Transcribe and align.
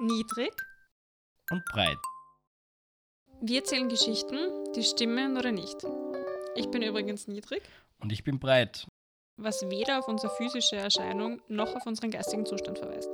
Niedrig. 0.00 0.52
und 1.50 1.64
breit. 1.66 1.98
Wir 3.40 3.60
erzählen 3.60 3.88
Geschichten, 3.88 4.36
die 4.74 4.82
stimmen 4.84 5.36
oder 5.36 5.50
nicht. 5.52 5.76
Ich 6.56 6.70
bin 6.70 6.82
übrigens 6.82 7.26
niedrig, 7.26 7.62
Und 8.00 8.12
ich 8.12 8.22
bin 8.24 8.38
breit. 8.38 8.86
was 9.36 9.62
weder 9.70 9.98
auf 9.98 10.08
unsere 10.08 10.34
physische 10.36 10.76
Erscheinung 10.76 11.40
noch 11.48 11.74
auf 11.74 11.86
unseren 11.86 12.10
geistigen 12.10 12.44
Zustand 12.46 12.78
verweist. 12.78 13.08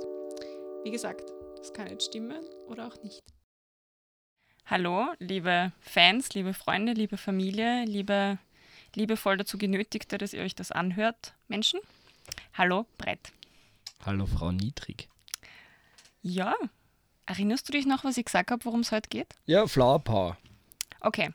Wie 0.83 0.91
gesagt, 0.91 1.31
das 1.57 1.73
kann 1.73 1.87
jetzt 1.87 2.05
stimmen 2.05 2.43
oder 2.67 2.87
auch 2.87 3.01
nicht. 3.03 3.21
Hallo, 4.65 5.07
liebe 5.19 5.71
Fans, 5.79 6.33
liebe 6.33 6.53
Freunde, 6.53 6.93
liebe 6.93 7.17
Familie, 7.17 7.85
liebe 7.85 8.37
liebevoll 8.95 9.37
dazu 9.37 9.57
Genötigte, 9.57 10.17
dass 10.17 10.33
ihr 10.33 10.41
euch 10.41 10.55
das 10.55 10.71
anhört, 10.71 11.33
Menschen. 11.47 11.79
Hallo, 12.53 12.85
Brett. 12.97 13.31
Hallo 14.05 14.25
Frau 14.25 14.51
Niedrig. 14.51 15.07
Ja, 16.27 16.55
erinnerst 17.27 17.69
du 17.69 17.71
dich 17.71 17.85
noch, 17.85 18.03
was 18.03 18.17
ich 18.17 18.25
gesagt 18.25 18.49
habe, 18.49 18.65
worum 18.65 18.79
es 18.79 18.91
heute 18.91 19.09
geht? 19.09 19.27
Ja, 19.45 19.67
Flower 19.67 19.99
Power. 19.99 20.37
Okay, 20.99 21.29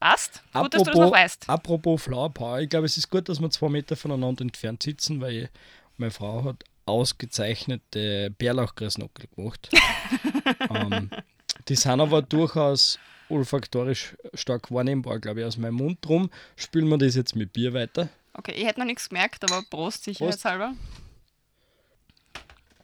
passt. 0.00 0.42
Gut, 0.52 0.74
dass 0.74 0.82
du 0.82 0.90
das 0.90 0.98
noch 0.98 1.12
weißt. 1.12 1.48
apropos 1.48 2.02
Flower 2.02 2.28
Power, 2.28 2.58
ich 2.58 2.68
glaube, 2.68 2.86
es 2.86 2.96
ist 2.96 3.10
gut, 3.10 3.28
dass 3.28 3.40
wir 3.40 3.48
zwei 3.50 3.68
Meter 3.68 3.94
voneinander 3.94 4.42
entfernt 4.42 4.82
sitzen, 4.82 5.20
weil 5.20 5.50
meine 5.98 6.10
Frau 6.10 6.42
hat 6.42 6.64
ausgezeichnete 6.84 8.34
Bärlauchgräsnockel 8.36 9.28
gemacht. 9.36 9.70
ähm, 10.74 11.10
die 11.68 11.76
sind 11.76 12.00
aber 12.00 12.20
durchaus 12.20 12.98
olfaktorisch 13.28 14.16
stark 14.34 14.72
wahrnehmbar, 14.72 15.20
glaube 15.20 15.42
ich, 15.42 15.46
aus 15.46 15.58
meinem 15.58 15.74
Mund. 15.74 15.98
Drum 16.00 16.28
spülen 16.56 16.88
wir 16.88 16.98
das 16.98 17.14
jetzt 17.14 17.36
mit 17.36 17.52
Bier 17.52 17.72
weiter. 17.72 18.08
Okay, 18.32 18.54
ich 18.56 18.66
hätte 18.66 18.80
noch 18.80 18.86
nichts 18.86 19.10
gemerkt, 19.10 19.44
aber 19.44 19.62
Prost, 19.70 20.02
sicherheitshalber. 20.02 20.74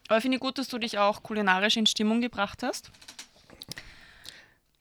Aber 0.08 0.20
finde 0.20 0.36
ich 0.36 0.40
gut, 0.40 0.58
dass 0.58 0.68
du 0.68 0.78
dich 0.78 0.98
auch 0.98 1.22
kulinarisch 1.22 1.76
in 1.76 1.86
Stimmung 1.86 2.20
gebracht 2.20 2.62
hast. 2.62 2.90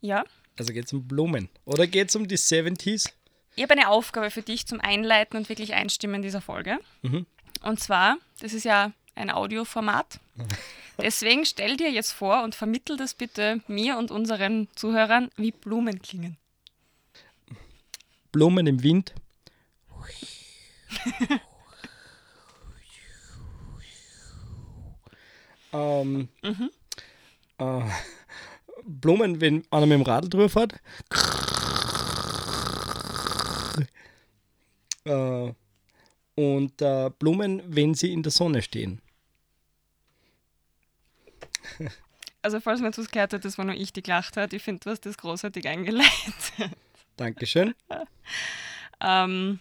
Ja, 0.01 0.23
Also 0.57 0.73
geht 0.73 0.85
es 0.85 0.93
um 0.93 1.07
Blumen. 1.07 1.49
Oder 1.65 1.87
geht 1.87 2.09
es 2.09 2.15
um 2.15 2.27
die 2.27 2.37
70s? 2.37 3.11
ich 3.55 3.63
habe 3.63 3.73
eine 3.73 3.87
Aufgabe 3.89 4.31
für 4.31 4.41
dich 4.41 4.65
zum 4.65 4.81
Einleiten 4.81 5.37
und 5.37 5.47
wirklich 5.47 5.73
Einstimmen 5.75 6.21
dieser 6.21 6.41
Folge. 6.41 6.79
Mhm. 7.03 7.25
Und 7.61 7.79
zwar, 7.79 8.17
das 8.39 8.53
ist 8.53 8.65
ja 8.65 8.91
ein 9.15 9.29
Audioformat. 9.29 10.19
Deswegen 10.99 11.45
stell 11.45 11.77
dir 11.77 11.91
jetzt 11.91 12.11
vor 12.11 12.43
und 12.43 12.55
vermittel 12.55 12.97
das 12.97 13.13
bitte 13.13 13.61
mir 13.67 13.97
und 13.97 14.11
unseren 14.11 14.67
Zuhörern, 14.75 15.29
wie 15.37 15.51
Blumen 15.51 16.01
klingen. 16.01 16.37
Blumen 18.31 18.67
im 18.67 18.83
Wind. 18.83 19.13
ähm, 25.73 26.29
äh, 27.57 27.81
Blumen, 28.85 29.41
wenn 29.41 29.63
einer 29.71 29.85
mit 29.85 29.99
dem 29.99 30.01
Radl 30.03 30.29
drüber 30.29 30.49
fährt. 30.49 30.75
Äh, 35.05 35.53
und 36.35 36.81
äh, 36.81 37.11
Blumen, 37.19 37.61
wenn 37.65 37.93
sie 37.93 38.13
in 38.13 38.23
der 38.23 38.31
Sonne 38.31 38.61
stehen. 38.61 39.01
Also, 42.41 42.59
falls 42.59 42.81
man 42.81 42.89
etwas 42.91 43.09
gehört 43.09 43.33
hat, 43.33 43.45
das 43.45 43.57
war 43.57 43.65
nur 43.65 43.75
ich, 43.75 43.93
die 43.93 44.03
gelacht 44.03 44.35
hat. 44.35 44.53
Ich 44.53 44.63
finde, 44.63 44.81
du 44.83 44.89
hast 44.89 45.05
das 45.05 45.17
großartig 45.17 45.67
eingeleitet. 45.67 46.71
Dankeschön. 47.17 47.73
Ähm, 49.05 49.59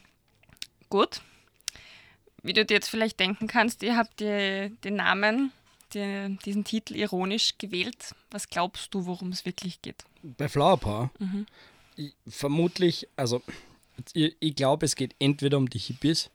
gut. 0.89 1.21
Wie 2.45 2.53
du 2.53 2.65
dir 2.65 2.75
jetzt 2.75 2.89
vielleicht 2.89 3.19
denken 3.19 3.49
kannst, 3.49 3.83
ihr 3.83 3.97
habt 3.97 4.21
die, 4.21 4.73
den 4.85 4.97
Namen, 4.97 5.53
die, 5.95 6.39
diesen 6.45 6.65
Titel 6.65 6.97
ironisch 6.97 7.55
gewählt. 7.59 8.15
Was 8.31 8.49
glaubst 8.49 8.93
du, 8.95 9.07
worum 9.07 9.31
es 9.31 9.45
wirklich 9.45 9.83
geht? 9.83 10.05
Bei 10.23 10.49
Flower 10.49 10.77
Power, 10.79 11.11
ich, 11.97 12.15
vermutlich, 12.29 13.09
also 13.17 13.43
ich, 14.15 14.37
ich 14.41 14.55
glaube, 14.55 14.87
es 14.87 14.95
geht 14.97 15.15
entweder 15.19 15.59
um 15.59 15.69
die 15.69 15.79
Hippies 15.79 16.31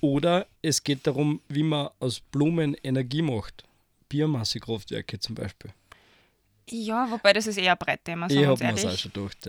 oder 0.00 0.46
es 0.62 0.82
geht 0.82 1.06
darum, 1.06 1.40
wie 1.48 1.62
man 1.62 1.90
aus 2.00 2.20
Blumen 2.20 2.74
Energie 2.82 3.22
macht. 3.22 3.64
Biomassekraftwerke 4.08 5.18
zum 5.20 5.34
Beispiel. 5.34 5.72
Ja, 6.68 7.10
wobei 7.10 7.32
das 7.32 7.46
ist 7.46 7.56
eher 7.56 7.72
ein 7.72 7.78
Brettthema, 7.78 8.28
sagen 8.28 8.40
Ich 8.40 8.46
wir 8.46 8.52
uns 8.52 8.60
habe 8.60 8.72
mir 8.72 8.74
das 8.74 8.84
auch 8.84 8.88
ehrlich. 8.88 9.00
schon 9.00 9.12
gedacht. 9.12 9.46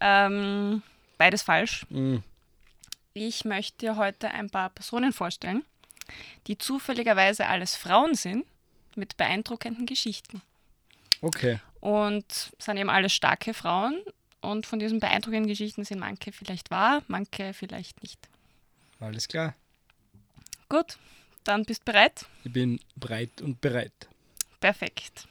Ja. 0.00 0.26
Ähm, 0.26 0.82
beides 1.18 1.42
falsch. 1.42 1.86
Mm. 1.90 2.16
Ich 3.14 3.44
möchte 3.44 3.78
dir 3.78 3.96
heute 3.96 4.30
ein 4.30 4.50
paar 4.50 4.70
Personen 4.70 5.12
vorstellen, 5.12 5.64
die 6.46 6.58
zufälligerweise 6.58 7.46
alles 7.46 7.76
Frauen 7.76 8.14
sind, 8.14 8.44
mit 8.94 9.16
beeindruckenden 9.16 9.86
Geschichten. 9.86 10.42
Okay. 11.20 11.60
Und 11.80 12.52
sind 12.58 12.76
eben 12.76 12.90
alles 12.90 13.12
starke 13.12 13.54
Frauen. 13.54 14.00
Und 14.40 14.66
von 14.66 14.78
diesen 14.78 15.00
beeindruckenden 15.00 15.48
Geschichten 15.48 15.84
sind 15.84 15.98
manche 15.98 16.32
vielleicht 16.32 16.70
wahr, 16.70 17.02
manche 17.08 17.52
vielleicht 17.52 18.02
nicht. 18.02 18.18
Alles 19.00 19.28
klar. 19.28 19.54
Gut, 20.68 20.98
dann 21.44 21.64
bist 21.64 21.84
bereit? 21.84 22.26
Ich 22.44 22.52
bin 22.52 22.80
breit 22.96 23.40
und 23.40 23.60
bereit. 23.60 24.08
Perfekt. 24.60 25.28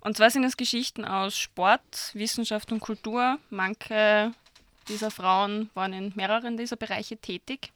Und 0.00 0.16
zwar 0.16 0.30
sind 0.30 0.44
es 0.44 0.56
Geschichten 0.56 1.04
aus 1.04 1.36
Sport, 1.36 2.10
Wissenschaft 2.14 2.72
und 2.72 2.80
Kultur. 2.80 3.38
Manche 3.50 4.32
dieser 4.88 5.10
Frauen 5.10 5.70
waren 5.74 5.92
in 5.92 6.12
mehreren 6.14 6.56
dieser 6.56 6.76
Bereiche 6.76 7.16
tätig. 7.16 7.72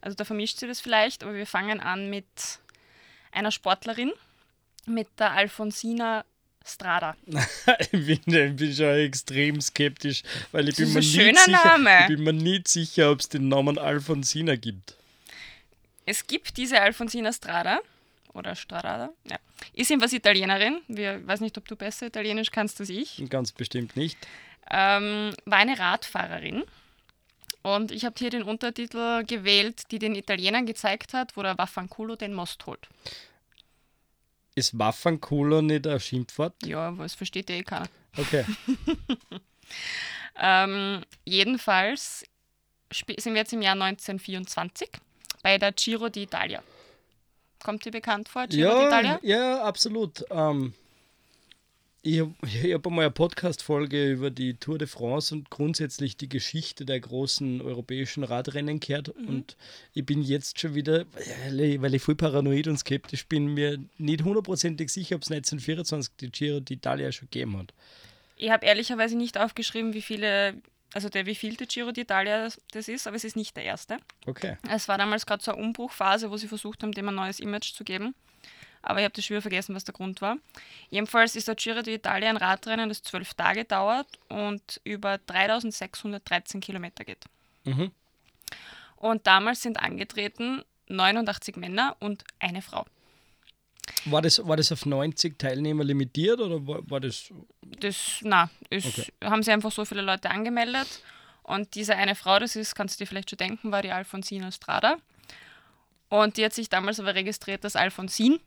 Also 0.00 0.16
da 0.16 0.24
vermischt 0.24 0.58
sie 0.58 0.66
das 0.66 0.80
vielleicht, 0.80 1.22
aber 1.22 1.34
wir 1.34 1.46
fangen 1.46 1.80
an 1.80 2.10
mit 2.10 2.26
einer 3.32 3.50
Sportlerin, 3.50 4.12
mit 4.86 5.08
der 5.18 5.32
Alfonsina 5.32 6.24
Strada. 6.66 7.16
ich, 7.80 7.90
bin, 7.90 8.20
ich 8.26 8.56
bin 8.56 8.74
schon 8.74 8.94
extrem 8.96 9.60
skeptisch, 9.60 10.22
weil 10.52 10.68
ich 10.68 10.76
bin, 10.76 10.92
mir 10.92 10.98
ein 10.98 11.00
nicht 11.00 11.14
schöner 11.14 11.40
sicher, 11.40 11.78
Name. 11.78 12.00
ich 12.02 12.06
bin 12.08 12.24
mir 12.24 12.32
nicht 12.32 12.68
sicher, 12.68 13.10
ob 13.10 13.20
es 13.20 13.28
den 13.28 13.48
Namen 13.48 13.78
Alfonsina 13.78 14.56
gibt. 14.56 14.94
Es 16.06 16.26
gibt 16.26 16.56
diese 16.56 16.80
Alfonsina 16.80 17.32
Strada, 17.32 17.80
oder 18.34 18.54
Strada, 18.54 19.10
ja. 19.28 19.38
ist 19.72 19.90
jedenfalls 19.90 20.12
Italienerin. 20.12 20.80
Wir 20.88 21.26
weiß 21.26 21.40
nicht, 21.40 21.56
ob 21.58 21.66
du 21.66 21.76
besser 21.76 22.06
Italienisch 22.06 22.50
kannst 22.50 22.80
als 22.80 22.88
ich. 22.88 23.22
Ganz 23.28 23.52
bestimmt 23.52 23.96
nicht. 23.96 24.18
ähm, 24.70 25.34
war 25.46 25.58
eine 25.58 25.78
Radfahrerin. 25.78 26.64
Und 27.62 27.92
ich 27.92 28.04
habe 28.04 28.14
hier 28.18 28.30
den 28.30 28.42
Untertitel 28.42 29.24
gewählt, 29.24 29.82
die 29.90 29.98
den 29.98 30.14
Italienern 30.14 30.66
gezeigt 30.66 31.12
hat, 31.12 31.36
wo 31.36 31.42
der 31.42 31.58
Waffanculo 31.58 32.16
den 32.16 32.32
Most 32.32 32.64
holt. 32.66 32.88
Ist 34.54 34.78
Waffencola 34.78 35.62
nicht 35.62 35.86
ein 35.86 36.00
Schimpfwort? 36.00 36.54
Ja, 36.64 36.88
aber 36.88 37.04
es 37.04 37.14
versteht 37.14 37.50
ja 37.50 37.56
eh 37.56 37.62
keiner. 37.62 37.88
Okay. 38.16 38.44
Ähm, 40.40 41.02
jedenfalls 41.24 42.24
sind 42.90 43.34
wir 43.34 43.36
jetzt 43.36 43.52
im 43.52 43.62
Jahr 43.62 43.74
1924 43.74 44.90
bei 45.42 45.58
der 45.58 45.72
Giro 45.72 46.06
d'Italia. 46.06 46.60
Kommt 47.62 47.84
dir 47.84 47.90
bekannt 47.90 48.28
vor, 48.28 48.46
Giro 48.46 48.70
ja, 48.70 48.88
d'Italia? 48.88 49.18
ja, 49.22 49.62
absolut. 49.62 50.24
Ähm, 50.30 50.72
ich 52.02 52.20
habe 52.20 52.34
hab 52.74 52.86
einmal 52.86 53.04
eine 53.04 53.10
Podcast-Folge 53.10 54.10
über 54.10 54.30
die 54.30 54.54
Tour 54.54 54.78
de 54.78 54.88
France 54.88 55.34
und 55.34 55.50
grundsätzlich 55.50 56.16
die 56.16 56.28
Geschichte 56.28 56.84
der 56.84 57.00
großen 57.00 57.60
europäischen 57.60 58.24
Radrennen 58.24 58.80
gehört. 58.80 59.16
Mhm. 59.16 59.28
Und 59.28 59.56
ich 59.92 60.06
bin 60.06 60.22
jetzt 60.22 60.60
schon 60.60 60.74
wieder, 60.74 61.04
weil 61.44 61.60
ich, 61.60 61.82
weil 61.82 61.94
ich 61.94 62.02
voll 62.02 62.14
paranoid 62.16 62.68
und 62.68 62.78
skeptisch 62.78 63.26
bin, 63.26 63.54
mir 63.54 63.78
nicht 63.98 64.24
hundertprozentig 64.24 64.90
sicher, 64.90 65.16
ob 65.16 65.22
es 65.22 65.30
1924 65.30 66.12
die 66.20 66.30
Giro 66.30 66.58
d'Italia 66.58 67.12
schon 67.12 67.28
gegeben 67.30 67.58
hat. 67.58 67.74
Ich 68.36 68.50
habe 68.50 68.64
ehrlicherweise 68.64 69.16
nicht 69.16 69.36
aufgeschrieben, 69.36 69.92
wie 69.92 70.00
viele, 70.00 70.54
also 70.94 71.10
der 71.10 71.26
wievielte 71.26 71.66
Giro 71.66 71.90
d'Italia 71.90 72.56
das 72.72 72.88
ist, 72.88 73.06
aber 73.06 73.16
es 73.16 73.24
ist 73.24 73.36
nicht 73.36 73.54
der 73.56 73.64
erste. 73.64 73.98
Okay. 74.24 74.56
Es 74.70 74.88
war 74.88 74.96
damals 74.96 75.26
gerade 75.26 75.42
so 75.42 75.52
eine 75.52 75.62
Umbruchphase, 75.62 76.30
wo 76.30 76.38
sie 76.38 76.48
versucht 76.48 76.82
haben, 76.82 76.92
dem 76.92 77.10
ein 77.10 77.14
neues 77.14 77.40
Image 77.40 77.74
zu 77.74 77.84
geben. 77.84 78.14
Aber 78.82 79.00
ich 79.00 79.04
habe 79.04 79.12
das 79.14 79.24
schon 79.24 79.34
wieder 79.34 79.42
vergessen, 79.42 79.74
was 79.74 79.84
der 79.84 79.94
Grund 79.94 80.20
war. 80.22 80.36
Jedenfalls 80.88 81.36
ist 81.36 81.48
der 81.48 81.54
Giro 81.54 81.80
d'Italia 81.80 82.28
ein 82.28 82.36
Radrennen, 82.36 82.88
das 82.88 83.02
zwölf 83.02 83.34
Tage 83.34 83.64
dauert 83.64 84.06
und 84.28 84.80
über 84.84 85.18
3613 85.18 86.60
Kilometer 86.60 87.04
geht. 87.04 87.24
Mhm. 87.64 87.90
Und 88.96 89.26
damals 89.26 89.62
sind 89.62 89.80
angetreten 89.80 90.62
89 90.88 91.56
Männer 91.56 91.96
und 92.00 92.24
eine 92.38 92.62
Frau. 92.62 92.86
War 94.06 94.22
das, 94.22 94.46
war 94.46 94.56
das 94.56 94.72
auf 94.72 94.86
90 94.86 95.38
Teilnehmer 95.38 95.84
limitiert 95.84 96.40
oder 96.40 96.66
war, 96.66 96.88
war 96.90 97.00
das. 97.00 97.32
Das, 97.62 98.20
na, 98.22 98.48
Okay. 98.72 99.06
haben 99.24 99.42
sie 99.42 99.50
einfach 99.52 99.72
so 99.72 99.84
viele 99.84 100.02
Leute 100.02 100.30
angemeldet. 100.30 101.02
Und 101.42 101.74
diese 101.74 101.96
eine 101.96 102.14
Frau, 102.14 102.38
das 102.38 102.56
ist, 102.56 102.74
kannst 102.74 102.98
du 103.00 103.04
dir 103.04 103.08
vielleicht 103.08 103.30
schon 103.30 103.38
denken, 103.38 103.72
war 103.72 103.82
die 103.82 103.90
Alfonsina 103.90 104.52
Strada. 104.52 104.96
Und 106.08 106.36
die 106.36 106.44
hat 106.44 106.52
sich 106.52 106.68
damals 106.68 107.00
aber 107.00 107.14
registriert 107.14 107.64
als 107.64 107.76
Alfonsin, 107.76 108.40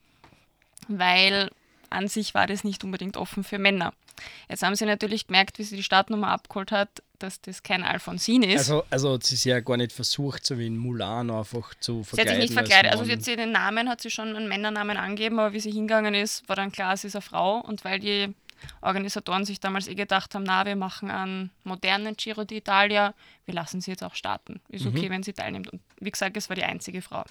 weil 0.88 1.50
an 1.90 2.08
sich 2.08 2.34
war 2.34 2.48
das 2.48 2.64
nicht 2.64 2.84
unbedingt 2.84 3.18
offen 3.18 3.44
für 3.44 3.60
Männer. 3.60 3.94
Jetzt 4.50 4.64
haben 4.64 4.76
sie 4.76 4.86
natürlich 4.86 5.28
gemerkt, 5.28 5.60
wie 5.60 5.64
sie 5.64 5.76
die 5.76 5.84
Startnummer 5.84 6.30
abgeholt 6.30 6.72
hat, 6.72 6.90
dass 7.20 7.42
das 7.42 7.64
kein 7.64 7.84
Alfonsin 7.84 8.44
ist. 8.44 8.60
Also, 8.60 8.84
also 8.90 9.14
hat 9.14 9.24
sie 9.24 9.36
es 9.36 9.44
ja 9.44 9.60
gar 9.60 9.78
nicht 9.78 9.92
versucht, 9.92 10.46
so 10.46 10.58
wie 10.58 10.68
in 10.68 10.78
Mulan 10.78 11.30
einfach 11.32 11.74
zu 11.76 12.04
verkleiden. 12.04 12.16
Sie 12.16 12.22
hat 12.22 12.28
sich 12.28 12.50
nicht 12.50 12.54
verkleidet. 12.54 12.92
Also 12.92 13.06
sie 13.06 13.14
hat 13.14 13.24
sie 13.24 13.36
den 13.36 13.52
Namen, 13.52 13.90
hat 13.90 14.02
sie 14.02 14.12
schon 14.12 14.36
einen 14.36 14.48
Männernamen 14.48 14.98
angegeben, 14.98 15.40
aber 15.40 15.54
wie 15.54 15.60
sie 15.60 15.72
hingegangen 15.72 16.14
ist, 16.14 16.48
war 16.50 16.56
dann 16.56 16.72
klar, 16.72 16.96
sie 16.98 17.08
ist 17.08 17.16
eine 17.16 17.22
Frau. 17.22 17.60
Und 17.60 17.86
weil 17.86 18.00
die 18.00 18.34
Organisatoren 18.82 19.46
sich 19.46 19.60
damals 19.60 19.88
eh 19.88 19.96
gedacht 19.96 20.36
haben, 20.36 20.44
na, 20.44 20.66
wir 20.66 20.76
machen 20.76 21.10
einen 21.10 21.52
modernen 21.64 22.16
Giro 22.16 22.42
d'Italia, 22.42 23.14
wir 23.46 23.54
lassen 23.54 23.82
sie 23.82 23.92
jetzt 23.92 24.04
auch 24.04 24.16
starten. 24.16 24.62
Ist 24.70 24.86
okay, 24.86 25.08
mhm. 25.08 25.14
wenn 25.14 25.24
sie 25.24 25.34
teilnimmt. 25.34 25.72
Und 25.72 25.82
wie 26.00 26.12
gesagt, 26.12 26.38
es 26.38 26.50
war 26.50 26.56
die 26.56 26.64
einzige 26.64 27.02
Frau. 27.02 27.24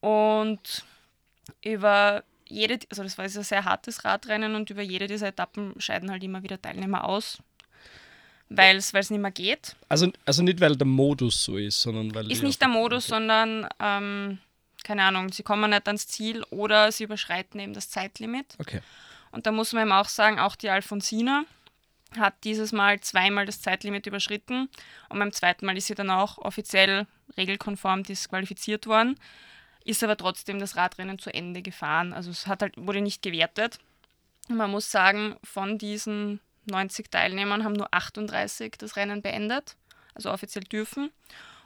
Und 0.00 0.84
über 1.62 2.24
jede, 2.46 2.78
also 2.90 3.02
das 3.02 3.16
war 3.18 3.24
ein 3.24 3.30
sehr 3.30 3.64
hartes 3.64 4.04
Radrennen 4.04 4.54
und 4.54 4.70
über 4.70 4.82
jede 4.82 5.06
dieser 5.06 5.28
Etappen 5.28 5.74
scheiden 5.78 6.10
halt 6.10 6.22
immer 6.22 6.42
wieder 6.42 6.60
Teilnehmer 6.60 7.04
aus, 7.04 7.38
weil 8.48 8.76
es 8.76 8.92
nicht 8.92 9.10
mehr 9.10 9.30
geht. 9.30 9.76
Also, 9.88 10.12
also 10.24 10.42
nicht, 10.42 10.60
weil 10.60 10.76
der 10.76 10.86
Modus 10.86 11.44
so 11.44 11.56
ist, 11.56 11.80
sondern 11.80 12.14
weil... 12.14 12.30
Ist 12.30 12.42
nicht 12.42 12.60
der 12.60 12.68
Modus, 12.68 13.06
okay. 13.06 13.14
sondern, 13.14 13.68
ähm, 13.80 14.38
keine 14.84 15.04
Ahnung, 15.04 15.32
sie 15.32 15.42
kommen 15.42 15.70
nicht 15.70 15.86
ans 15.86 16.06
Ziel 16.06 16.42
oder 16.50 16.92
sie 16.92 17.04
überschreiten 17.04 17.58
eben 17.60 17.72
das 17.72 17.88
Zeitlimit. 17.90 18.54
Okay. 18.58 18.80
Und 19.32 19.46
da 19.46 19.52
muss 19.52 19.72
man 19.72 19.82
eben 19.84 19.92
auch 19.92 20.08
sagen, 20.08 20.38
auch 20.38 20.54
die 20.54 20.70
Alfonsina 20.70 21.44
hat 22.16 22.34
dieses 22.44 22.72
Mal 22.72 23.00
zweimal 23.00 23.46
das 23.46 23.60
Zeitlimit 23.60 24.06
überschritten 24.06 24.68
und 25.08 25.18
beim 25.18 25.32
zweiten 25.32 25.66
Mal 25.66 25.76
ist 25.76 25.86
sie 25.86 25.94
dann 25.94 26.10
auch 26.10 26.38
offiziell 26.38 27.06
regelkonform 27.36 28.04
disqualifiziert 28.04 28.86
worden, 28.86 29.18
ist 29.84 30.02
aber 30.02 30.16
trotzdem 30.16 30.58
das 30.58 30.76
Radrennen 30.76 31.18
zu 31.18 31.32
Ende 31.32 31.62
gefahren. 31.62 32.12
Also 32.12 32.30
es 32.30 32.46
hat 32.46 32.62
halt, 32.62 32.74
wurde 32.76 33.00
nicht 33.00 33.22
gewertet. 33.22 33.78
Man 34.48 34.70
muss 34.70 34.90
sagen, 34.90 35.36
von 35.44 35.78
diesen 35.78 36.40
90 36.66 37.10
Teilnehmern 37.10 37.64
haben 37.64 37.74
nur 37.74 37.88
38 37.92 38.74
das 38.78 38.96
Rennen 38.96 39.22
beendet, 39.22 39.76
also 40.14 40.30
offiziell 40.30 40.64
dürfen. 40.64 41.10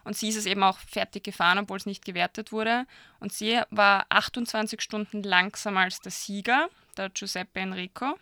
Und 0.04 0.16
sie 0.16 0.28
ist 0.28 0.36
es 0.36 0.46
eben 0.46 0.62
auch 0.62 0.78
fertig 0.78 1.24
gefahren, 1.24 1.58
obwohl 1.58 1.76
es 1.76 1.86
nicht 1.86 2.04
gewertet 2.04 2.50
wurde. 2.52 2.86
Und 3.20 3.32
sie 3.32 3.60
war 3.70 4.06
28 4.08 4.80
Stunden 4.80 5.22
langsamer 5.22 5.80
als 5.80 6.00
der 6.00 6.12
Sieger 6.12 6.68
der 6.96 7.10
Giuseppe 7.10 7.60
Enrico, 7.60 8.18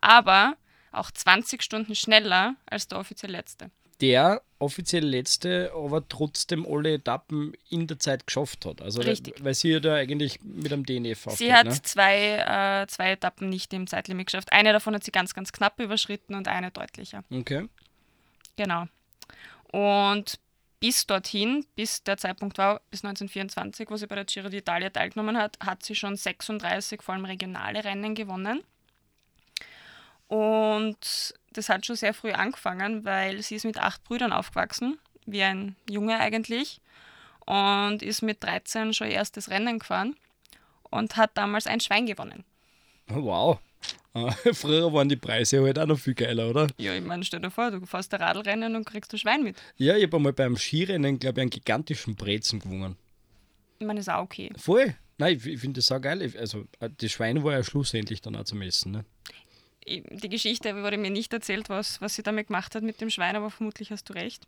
aber 0.00 0.56
auch 0.92 1.10
20 1.10 1.62
Stunden 1.62 1.94
schneller 1.94 2.56
als 2.66 2.88
der 2.88 2.98
offiziell 2.98 3.32
letzte. 3.32 3.70
Der 4.00 4.42
offiziell 4.60 5.04
letzte, 5.04 5.72
aber 5.74 6.06
trotzdem 6.06 6.66
alle 6.66 6.94
Etappen 6.94 7.54
in 7.70 7.86
der 7.86 7.98
Zeit 7.98 8.26
geschafft 8.26 8.66
hat. 8.66 8.82
Also 8.82 9.00
Richtig. 9.00 9.42
weil 9.42 9.54
sie 9.54 9.70
ja 9.70 9.80
da 9.80 9.94
eigentlich 9.94 10.38
mit 10.42 10.70
dem 10.70 10.84
DNF 10.84 11.26
aufgeht, 11.26 11.38
Sie 11.38 11.52
hat 11.52 11.66
ne? 11.66 11.82
zwei, 11.82 12.82
äh, 12.82 12.86
zwei 12.86 13.12
Etappen 13.12 13.48
nicht 13.48 13.72
im 13.72 13.86
Zeitlimit 13.86 14.26
geschafft. 14.26 14.52
Eine 14.52 14.72
davon 14.72 14.94
hat 14.94 15.02
sie 15.02 15.12
ganz, 15.12 15.34
ganz 15.34 15.52
knapp 15.52 15.80
überschritten 15.80 16.34
und 16.34 16.46
eine 16.46 16.70
deutlicher. 16.70 17.24
Okay. 17.30 17.68
Genau. 18.56 18.86
Und 19.72 20.38
bis 20.78 21.06
dorthin, 21.06 21.64
bis 21.74 22.02
der 22.02 22.16
Zeitpunkt 22.16 22.58
war, 22.58 22.80
bis 22.90 23.04
1924, 23.04 23.90
wo 23.90 23.96
sie 23.96 24.06
bei 24.06 24.14
der 24.14 24.24
Giro 24.24 24.48
d'Italia 24.48 24.90
teilgenommen 24.90 25.38
hat, 25.38 25.58
hat 25.60 25.84
sie 25.84 25.94
schon 25.94 26.16
36 26.16 27.02
vor 27.02 27.14
allem 27.14 27.24
regionale 27.24 27.84
Rennen 27.84 28.14
gewonnen. 28.14 28.62
Und 30.26 31.34
das 31.52 31.68
hat 31.68 31.86
schon 31.86 31.96
sehr 31.96 32.14
früh 32.14 32.32
angefangen, 32.32 33.04
weil 33.04 33.42
sie 33.42 33.56
ist 33.56 33.64
mit 33.64 33.78
acht 33.78 34.04
Brüdern 34.04 34.32
aufgewachsen, 34.32 34.98
wie 35.26 35.42
ein 35.42 35.76
Junge 35.88 36.18
eigentlich, 36.18 36.80
und 37.46 38.02
ist 38.02 38.22
mit 38.22 38.42
13 38.42 38.94
schon 38.94 39.08
erstes 39.08 39.50
Rennen 39.50 39.78
gefahren 39.78 40.16
und 40.90 41.16
hat 41.16 41.30
damals 41.34 41.66
ein 41.66 41.80
Schwein 41.80 42.06
gewonnen. 42.06 42.44
Wow. 43.08 43.58
Früher 44.52 44.92
waren 44.92 45.08
die 45.08 45.16
Preise 45.16 45.62
halt 45.62 45.78
auch 45.78 45.86
noch 45.86 45.98
viel 45.98 46.14
geiler, 46.14 46.50
oder? 46.50 46.66
Ja, 46.78 46.94
ich 46.94 47.04
meine, 47.04 47.24
stell 47.24 47.40
dir 47.40 47.50
vor, 47.50 47.70
du 47.70 47.86
fährst 47.86 48.12
ein 48.12 48.20
Radlrennen 48.20 48.74
und 48.74 48.84
kriegst 48.84 49.12
ein 49.12 49.18
Schwein 49.18 49.42
mit. 49.42 49.56
Ja, 49.76 49.96
ich 49.96 50.04
habe 50.04 50.16
einmal 50.16 50.32
beim 50.32 50.56
Skirennen, 50.56 51.18
glaube 51.18 51.40
ich, 51.40 51.42
einen 51.42 51.50
gigantischen 51.50 52.16
Brezen 52.16 52.58
gewonnen. 52.58 52.96
Ich 53.78 53.86
meine, 53.86 53.98
das 53.98 54.08
ist 54.08 54.12
auch 54.12 54.22
okay. 54.22 54.50
Voll. 54.56 54.94
Nein, 55.18 55.36
ich, 55.36 55.46
ich 55.46 55.60
finde 55.60 55.78
das 55.78 55.92
auch 55.92 56.00
geil. 56.00 56.32
Also, 56.38 56.66
äh, 56.80 56.90
das 56.96 57.12
Schwein 57.12 57.42
war 57.44 57.52
ja 57.52 57.62
schlussendlich 57.62 58.20
dann 58.20 58.36
auch 58.36 58.44
zum 58.44 58.62
Essen. 58.62 58.92
Ne? 58.92 59.04
Die 59.98 60.28
Geschichte 60.28 60.82
wurde 60.82 60.98
mir 60.98 61.10
nicht 61.10 61.32
erzählt, 61.32 61.68
was, 61.68 62.00
was 62.00 62.14
sie 62.14 62.22
damit 62.22 62.46
gemacht 62.46 62.74
hat 62.74 62.82
mit 62.82 63.00
dem 63.00 63.10
Schwein, 63.10 63.36
aber 63.36 63.50
vermutlich 63.50 63.90
hast 63.90 64.08
du 64.08 64.12
recht. 64.12 64.46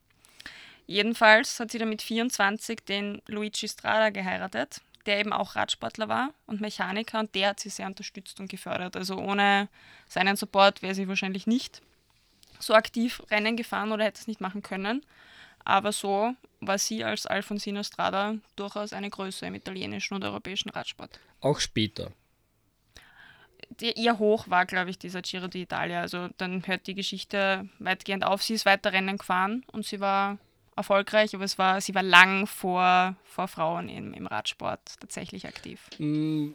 Jedenfalls 0.87 1.59
hat 1.59 1.71
sie 1.71 1.79
dann 1.79 1.89
mit 1.89 2.03
24 2.03 2.81
den 2.85 3.23
Luigi 3.27 3.69
Strada 3.69 4.11
geheiratet 4.11 4.81
der 5.07 5.19
eben 5.19 5.33
auch 5.33 5.57
Radsportler 5.57 6.09
war 6.09 6.33
und 6.47 6.61
Mechaniker 6.61 7.21
und 7.21 7.35
der 7.35 7.51
hat 7.51 7.61
sie 7.61 7.71
sehr 7.71 7.87
unterstützt 7.87 8.39
und 8.41 8.49
gefördert. 8.49 8.97
Also 8.97 9.17
ohne 9.17 9.69
seinen 10.09 10.37
Support 10.37 10.83
wäre 10.83 10.95
sie 10.95 11.09
wahrscheinlich 11.09 11.47
nicht 11.47 11.83
so 12.59 12.75
aktiv 12.75 13.23
Rennen 13.31 13.57
gefahren 13.57 13.93
oder 13.93 14.05
hätte 14.05 14.21
es 14.21 14.27
nicht 14.27 14.41
machen 14.41 14.63
können. 14.63 15.05
Aber 15.65 15.93
so 15.93 16.35
war 16.61 16.79
sie 16.79 17.05
als 17.05 17.27
Alfonsina 17.27 17.85
Strada 17.85 18.37
durchaus 18.57 18.93
eine 18.93 19.11
Größe 19.11 19.47
im 19.47 19.55
italienischen 19.55 20.15
und 20.15 20.25
europäischen 20.25 20.71
Radsport. 20.71 21.19
Auch 21.41 21.61
später. 21.61 22.13
Die, 23.81 23.93
ihr 23.93 24.19
Hoch 24.19 24.49
war, 24.49 24.67
glaube 24.67 24.91
ich, 24.91 24.99
dieser 24.99 25.23
Giro 25.23 25.47
d'Italia. 25.47 26.01
Also 26.01 26.29
dann 26.39 26.67
hört 26.67 26.87
die 26.87 26.95
Geschichte 26.95 27.69
weitgehend 27.79 28.25
auf. 28.25 28.43
Sie 28.43 28.55
ist 28.55 28.67
weiter 28.67 28.93
Rennen 28.93 29.19
gefahren 29.19 29.65
und 29.73 29.85
sie 29.85 30.01
war 30.01 30.39
erfolgreich, 30.77 31.35
aber 31.35 31.45
es 31.45 31.59
war, 31.59 31.81
sie 31.81 31.95
war 31.95 32.03
lang 32.03 32.47
vor, 32.47 33.17
vor 33.25 33.49
Frauen 33.49 33.89
im, 33.89 34.15
im 34.15 34.27
Radsport 34.27 34.81
tatsächlich 35.01 35.47
aktiv. 35.47 35.89
Mm, 35.99 36.53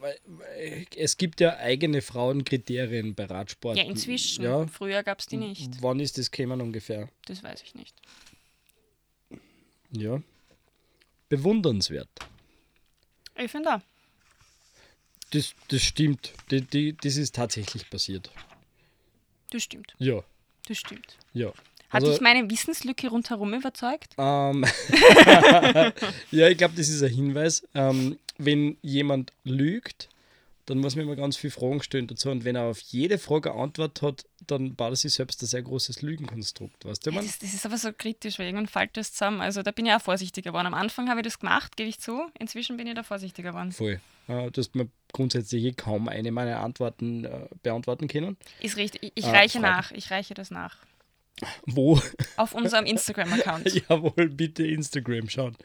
es 0.96 1.16
gibt 1.16 1.40
ja 1.40 1.56
eigene 1.56 2.02
Frauenkriterien 2.02 3.14
bei 3.14 3.26
Radsport. 3.26 3.76
Ja, 3.76 3.84
inzwischen. 3.84 4.44
Ja. 4.44 4.66
Früher 4.66 5.02
gab 5.02 5.20
es 5.20 5.26
die 5.26 5.36
nicht. 5.36 5.82
Wann 5.82 6.00
ist 6.00 6.18
das 6.18 6.30
gekommen 6.30 6.60
ungefähr? 6.60 7.08
Das 7.26 7.42
weiß 7.42 7.62
ich 7.62 7.74
nicht. 7.74 7.94
Ja. 9.92 10.20
Bewundernswert. 11.28 12.08
Ich 13.36 13.50
finde 13.50 13.76
auch. 13.76 13.80
Das, 15.30 15.54
das 15.68 15.82
stimmt. 15.82 16.32
Die, 16.50 16.62
die, 16.62 16.96
das 16.96 17.16
ist 17.16 17.34
tatsächlich 17.34 17.88
passiert. 17.90 18.30
Das 19.50 19.62
stimmt. 19.62 19.94
Ja. 19.98 20.22
Das 20.66 20.78
stimmt. 20.78 21.18
Ja. 21.32 21.48
Hat 21.90 22.02
also, 22.02 22.12
dich 22.12 22.20
meine 22.20 22.50
Wissenslücke 22.50 23.08
rundherum 23.08 23.54
überzeugt? 23.54 24.14
Ähm, 24.18 24.64
ja, 26.30 26.48
ich 26.48 26.58
glaube, 26.58 26.74
das 26.76 26.88
ist 26.88 27.02
ein 27.02 27.12
Hinweis. 27.12 27.66
Ähm, 27.74 28.18
wenn 28.36 28.76
jemand 28.82 29.32
lügt, 29.44 30.08
dann 30.68 30.78
muss 30.78 30.96
man 30.96 31.06
immer 31.06 31.16
ganz 31.16 31.38
viele 31.38 31.50
Fragen 31.50 31.82
stellen 31.82 32.06
dazu. 32.06 32.30
Und 32.30 32.44
wenn 32.44 32.54
er 32.54 32.64
auf 32.64 32.78
jede 32.80 33.16
Frage 33.16 33.52
eine 33.52 33.62
Antwort 33.62 34.02
hat, 34.02 34.26
dann 34.46 34.74
baut 34.74 34.90
er 34.92 34.96
sich 34.96 35.14
selbst 35.14 35.42
ein 35.42 35.46
sehr 35.46 35.62
großes 35.62 36.02
Lügenkonstrukt. 36.02 36.84
Weißt 36.84 37.06
du, 37.06 37.10
ja, 37.10 37.22
das, 37.22 37.38
das, 37.38 37.54
ist 37.54 37.64
aber 37.64 37.78
so 37.78 37.90
kritisch, 37.96 38.38
weil 38.38 38.46
irgendwann 38.46 38.66
fällt 38.66 38.96
das 38.98 39.12
zusammen. 39.12 39.40
Also 39.40 39.62
da 39.62 39.70
bin 39.70 39.86
ich 39.86 39.92
auch 39.92 40.02
vorsichtiger 40.02 40.50
geworden. 40.50 40.66
Am 40.66 40.74
Anfang 40.74 41.08
habe 41.08 41.20
ich 41.20 41.24
das 41.24 41.38
gemacht, 41.38 41.76
gebe 41.78 41.88
ich 41.88 42.00
zu. 42.00 42.20
Inzwischen 42.38 42.76
bin 42.76 42.86
ich 42.86 42.94
da 42.94 43.02
vorsichtiger 43.02 43.52
geworden. 43.52 43.72
Voll. 43.72 44.00
Äh, 44.28 44.50
du 44.50 44.60
hast 44.60 44.74
mir 44.74 44.88
grundsätzlich 45.12 45.64
eh 45.64 45.72
kaum 45.72 46.06
eine 46.08 46.30
meiner 46.32 46.60
Antworten 46.60 47.24
äh, 47.24 47.48
beantworten 47.62 48.06
können. 48.06 48.36
Ist 48.60 48.76
richtig. 48.76 49.02
Ich, 49.02 49.12
ich 49.14 49.24
äh, 49.24 49.30
reiche 49.30 49.60
nach. 49.60 49.90
Ich 49.92 50.10
reiche 50.10 50.34
das 50.34 50.50
nach. 50.50 50.76
Wo? 51.64 51.98
Auf 52.36 52.54
unserem 52.54 52.84
Instagram-Account. 52.84 53.72
Jawohl, 53.88 54.28
bitte 54.28 54.66
Instagram 54.66 55.30
schauen. 55.30 55.56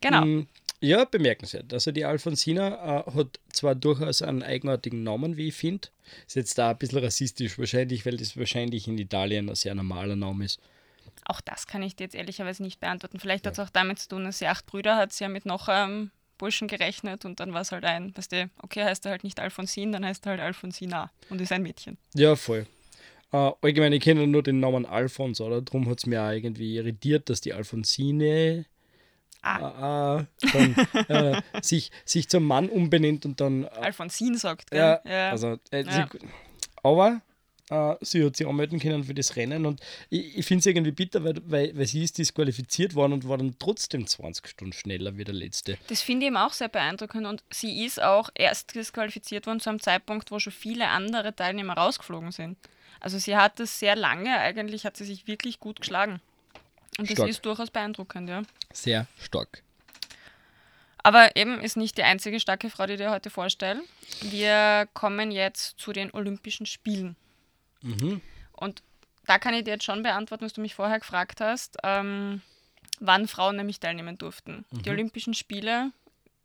Genau. 0.00 0.24
Mm, 0.24 0.46
ja, 0.82 1.04
bemerkenswert. 1.04 1.72
Also 1.72 1.92
die 1.92 2.04
Alfonsina 2.04 3.04
äh, 3.06 3.12
hat 3.12 3.38
zwar 3.52 3.74
durchaus 3.74 4.20
einen 4.20 4.42
eigenartigen 4.42 5.02
Namen, 5.02 5.36
wie 5.36 5.48
ich 5.48 5.54
finde. 5.54 5.88
Ist 6.26 6.36
jetzt 6.36 6.58
da 6.58 6.70
ein 6.70 6.78
bisschen 6.78 6.98
rassistisch 6.98 7.58
wahrscheinlich, 7.58 8.04
weil 8.04 8.16
das 8.16 8.36
wahrscheinlich 8.36 8.88
in 8.88 8.98
Italien 8.98 9.48
ein 9.48 9.54
sehr 9.54 9.74
normaler 9.74 10.16
Name 10.16 10.44
ist. 10.44 10.60
Auch 11.24 11.40
das 11.40 11.68
kann 11.68 11.82
ich 11.82 11.94
dir 11.94 12.04
jetzt 12.04 12.16
ehrlicherweise 12.16 12.64
nicht 12.64 12.80
beantworten. 12.80 13.20
Vielleicht 13.20 13.46
hat 13.46 13.52
es 13.52 13.60
auch 13.60 13.70
damit 13.70 14.00
zu 14.00 14.08
tun, 14.08 14.24
dass 14.24 14.40
sie 14.40 14.48
acht 14.48 14.66
Brüder 14.66 14.96
hat, 14.96 15.12
sie 15.12 15.22
ja 15.22 15.28
mit 15.28 15.46
noch 15.46 15.68
ähm, 15.70 16.10
Burschen 16.36 16.66
gerechnet 16.66 17.24
und 17.24 17.38
dann 17.38 17.52
war 17.52 17.60
es 17.60 17.70
halt 17.70 17.84
ein, 17.84 18.16
weißt 18.16 18.32
du, 18.32 18.50
okay, 18.62 18.82
heißt 18.82 19.06
er 19.06 19.12
halt 19.12 19.22
nicht 19.22 19.38
Alfonsin, 19.38 19.92
dann 19.92 20.04
heißt 20.04 20.26
er 20.26 20.30
halt 20.30 20.40
Alfonsina 20.40 21.12
und 21.30 21.40
ist 21.40 21.52
ein 21.52 21.62
Mädchen. 21.62 21.96
Ja, 22.14 22.34
voll. 22.34 22.66
Uh, 23.32 23.52
allgemein, 23.62 23.92
ich 23.92 24.02
kenne 24.02 24.26
nur 24.26 24.42
den 24.42 24.58
Namen 24.58 24.84
Alphons, 24.84 25.40
oder? 25.40 25.62
Darum 25.62 25.88
hat 25.88 25.98
es 25.98 26.06
mir 26.06 26.22
auch 26.22 26.30
irgendwie 26.30 26.76
irritiert, 26.76 27.30
dass 27.30 27.40
die 27.40 27.54
Alfonsine 27.54 28.66
ah. 29.42 30.18
uh, 30.18 30.24
dann, 30.52 30.76
uh, 31.08 31.40
sich, 31.62 31.90
sich 32.04 32.28
zum 32.28 32.44
Mann 32.44 32.68
umbenennt 32.68 33.24
und 33.24 33.40
dann. 33.40 33.66
Alfonsin 33.66 34.36
sagt, 34.36 34.70
gell? 34.70 34.80
Ja, 34.80 35.00
ja. 35.04 35.30
Also, 35.30 35.58
äh, 35.70 35.84
ja. 35.84 36.08
Sie, 36.12 36.18
aber 36.82 37.22
sie 38.02 38.22
hat 38.22 38.36
sich 38.36 38.46
anmelden 38.46 38.80
können 38.80 39.04
für 39.04 39.14
das 39.14 39.36
Rennen 39.36 39.64
und 39.64 39.80
ich, 40.10 40.36
ich 40.36 40.46
finde 40.46 40.60
es 40.60 40.66
irgendwie 40.66 40.90
bitter, 40.90 41.24
weil, 41.24 41.40
weil, 41.46 41.74
weil 41.74 41.86
sie 41.86 42.02
ist 42.02 42.18
disqualifiziert 42.18 42.94
worden 42.94 43.14
und 43.14 43.26
war 43.26 43.38
dann 43.38 43.56
trotzdem 43.58 44.06
20 44.06 44.46
Stunden 44.46 44.74
schneller 44.74 45.16
wie 45.16 45.24
der 45.24 45.34
letzte. 45.34 45.78
Das 45.86 46.02
finde 46.02 46.26
ich 46.26 46.28
eben 46.28 46.36
auch 46.36 46.52
sehr 46.52 46.68
beeindruckend 46.68 47.26
und 47.26 47.42
sie 47.50 47.86
ist 47.86 48.02
auch 48.02 48.28
erst 48.34 48.74
disqualifiziert 48.74 49.46
worden 49.46 49.60
zu 49.60 49.70
einem 49.70 49.80
Zeitpunkt, 49.80 50.30
wo 50.30 50.38
schon 50.38 50.52
viele 50.52 50.88
andere 50.88 51.34
Teilnehmer 51.34 51.74
rausgeflogen 51.74 52.30
sind. 52.30 52.58
Also 53.00 53.18
sie 53.18 53.36
hat 53.36 53.58
es 53.58 53.78
sehr 53.78 53.96
lange, 53.96 54.36
eigentlich 54.38 54.84
hat 54.84 54.96
sie 54.96 55.04
sich 55.04 55.26
wirklich 55.26 55.58
gut 55.58 55.80
geschlagen. 55.80 56.20
Und 56.98 57.08
das 57.08 57.16
stark. 57.16 57.28
ist 57.28 57.44
durchaus 57.46 57.70
beeindruckend, 57.70 58.28
ja. 58.28 58.42
Sehr 58.72 59.06
stark. 59.18 59.62
Aber 61.04 61.34
eben 61.36 61.60
ist 61.60 61.76
nicht 61.76 61.98
die 61.98 62.04
einzige 62.04 62.38
starke 62.38 62.70
Frau, 62.70 62.86
die 62.86 62.92
ich 62.94 62.98
dir 63.00 63.10
heute 63.10 63.30
vorstelle. 63.30 63.82
Wir 64.20 64.88
kommen 64.94 65.30
jetzt 65.32 65.78
zu 65.80 65.92
den 65.92 66.12
Olympischen 66.12 66.64
Spielen. 66.66 67.16
Mhm. 67.80 68.20
Und 68.52 68.82
da 69.26 69.38
kann 69.38 69.54
ich 69.54 69.64
dir 69.64 69.72
jetzt 69.72 69.84
schon 69.84 70.02
beantworten, 70.02 70.44
was 70.44 70.52
du 70.52 70.60
mich 70.60 70.74
vorher 70.76 71.00
gefragt 71.00 71.40
hast, 71.40 71.76
ähm, 71.82 72.40
wann 73.00 73.26
Frauen 73.26 73.56
nämlich 73.56 73.80
teilnehmen 73.80 74.16
durften. 74.18 74.64
Die 74.70 74.88
Mhm. 74.88 74.94
Olympischen 74.94 75.34
Spiele, 75.34 75.90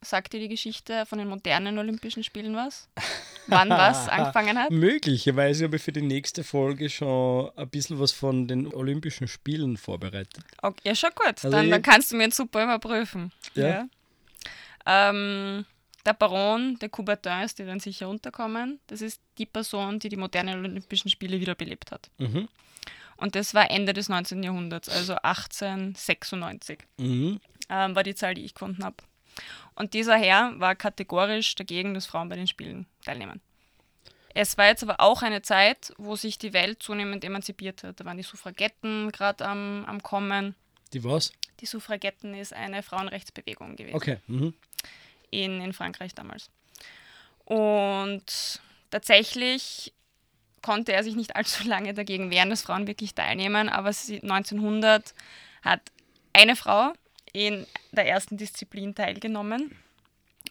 sagt 0.01 0.34
dir 0.34 0.39
die 0.39 0.48
Geschichte 0.48 1.06
von 1.06 1.20
den 1.20 1.27
modernen 1.27 1.77
Olympischen 1.77 2.24
Spielen 2.24 2.56
was? 2.56 2.88
Wann 3.48 3.70
was 3.72 4.08
angefangen 4.08 4.58
hat? 4.58 4.72
Möglicherweise 4.72 5.66
habe 5.66 5.77
ich 5.77 5.82
für 5.82 5.92
die 5.92 6.01
nächste 6.01 6.44
Folge 6.44 6.89
schon 6.89 7.51
ein 7.56 7.70
bisschen 7.70 8.00
was 8.00 8.12
von 8.12 8.48
den 8.48 8.74
Olympischen 8.74 9.27
Spielen 9.27 9.77
vorbereitet. 9.77 10.44
Okay, 10.62 10.82
ja, 10.86 10.96
schon 10.96 11.12
gut. 11.16 11.27
Also 11.27 11.50
dann, 11.50 11.70
dann 11.70 11.82
kannst 11.82 12.12
du 12.12 12.18
mir 12.18 12.32
super 12.32 12.63
überprüfen. 12.63 13.32
Ja. 13.56 13.88
Ähm, 14.86 15.66
der 16.06 16.13
Baron 16.13 16.80
de 16.80 16.88
Coubertin 16.88 17.42
ist 17.44 17.60
dir 17.60 17.66
dann 17.66 17.82
sicher 17.82 18.08
unterkommen. 18.08 18.80
Das 18.88 19.01
ist 19.01 19.22
die 19.38 19.46
Person, 19.46 20.00
die 20.00 20.10
die 20.10 20.16
modernen 20.16 20.63
Olympischen 20.63 21.10
Spiele 21.10 21.39
wiederbelebt 21.39 21.92
hat. 21.92 22.10
Mhm. 22.18 22.48
Und 23.18 23.36
das 23.36 23.54
war 23.54 23.70
Ende 23.70 23.94
des 23.94 24.10
19. 24.10 24.44
Jahrhunderts, 24.44 24.88
also 24.89 25.16
1896. 25.16 26.80
Mhm. 26.98 27.39
ähm, 27.70 27.96
war 27.96 28.04
die 28.04 28.16
Zahl, 28.16 28.36
die 28.36 28.46
ich 28.46 28.54
gefunden 28.54 28.84
habe. 28.84 28.96
Und 29.75 29.94
dieser 29.94 30.17
Herr 30.17 30.60
war 30.60 30.75
kategorisch 30.75 31.56
dagegen, 31.56 31.94
dass 31.94 32.06
Frauen 32.06 32.29
bei 32.29 32.36
den 32.36 32.48
Spielen 32.48 32.86
teilnehmen. 33.06 33.41
Es 34.34 34.58
war 34.58 34.67
jetzt 34.67 34.84
aber 34.84 35.00
auch 35.00 35.24
eine 35.24 35.41
Zeit, 35.41 35.94
wo 35.98 36.15
sich 36.15 36.38
die 36.38 36.53
Welt 36.53 36.84
zunehmend 36.84 37.24
emanzipiert 37.24 37.84
hat. 37.84 38.00
Da 38.00 38.06
waren 38.06 38.17
die 38.17 38.24
Suffragetten 38.24 39.12
gerade 39.12 39.46
am, 39.46 39.84
am 39.86 40.03
Kommen. 40.03 40.56
Die 40.94 41.03
was? 41.03 41.34
Die 41.60 41.65
Suffragetten 41.65 42.36
ist 42.36 42.53
eine 42.53 42.84
Frauenrechtsbewegung 42.84 43.75
gewesen 43.75 43.96
Okay. 43.96 44.17
Mhm. 44.27 44.53
in, 45.32 45.60
in 45.62 45.74
Frankreich 45.74 46.13
damals. 46.13 46.51
Und 47.46 48.62
tatsächlich 48.91 49.94
konnte 50.62 50.94
er 50.94 51.03
sich 51.03 51.15
nicht 51.15 51.36
allzu 51.36 51.67
lange 51.67 51.94
dagegen 51.94 52.29
wehren, 52.29 52.50
dass 52.50 52.62
Frauen 52.62 52.88
wirklich 52.88 53.15
teilnehmen, 53.15 53.70
aber 53.70 53.91
sie, 53.94 54.22
1900 54.22 55.13
hat 55.63 55.82
eine 56.34 56.56
Frau 56.56 56.94
in 57.34 57.65
der 57.91 58.07
ersten 58.07 58.38
Disziplin 58.38 58.96
teilgenommen. 58.96 59.75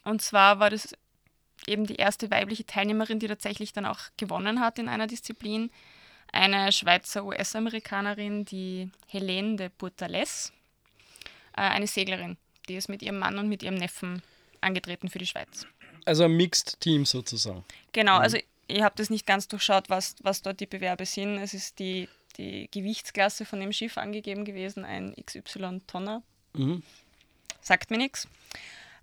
Und 0.03 0.21
zwar 0.21 0.59
war 0.59 0.69
das 0.69 0.93
eben 1.65 1.85
die 1.85 1.95
erste 1.95 2.31
weibliche 2.31 2.65
Teilnehmerin, 2.65 3.19
die 3.19 3.27
tatsächlich 3.27 3.73
dann 3.73 3.85
auch 3.85 3.99
gewonnen 4.17 4.59
hat 4.59 4.79
in 4.79 4.89
einer 4.89 5.07
Disziplin. 5.07 5.69
Eine 6.31 6.71
Schweizer 6.71 7.25
US-Amerikanerin, 7.25 8.45
die 8.45 8.91
Helene 9.07 9.55
de 9.55 9.69
Bourtales, 9.77 10.51
äh, 11.53 11.61
eine 11.61 11.87
Seglerin, 11.87 12.37
die 12.67 12.75
ist 12.75 12.89
mit 12.89 13.01
ihrem 13.01 13.19
Mann 13.19 13.37
und 13.37 13.47
mit 13.49 13.63
ihrem 13.63 13.75
Neffen 13.75 14.21
angetreten 14.61 15.09
für 15.09 15.19
die 15.19 15.25
Schweiz. 15.25 15.65
Also 16.05 16.23
ein 16.23 16.33
Mixed 16.33 16.79
Team 16.79 17.05
sozusagen. 17.05 17.63
Genau, 17.91 18.17
also 18.17 18.37
ich 18.67 18.81
habe 18.81 18.95
das 18.97 19.09
nicht 19.09 19.25
ganz 19.25 19.47
durchschaut, 19.47 19.89
was, 19.89 20.15
was 20.21 20.41
dort 20.41 20.59
die 20.59 20.65
Bewerbe 20.65 21.05
sind. 21.05 21.37
Es 21.37 21.53
ist 21.53 21.79
die, 21.79 22.07
die 22.37 22.69
Gewichtsklasse 22.71 23.45
von 23.45 23.59
dem 23.59 23.71
Schiff 23.71 23.97
angegeben 23.97 24.45
gewesen, 24.45 24.85
ein 24.85 25.15
XY-Tonner. 25.25 26.21
Mhm. 26.57 26.83
Sagt 27.61 27.91
mir 27.91 27.97
nichts. 27.97 28.27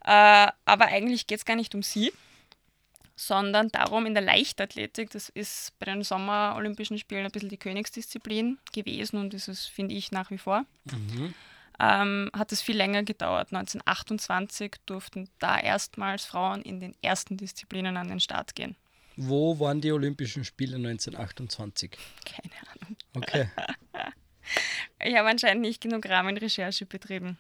Äh, 0.04 0.48
aber 0.64 0.86
eigentlich 0.86 1.26
geht 1.26 1.38
es 1.38 1.44
gar 1.44 1.56
nicht 1.56 1.74
um 1.74 1.82
sie, 1.82 2.12
sondern 3.16 3.68
darum 3.68 4.06
in 4.06 4.14
der 4.14 4.22
Leichtathletik, 4.22 5.10
das 5.10 5.28
ist 5.28 5.72
bei 5.78 5.86
den 5.86 6.02
Sommer-Olympischen 6.02 6.98
Spielen 6.98 7.24
ein 7.24 7.30
bisschen 7.30 7.48
die 7.48 7.56
Königsdisziplin 7.56 8.58
gewesen 8.72 9.18
und 9.18 9.34
ist 9.34 9.48
es, 9.48 9.66
finde 9.66 9.94
ich, 9.94 10.12
nach 10.12 10.30
wie 10.30 10.38
vor. 10.38 10.64
Ähm, 11.80 12.30
hat 12.32 12.52
es 12.52 12.62
viel 12.62 12.76
länger 12.76 13.02
gedauert. 13.02 13.48
1928 13.52 14.76
durften 14.86 15.28
da 15.38 15.58
erstmals 15.58 16.24
Frauen 16.24 16.62
in 16.62 16.80
den 16.80 16.94
ersten 17.02 17.36
Disziplinen 17.36 17.96
an 17.96 18.08
den 18.08 18.20
Start 18.20 18.54
gehen. 18.54 18.76
Wo 19.16 19.58
waren 19.60 19.80
die 19.80 19.92
Olympischen 19.92 20.44
Spiele 20.44 20.76
1928? 20.76 21.92
Keine 22.24 22.54
Ahnung. 22.68 22.96
Okay. 23.14 23.48
Ich 25.00 25.16
habe 25.16 25.28
anscheinend 25.28 25.62
nicht 25.62 25.80
genug 25.80 26.08
Rahmenrecherche 26.08 26.86
betrieben. 26.86 27.38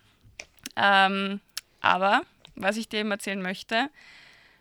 Ähm, 0.76 1.40
aber 1.80 2.22
was 2.54 2.76
ich 2.76 2.88
dir 2.88 3.00
eben 3.00 3.10
erzählen 3.10 3.42
möchte, 3.42 3.90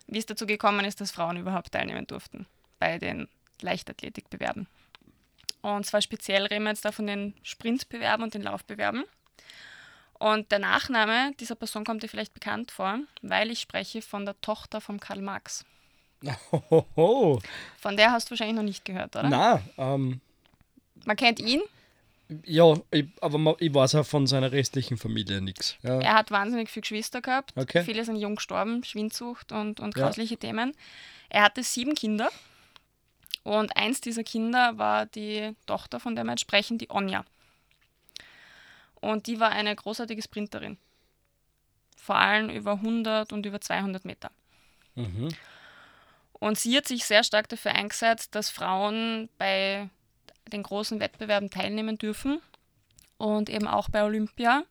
wie 0.06 0.18
es 0.18 0.26
dazu 0.26 0.46
gekommen 0.46 0.84
ist, 0.84 1.00
dass 1.00 1.10
Frauen 1.10 1.36
überhaupt 1.36 1.72
teilnehmen 1.72 2.06
durften 2.06 2.46
bei 2.78 2.98
den 2.98 3.28
Leichtathletikbewerben. 3.60 4.66
Und 5.62 5.86
zwar 5.86 6.02
speziell 6.02 6.44
reden 6.46 6.64
wir 6.64 6.70
jetzt 6.70 6.84
da 6.84 6.92
von 6.92 7.06
den 7.06 7.34
Sprintbewerben 7.42 8.22
und 8.22 8.34
den 8.34 8.42
Laufbewerben. 8.42 9.04
Und 10.18 10.52
der 10.52 10.58
Nachname 10.58 11.32
dieser 11.40 11.54
Person 11.54 11.84
kommt 11.84 12.02
dir 12.02 12.08
vielleicht 12.08 12.34
bekannt 12.34 12.70
vor, 12.70 12.98
weil 13.22 13.50
ich 13.50 13.60
spreche 13.60 14.02
von 14.02 14.24
der 14.24 14.40
Tochter 14.40 14.80
von 14.80 15.00
Karl 15.00 15.20
Marx. 15.20 15.64
Hohoho. 16.52 17.40
Von 17.78 17.98
der 17.98 18.12
hast 18.12 18.28
du 18.28 18.30
wahrscheinlich 18.30 18.56
noch 18.56 18.62
nicht 18.62 18.84
gehört, 18.86 19.14
oder? 19.14 19.28
Na, 19.28 19.62
ähm, 19.76 20.22
Man 21.04 21.16
kennt 21.16 21.38
ihn, 21.38 21.60
ja, 22.44 22.74
ich, 22.90 23.06
aber 23.20 23.38
ma- 23.38 23.56
ich 23.58 23.72
weiß 23.74 23.96
auch 23.96 24.06
von 24.06 24.26
seiner 24.26 24.50
restlichen 24.52 24.96
Familie 24.96 25.40
nichts. 25.40 25.76
Ja. 25.82 26.00
Er 26.00 26.14
hat 26.14 26.30
wahnsinnig 26.30 26.70
viele 26.70 26.82
Geschwister 26.82 27.20
gehabt. 27.20 27.52
Okay. 27.56 27.82
Viele 27.84 28.04
sind 28.04 28.16
jung 28.16 28.36
gestorben, 28.36 28.82
Schwindsucht 28.84 29.52
und, 29.52 29.80
und 29.80 29.96
Ja. 29.96 30.04
grausliche 30.04 30.36
Themen. 30.36 30.72
Er 31.28 31.42
hatte 31.42 31.62
sieben 31.62 31.94
Kinder. 31.94 32.30
Und 33.42 33.76
eins 33.76 34.00
dieser 34.00 34.24
Kinder 34.24 34.78
war 34.78 35.04
die 35.06 35.54
Tochter, 35.66 36.00
von 36.00 36.14
der 36.14 36.24
wir 36.24 36.30
jetzt 36.32 36.40
sprechen, 36.40 36.78
die 36.78 36.90
Onja. 36.90 37.24
Und 39.00 39.26
die 39.26 39.38
war 39.38 39.50
eine 39.50 39.76
großartige 39.76 40.22
Sprinterin. 40.22 40.78
Vor 41.96 42.16
allem 42.16 42.48
über 42.48 42.72
100 42.72 43.32
und 43.34 43.44
über 43.44 43.60
200 43.60 44.04
Meter. 44.06 44.30
Mhm. 44.94 45.28
Und 46.32 46.58
sie 46.58 46.76
hat 46.76 46.88
sich 46.88 47.04
sehr 47.04 47.22
stark 47.24 47.48
dafür 47.48 47.72
eingesetzt, 47.72 48.34
dass 48.34 48.50
Frauen 48.50 49.28
bei 49.38 49.88
den 50.52 50.62
großen 50.62 51.00
Wettbewerben 51.00 51.50
teilnehmen 51.50 51.98
dürfen 51.98 52.40
und 53.18 53.48
eben 53.50 53.66
auch 53.66 53.88
bei 53.88 54.02
Olympia. 54.04 54.64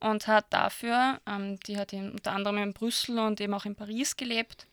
Und 0.00 0.28
hat 0.28 0.46
dafür, 0.50 1.20
ähm, 1.26 1.58
die 1.66 1.76
hat 1.76 1.92
in, 1.92 2.12
unter 2.12 2.30
anderem 2.32 2.58
in 2.58 2.72
Brüssel 2.72 3.18
und 3.18 3.40
eben 3.40 3.52
auch 3.52 3.64
in 3.64 3.74
Paris 3.74 4.16
gelebt, 4.16 4.66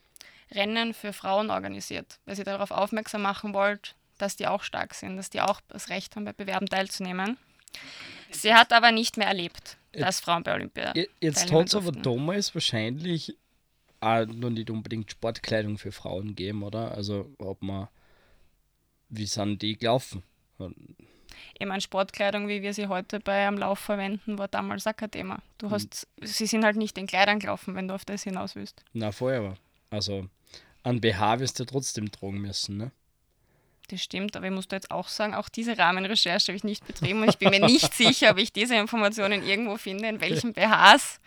Rennen 0.52 0.94
für 0.94 1.12
Frauen 1.12 1.50
organisiert, 1.50 2.20
weil 2.26 2.36
sie 2.36 2.44
darauf 2.44 2.70
aufmerksam 2.70 3.22
machen 3.22 3.52
wollte, 3.52 3.90
dass 4.18 4.36
die 4.36 4.46
auch 4.46 4.62
stark 4.62 4.94
sind, 4.94 5.16
dass 5.16 5.28
die 5.28 5.40
auch 5.40 5.60
das 5.66 5.88
Recht 5.88 6.14
haben, 6.14 6.24
bei 6.24 6.32
Bewerben 6.32 6.66
teilzunehmen. 6.68 7.38
Sie 8.30 8.54
hat 8.54 8.72
aber 8.72 8.92
nicht 8.92 9.16
mehr 9.16 9.26
erlebt, 9.26 9.76
dass 9.92 10.20
Frauen 10.20 10.44
bei 10.44 10.54
Olympia 10.54 10.92
Je- 10.94 11.08
Jetzt 11.20 11.50
hat 11.52 11.66
es 11.66 11.74
aber 11.74 11.90
damals 12.02 12.54
wahrscheinlich 12.54 13.36
auch 13.98 14.26
noch 14.26 14.50
nicht 14.50 14.70
unbedingt 14.70 15.10
Sportkleidung 15.10 15.76
für 15.76 15.90
Frauen 15.90 16.28
gegeben, 16.28 16.62
oder? 16.62 16.92
Also, 16.92 17.34
ob 17.38 17.62
man, 17.62 17.88
wie 19.08 19.26
sind 19.26 19.62
die 19.62 19.76
gelaufen? 19.76 20.22
Ich 21.58 21.66
meine, 21.66 21.80
Sportkleidung, 21.80 22.48
wie 22.48 22.62
wir 22.62 22.74
sie 22.74 22.86
heute 22.88 23.20
bei 23.20 23.46
am 23.46 23.58
Lauf 23.58 23.78
verwenden, 23.78 24.38
war 24.38 24.48
damals 24.48 24.86
auch 24.86 24.96
kein 24.96 25.10
Thema. 25.10 25.42
Du 25.58 25.70
hast, 25.70 26.06
sie 26.20 26.46
sind 26.46 26.64
halt 26.64 26.76
nicht 26.76 26.96
in 26.98 27.06
Kleidern 27.06 27.38
gelaufen, 27.38 27.74
wenn 27.74 27.88
du 27.88 27.94
auf 27.94 28.04
das 28.04 28.22
hinaus 28.22 28.56
willst. 28.56 28.82
Na, 28.92 29.12
vorher 29.12 29.40
aber. 29.40 29.56
Also, 29.90 30.28
an 30.82 31.00
BH 31.00 31.40
wirst 31.40 31.60
du 31.60 31.64
trotzdem 31.64 32.10
tragen 32.10 32.38
müssen, 32.38 32.76
ne? 32.76 32.92
Das 33.88 34.02
stimmt, 34.02 34.36
aber 34.36 34.46
ich 34.46 34.52
muss 34.52 34.66
da 34.66 34.76
jetzt 34.76 34.90
auch 34.90 35.06
sagen, 35.06 35.34
auch 35.34 35.48
diese 35.48 35.78
Rahmenrecherche 35.78 36.48
habe 36.48 36.56
ich 36.56 36.64
nicht 36.64 36.84
betrieben 36.84 37.22
und 37.22 37.28
ich 37.28 37.38
bin 37.38 37.50
mir 37.50 37.60
nicht 37.60 37.94
sicher, 37.94 38.32
ob 38.32 38.38
ich 38.38 38.52
diese 38.52 38.74
Informationen 38.74 39.44
irgendwo 39.44 39.76
finde, 39.76 40.08
in 40.08 40.20
welchen 40.20 40.54
BHs 40.54 41.20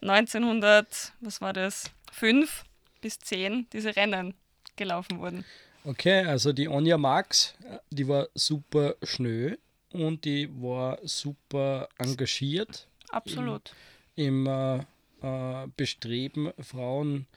1900, 0.00 1.12
was 1.20 1.42
war 1.42 1.52
das, 1.52 1.90
5 2.12 2.64
bis 3.02 3.18
10 3.18 3.66
diese 3.72 3.96
Rennen 3.96 4.34
gelaufen 4.76 5.18
wurden. 5.20 5.44
Okay, 5.86 6.24
also 6.24 6.52
die 6.52 6.68
Anja 6.68 6.98
Marx, 6.98 7.54
äh, 7.62 7.78
die 7.90 8.08
war 8.08 8.26
super 8.34 8.96
schnell 9.04 9.56
und 9.92 10.24
die 10.24 10.50
war 10.60 10.98
super 11.04 11.88
engagiert 11.96 12.88
Absolut. 13.10 13.72
im 14.16 14.48
äh, 14.48 14.78
äh, 15.22 15.68
Bestreben, 15.76 16.52
Frauen 16.58 17.28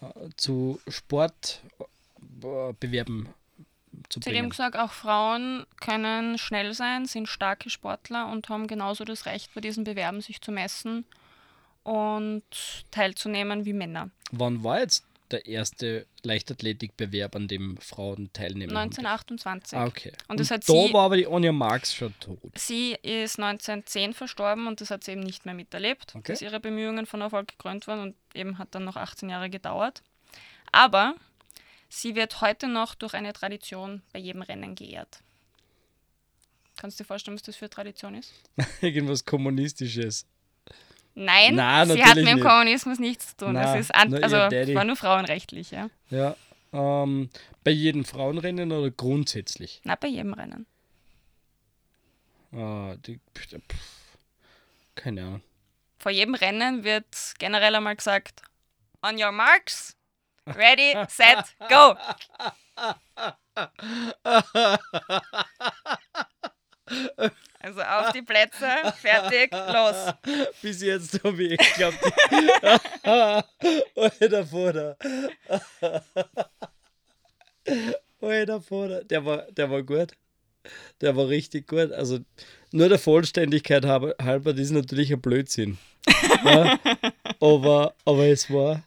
äh, 0.00 0.30
zu 0.36 0.80
Sportbewerben 0.88 3.28
zu 4.08 4.20
Sie 4.20 4.30
haben 4.30 4.34
bringen. 4.34 4.48
gesagt, 4.48 4.76
auch 4.76 4.92
Frauen 4.92 5.66
können 5.78 6.38
schnell 6.38 6.72
sein, 6.72 7.04
sind 7.04 7.28
starke 7.28 7.68
Sportler 7.68 8.30
und 8.30 8.48
haben 8.48 8.66
genauso 8.66 9.04
das 9.04 9.26
Recht, 9.26 9.52
bei 9.54 9.60
diesen 9.60 9.84
Bewerben 9.84 10.22
sich 10.22 10.40
zu 10.40 10.52
messen 10.52 11.04
und 11.82 12.42
teilzunehmen 12.90 13.66
wie 13.66 13.74
Männer. 13.74 14.08
Wann 14.32 14.64
war 14.64 14.80
jetzt 14.80 15.04
der 15.30 15.46
erste 15.46 16.06
Leichtathletikbewerb, 16.22 17.34
an 17.34 17.48
dem 17.48 17.76
Frauen 17.78 18.32
teilnehmen? 18.32 18.76
haben 18.76 18.90
dürfen? 18.90 19.06
1928. 19.06 19.78
Ah, 19.78 19.86
okay. 19.86 20.12
Und 20.28 20.38
das 20.40 20.50
hat 20.50 20.68
da 20.68 20.72
sie- 20.72 20.92
war 20.92 21.04
aber 21.06 21.16
die 21.16 21.26
Anja 21.26 21.50
Marx 21.52 21.94
schon 21.94 22.14
tot. 22.20 22.38
Sie 22.56 22.92
ist 23.02 23.38
1910 23.38 24.12
verstorben 24.14 24.66
und 24.66 24.80
das 24.80 24.90
hat 24.90 25.02
sie 25.04 25.12
eben 25.12 25.22
nicht 25.22 25.44
mehr 25.46 25.54
miterlebt, 25.54 26.14
Okay. 26.14 26.32
dass 26.32 26.42
ihre 26.42 26.60
Bemühungen 26.60 27.06
von 27.06 27.20
Erfolg 27.20 27.48
gekrönt 27.48 27.86
waren 27.86 28.00
und 28.00 28.16
eben 28.34 28.58
hat 28.58 28.74
dann 28.74 28.84
noch 28.84 28.96
18 28.96 29.28
Jahre 29.30 29.48
gedauert. 29.50 30.02
Aber 30.72 31.14
sie 31.88 32.14
wird 32.14 32.40
heute 32.40 32.68
noch 32.68 32.94
durch 32.94 33.14
eine 33.14 33.32
Tradition 33.32 34.02
bei 34.12 34.18
jedem 34.18 34.42
Rennen 34.42 34.74
geehrt. 34.74 35.20
Kannst 36.76 36.98
du 36.98 37.04
dir 37.04 37.06
vorstellen, 37.08 37.36
was 37.36 37.42
das 37.42 37.56
für 37.56 37.66
eine 37.66 37.70
Tradition 37.70 38.14
ist? 38.14 38.32
Irgendwas 38.80 39.24
Kommunistisches. 39.24 40.26
Nein, 41.14 41.54
Nein, 41.54 41.88
sie 41.90 42.04
hat 42.04 42.16
mit 42.16 42.26
dem 42.26 42.36
nicht. 42.36 42.46
Kommunismus 42.46 42.98
nichts 42.98 43.28
zu 43.28 43.36
tun. 43.44 43.52
Nein, 43.52 43.64
das 43.64 43.80
ist 43.80 43.94
also 43.94 44.36
war 44.36 44.84
nur 44.84 44.96
frauenrechtlich, 44.96 45.70
ja. 45.70 45.88
Ja. 46.10 46.34
Ähm, 46.72 47.30
bei 47.62 47.70
jedem 47.70 48.04
Frauenrennen 48.04 48.72
oder 48.72 48.90
grundsätzlich? 48.90 49.80
Na, 49.84 49.94
bei 49.94 50.08
jedem 50.08 50.34
Rennen. 50.34 50.66
Ah, 52.52 52.96
die, 53.06 53.20
pff, 53.36 54.18
keine 54.96 55.22
Ahnung. 55.22 55.42
Vor 55.98 56.10
jedem 56.10 56.34
Rennen 56.34 56.84
wird 56.84 57.06
generell 57.38 57.76
einmal 57.76 57.96
gesagt, 57.96 58.42
on 59.02 59.22
your 59.22 59.32
marks, 59.32 59.96
ready, 60.46 60.94
set, 61.08 61.54
go. 61.68 61.96
Also 67.64 67.80
auf 67.80 68.12
die 68.12 68.20
Plätze, 68.20 68.68
fertig, 69.00 69.50
los. 69.52 70.12
Bis 70.62 70.82
jetzt 70.82 71.24
habe 71.24 71.44
ich 71.44 71.56
geglaubt, 71.56 71.98
Alter 74.20 74.46
Vater. 74.46 74.98
Alter 78.20 78.60
Vater. 78.60 79.04
Der 79.04 79.24
war, 79.24 79.50
der 79.50 79.70
war 79.70 79.82
gut. 79.82 80.12
Der 81.00 81.16
war 81.16 81.26
richtig 81.28 81.66
gut. 81.66 81.90
Also 81.92 82.18
nur 82.70 82.90
der 82.90 82.98
Vollständigkeit 82.98 83.86
halber, 83.86 84.14
halber 84.20 84.52
das 84.52 84.66
ist 84.66 84.72
natürlich 84.72 85.10
ein 85.10 85.22
Blödsinn. 85.22 85.78
ja, 86.44 86.78
aber, 87.40 87.94
aber 88.04 88.26
es 88.26 88.50
war. 88.50 88.82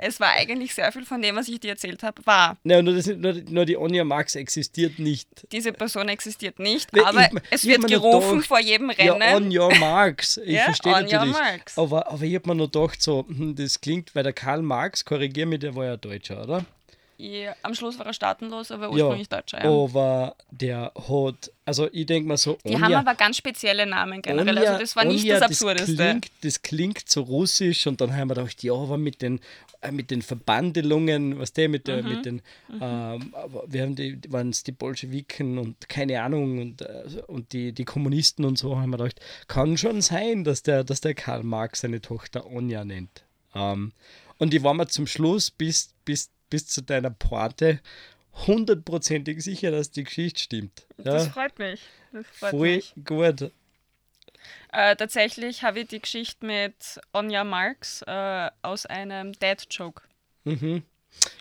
Es 0.00 0.20
war 0.20 0.30
eigentlich 0.32 0.74
sehr 0.74 0.90
viel 0.92 1.04
von 1.04 1.20
dem, 1.20 1.34
was 1.36 1.48
ich 1.48 1.58
dir 1.60 1.70
erzählt 1.70 2.02
habe, 2.04 2.24
wahr. 2.24 2.56
Nein, 2.62 2.84
nur, 2.84 2.94
das, 2.94 3.06
nur, 3.08 3.32
nur 3.34 3.64
die 3.66 3.76
Onja 3.76 4.04
Max 4.04 4.36
existiert 4.36 4.98
nicht. 5.00 5.28
Diese 5.52 5.72
Person 5.72 6.08
existiert 6.08 6.58
nicht, 6.60 6.92
Nee, 6.92 7.00
aber 7.00 7.22
ich- 7.22 7.40
es 7.50 7.64
ich 7.64 7.70
wird 7.70 7.86
gerufen 7.88 8.30
gedacht, 8.30 8.46
vor 8.46 8.60
jedem 8.60 8.90
Ja, 8.96 9.12
Rennen. 9.14 9.34
on 9.52 9.58
your 9.58 9.74
marks. 9.78 10.36
Ich 10.38 10.52
Ja, 10.54 10.64
verstehe 10.64 10.92
natürlich. 10.92 11.32
marks. 11.32 11.76
Aber, 11.76 12.10
aber 12.10 12.22
ich 12.22 12.34
habe 12.34 12.48
mir 12.48 12.54
noch 12.54 12.70
gedacht, 12.70 13.02
so, 13.02 13.24
hm, 13.28 13.54
das 13.56 13.80
klingt, 13.80 14.14
weil 14.14 14.22
der 14.22 14.32
Karl 14.32 14.62
Marx, 14.62 15.04
korrigier 15.04 15.46
mich, 15.46 15.58
der 15.60 15.74
war 15.74 15.84
ja 15.84 15.96
Deutscher, 15.96 16.42
oder? 16.44 16.64
Ja, 17.20 17.56
am 17.62 17.74
Schluss 17.74 17.98
war 17.98 18.06
er 18.06 18.12
staatenlos, 18.12 18.70
aber 18.70 18.90
ursprünglich 18.92 19.28
Deutscher. 19.28 19.62
Ja. 19.64 19.68
Aber 19.70 20.36
der 20.52 20.92
hat, 20.94 21.50
also 21.64 21.88
ich 21.92 22.06
denke 22.06 22.28
mal 22.28 22.36
so, 22.36 22.58
Die 22.64 22.80
haben 22.80 22.94
aber 22.94 23.16
ganz 23.16 23.36
spezielle 23.38 23.86
Namen 23.86 24.22
generell. 24.22 24.56
Onja- 24.56 24.66
also 24.68 24.78
das 24.80 24.94
war 24.94 25.04
nicht 25.04 25.22
Onja, 25.24 25.40
das 25.40 25.50
Absurdeste. 25.50 25.96
Das 25.96 26.06
klingt, 26.06 26.30
das 26.42 26.62
klingt 26.62 27.08
so 27.10 27.22
russisch 27.22 27.88
und 27.88 28.00
dann 28.00 28.14
haben 28.14 28.28
wir 28.28 28.36
gedacht, 28.36 28.62
ja, 28.62 28.72
aber 28.72 28.98
mit 28.98 29.20
den, 29.20 29.40
äh, 29.80 29.90
mit 29.90 30.12
den 30.12 30.22
Verbandelungen, 30.22 31.40
was 31.40 31.52
der 31.52 31.68
mit, 31.68 31.88
der, 31.88 32.04
Mhm. 32.04 32.08
mit 32.08 32.24
den, 32.24 32.42
ähm, 32.80 33.34
aber 33.34 33.64
wir 33.66 33.82
haben 33.82 33.96
die, 33.96 34.20
waren 34.28 34.50
es 34.50 34.62
die 34.62 34.70
Bolschewiken 34.72 35.58
und 35.58 35.88
keine 35.88 36.22
Ahnung 36.22 36.60
und, 36.60 36.82
äh, 36.82 37.02
und 37.26 37.52
die, 37.52 37.72
die 37.72 37.84
Kommunisten 37.84 38.44
und 38.44 38.58
so, 38.58 38.78
haben 38.78 38.90
wir 38.90 38.98
gedacht, 38.98 39.20
kann 39.48 39.76
schon 39.76 40.02
sein, 40.02 40.44
dass 40.44 40.62
der, 40.62 40.84
dass 40.84 41.00
der 41.00 41.14
Karl 41.14 41.42
Marx 41.42 41.80
seine 41.80 42.00
Tochter 42.00 42.46
Onja 42.46 42.84
nennt. 42.84 43.24
Ähm, 43.56 43.90
und 44.38 44.54
ich 44.54 44.62
war 44.62 44.72
mir 44.74 44.86
zum 44.86 45.08
Schluss 45.08 45.50
bis, 45.50 45.90
bis, 46.04 46.30
bis 46.50 46.66
zu 46.66 46.82
deiner 46.82 47.10
Pointe 47.10 47.80
hundertprozentig 48.46 49.42
sicher, 49.42 49.70
dass 49.70 49.90
die 49.90 50.04
Geschichte 50.04 50.40
stimmt. 50.40 50.86
Das 50.96 51.26
Ja, 51.26 51.32
freut 51.32 51.58
mich. 51.58 51.80
Das 52.12 52.26
freut 52.26 52.50
voll 52.50 52.76
mich. 52.76 52.94
gut. 53.04 53.50
Äh, 54.72 54.96
tatsächlich 54.96 55.62
habe 55.62 55.80
ich 55.80 55.88
die 55.88 56.00
Geschichte 56.00 56.46
mit 56.46 57.00
Onja 57.12 57.44
Marx 57.44 58.02
äh, 58.02 58.50
aus 58.62 58.86
einem 58.86 59.32
Dad-Joke. 59.32 60.02
Mhm. 60.44 60.82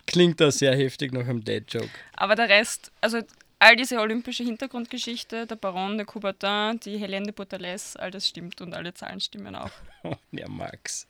Klingt 0.06 0.40
da 0.42 0.50
sehr 0.50 0.76
heftig 0.76 1.14
nach 1.14 1.28
einem 1.28 1.44
Dad-Joke. 1.44 1.90
Aber 2.14 2.36
der 2.36 2.50
Rest, 2.50 2.92
also 3.02 3.22
all 3.60 3.76
diese 3.76 4.00
olympische 4.00 4.44
Hintergrundgeschichte, 4.44 5.46
der 5.46 5.56
Baron 5.56 5.98
de 5.98 6.06
Coubertin, 6.06 6.80
die 6.80 6.98
Helene 6.98 7.28
de 7.28 7.34
Bourtalès, 7.36 7.98
all 7.98 8.12
das 8.12 8.28
stimmt 8.28 8.62
und 8.62 8.74
alle 8.74 8.94
Zahlen 8.94 9.20
stimmen 9.20 9.56
auch. 9.56 9.72
ja, 10.32 10.48
Max. 10.48 11.08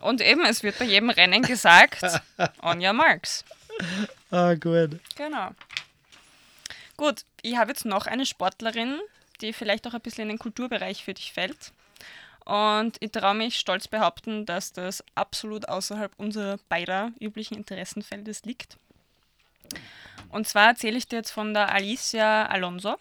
Und 0.00 0.20
eben, 0.20 0.44
es 0.44 0.62
wird 0.62 0.78
bei 0.78 0.84
jedem 0.84 1.10
Rennen 1.10 1.42
gesagt, 1.42 2.02
Onja 2.62 2.92
Marx. 2.92 3.44
Ah, 4.30 4.54
gut. 4.54 5.00
Genau. 5.16 5.50
Gut, 6.96 7.24
ich 7.42 7.56
habe 7.56 7.70
jetzt 7.70 7.84
noch 7.84 8.06
eine 8.06 8.26
Sportlerin, 8.26 8.98
die 9.40 9.52
vielleicht 9.52 9.86
auch 9.86 9.94
ein 9.94 10.00
bisschen 10.00 10.22
in 10.22 10.28
den 10.28 10.38
Kulturbereich 10.38 11.04
für 11.04 11.14
dich 11.14 11.32
fällt. 11.32 11.72
Und 12.44 12.96
ich 13.00 13.12
traue 13.12 13.34
mich 13.34 13.58
stolz 13.58 13.88
behaupten, 13.88 14.46
dass 14.46 14.72
das 14.72 15.04
absolut 15.14 15.68
außerhalb 15.68 16.12
unserer 16.16 16.58
beider 16.68 17.12
üblichen 17.20 17.56
Interessenfeldes 17.56 18.44
liegt. 18.44 18.78
Und 20.30 20.48
zwar 20.48 20.68
erzähle 20.68 20.98
ich 20.98 21.06
dir 21.06 21.16
jetzt 21.16 21.30
von 21.30 21.54
der 21.54 21.72
Alicia 21.72 22.46
Alonso. 22.46 22.96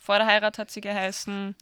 Vor 0.00 0.18
der 0.18 0.26
Heirat 0.26 0.58
hat 0.58 0.70
sie 0.70 0.80
geheißen 0.80 1.56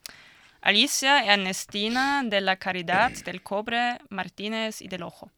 Alicia 0.65 1.23
Ernestina 1.27 2.23
de 2.25 2.41
la 2.41 2.57
Caridad 2.57 3.13
del 3.27 3.43
Cobre 3.43 3.99
Martínez 4.09 4.81
y 4.81 4.89
del 4.89 5.03
Ojo. 5.03 5.31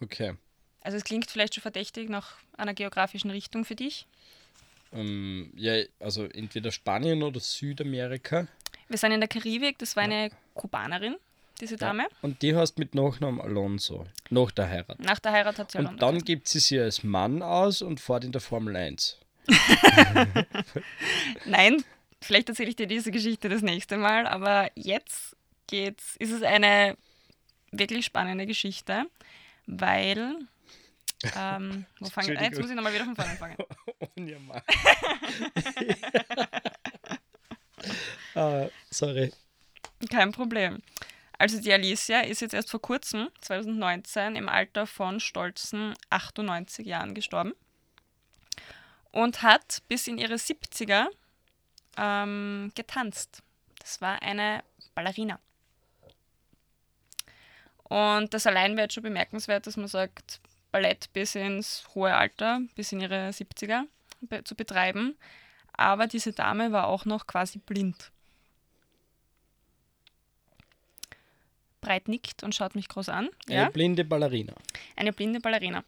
Okay. 0.00 0.34
Also 0.82 0.96
es 0.98 1.04
klingt 1.04 1.30
vielleicht 1.30 1.54
schon 1.54 1.62
verdächtig 1.62 2.08
nach 2.08 2.32
einer 2.56 2.74
geografischen 2.74 3.30
Richtung 3.30 3.64
für 3.64 3.76
dich. 3.76 4.08
Ähm, 4.92 5.52
ja, 5.54 5.84
also 6.00 6.24
entweder 6.24 6.72
Spanien 6.72 7.22
oder 7.22 7.38
Südamerika. 7.38 8.48
Wir 8.88 8.98
sind 8.98 9.12
in 9.12 9.20
der 9.20 9.28
Karibik, 9.28 9.78
das 9.78 9.94
war 9.94 10.02
eine 10.02 10.30
Kubanerin, 10.54 11.14
diese 11.60 11.76
Dame. 11.76 12.08
Und 12.20 12.42
die 12.42 12.56
heißt 12.56 12.76
mit 12.76 12.96
Nachnamen 12.96 13.40
Alonso. 13.40 14.04
Nach 14.30 14.50
der 14.50 14.68
Heirat. 14.68 14.98
Nach 14.98 15.20
der 15.20 15.30
Heirat 15.30 15.60
hat 15.60 15.70
sie 15.70 15.78
Und 15.78 15.86
Alonso. 15.86 16.04
dann 16.06 16.18
gibt 16.18 16.48
sie 16.48 16.58
sich 16.58 16.80
als 16.80 17.04
Mann 17.04 17.40
aus 17.40 17.82
und 17.82 18.00
fährt 18.00 18.24
in 18.24 18.32
der 18.32 18.40
Formel 18.40 18.74
1. 18.74 19.16
Nein, 21.44 21.84
vielleicht 22.24 22.48
erzähle 22.48 22.70
ich 22.70 22.76
dir 22.76 22.86
diese 22.86 23.10
Geschichte 23.10 23.48
das 23.48 23.62
nächste 23.62 23.96
Mal, 23.96 24.26
aber 24.26 24.70
jetzt 24.74 25.36
geht's, 25.66 26.16
ist 26.16 26.30
es 26.30 26.42
eine 26.42 26.96
wirklich 27.70 28.04
spannende 28.04 28.46
Geschichte, 28.46 29.06
weil. 29.66 30.36
Ähm, 31.36 31.86
wo 32.00 32.10
fange 32.10 32.34
ich? 32.34 32.40
Jetzt 32.40 32.60
muss 32.60 32.68
ich 32.68 32.76
nochmal 32.76 32.92
wieder 32.92 33.04
von 33.04 33.16
vorne 33.16 33.30
anfangen. 33.30 33.56
Und 34.16 34.28
ja, 34.28 34.38
Mann. 34.40 34.62
ah, 38.34 38.68
sorry. 38.90 39.32
Kein 40.10 40.32
Problem. 40.32 40.82
Also 41.38 41.60
die 41.60 41.72
Alicia 41.72 42.20
ist 42.20 42.40
jetzt 42.42 42.54
erst 42.54 42.70
vor 42.70 42.80
kurzem, 42.80 43.28
2019, 43.40 44.36
im 44.36 44.48
Alter 44.48 44.86
von 44.86 45.18
stolzen 45.18 45.94
98 46.10 46.86
Jahren 46.86 47.14
gestorben 47.14 47.54
und 49.10 49.42
hat 49.42 49.82
bis 49.88 50.06
in 50.06 50.18
ihre 50.18 50.34
70er 50.34 51.06
ähm, 51.96 52.72
getanzt. 52.74 53.42
Das 53.80 54.00
war 54.00 54.20
eine 54.22 54.62
Ballerina. 54.94 55.38
Und 57.84 58.32
das 58.34 58.46
allein 58.46 58.72
wäre 58.76 58.84
jetzt 58.86 58.94
schon 58.94 59.02
bemerkenswert, 59.02 59.66
dass 59.66 59.76
man 59.76 59.88
sagt, 59.88 60.40
Ballett 60.72 61.12
bis 61.12 61.34
ins 61.34 61.84
hohe 61.94 62.14
Alter, 62.14 62.60
bis 62.74 62.92
in 62.92 63.00
ihre 63.00 63.28
70er 63.28 63.84
be 64.22 64.42
zu 64.42 64.54
betreiben. 64.54 65.16
Aber 65.76 66.06
diese 66.06 66.32
Dame 66.32 66.72
war 66.72 66.86
auch 66.88 67.04
noch 67.04 67.26
quasi 67.26 67.58
blind. 67.58 68.10
Breit 71.80 72.08
nickt 72.08 72.42
und 72.42 72.54
schaut 72.54 72.74
mich 72.74 72.88
groß 72.88 73.10
an. 73.10 73.28
Eine 73.46 73.56
Ja? 73.56 73.68
blinde 73.68 74.04
Ballerina. 74.04 74.54
Eine 74.96 75.12
blinde 75.12 75.40
Ballerina. 75.40 75.84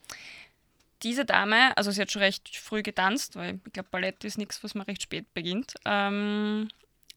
Diese 1.07 1.25
Dame, 1.25 1.77
also 1.77 1.92
sie 1.92 2.01
hat 2.01 2.11
schon 2.11 2.23
recht 2.23 2.57
früh 2.57 2.83
getanzt, 2.83 3.37
weil 3.37 3.61
ich 3.64 3.73
glaube, 3.73 3.90
Ballett 3.92 4.25
ist 4.25 4.38
nichts, 4.38 4.64
was 4.64 4.75
man 4.75 4.87
recht 4.87 5.01
spät 5.01 5.33
beginnt. 5.35 5.75
Ähm, 5.85 6.66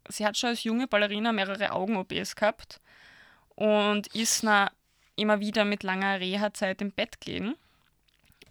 sie 0.08 0.28
hat 0.28 0.38
schon 0.38 0.52
als 0.52 0.64
junge 0.64 0.88
Ballerina 0.88 1.32
mehrere 1.32 1.72
Augen-OPs 1.72 2.36
gehabt 2.36 2.82
und 3.56 4.06
ist 4.14 4.44
na, 4.44 4.70
immer 5.16 5.40
wieder 5.40 5.66
mit 5.66 5.82
langer 5.82 6.20
Reha-Zeit 6.20 6.84
im 6.84 6.92
Bett 6.92 7.20
gelegen. 7.20 7.56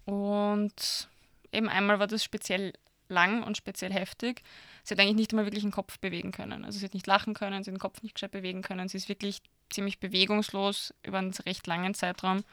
Und 0.03 1.07
eben 1.53 1.69
einmal 1.69 1.99
war 1.99 2.07
das 2.07 2.21
speziell 2.21 2.73
lang 3.07 3.41
und 3.41 3.55
speziell 3.55 3.93
heftig. 3.93 4.43
Sie 4.83 4.93
hat 4.93 4.99
eigentlich 4.99 5.15
nicht 5.15 5.31
einmal 5.31 5.45
wirklich 5.45 5.63
den 5.63 5.71
Kopf 5.71 5.99
bewegen 5.99 6.33
können. 6.33 6.65
Also 6.65 6.79
sie 6.79 6.85
hat 6.85 6.93
nicht 6.93 7.07
lachen 7.07 7.33
können, 7.33 7.63
sie 7.63 7.71
hat 7.71 7.77
den 7.77 7.79
Kopf 7.79 8.03
nicht 8.03 8.15
gescheit 8.15 8.31
bewegen 8.31 8.61
können. 8.61 8.89
Sie 8.89 8.97
ist 8.97 9.07
wirklich 9.07 9.41
ziemlich 9.69 10.01
bewegungslos 10.01 10.93
über 11.01 11.19
einen 11.19 11.33
recht 11.45 11.65
langen 11.65 11.93
Zeitraum 11.93 12.43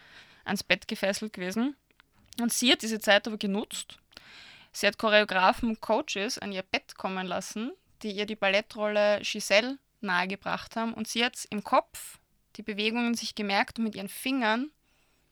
ans 0.45 0.63
Bett 0.63 0.87
gefesselt 0.87 1.33
gewesen. 1.33 1.75
Und 2.41 2.53
sie 2.53 2.73
hat 2.73 2.83
diese 2.83 3.01
Zeit 3.01 3.27
aber 3.27 3.39
genutzt. 3.39 3.99
Sie 4.73 4.87
hat 4.87 4.99
Choreografen 4.99 5.71
und 5.71 5.81
Coaches 5.81 6.39
an 6.39 6.53
ihr 6.53 6.63
Bett 6.63 6.97
kommen 6.97 7.27
lassen, 7.27 7.73
die 8.03 8.11
ihr 8.11 8.27
die 8.27 8.37
Ballettrolle 8.37 9.21
Giselle 9.23 9.79
nahegebracht 10.01 10.77
haben. 10.77 10.93
Und 10.93 11.09
sie 11.09 11.25
hat 11.25 11.37
im 11.51 11.65
Kopf 11.65 12.19
die 12.57 12.63
Bewegungen 12.63 13.15
sich 13.15 13.35
gemerkt 13.35 13.79
und 13.79 13.85
mit 13.85 13.95
ihren 13.95 14.09
Fingern 14.09 14.71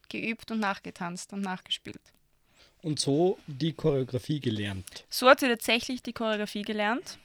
geübt 0.09 0.51
und 0.51 0.61
nachgetanzt 0.61 1.33
und 1.33 1.41
nachgespielt. 1.41 2.01
Und 2.83 3.01
so 3.01 3.39
die 3.47 3.73
Choreografie 3.73 4.41
gelernt. 4.41 5.05
So 5.09 5.29
hat 5.29 5.41
sie 5.41 5.49
tatsächlich 5.49 6.03
die 6.03 6.13
Choreografie 6.13 6.63
gelernt. 6.63 7.19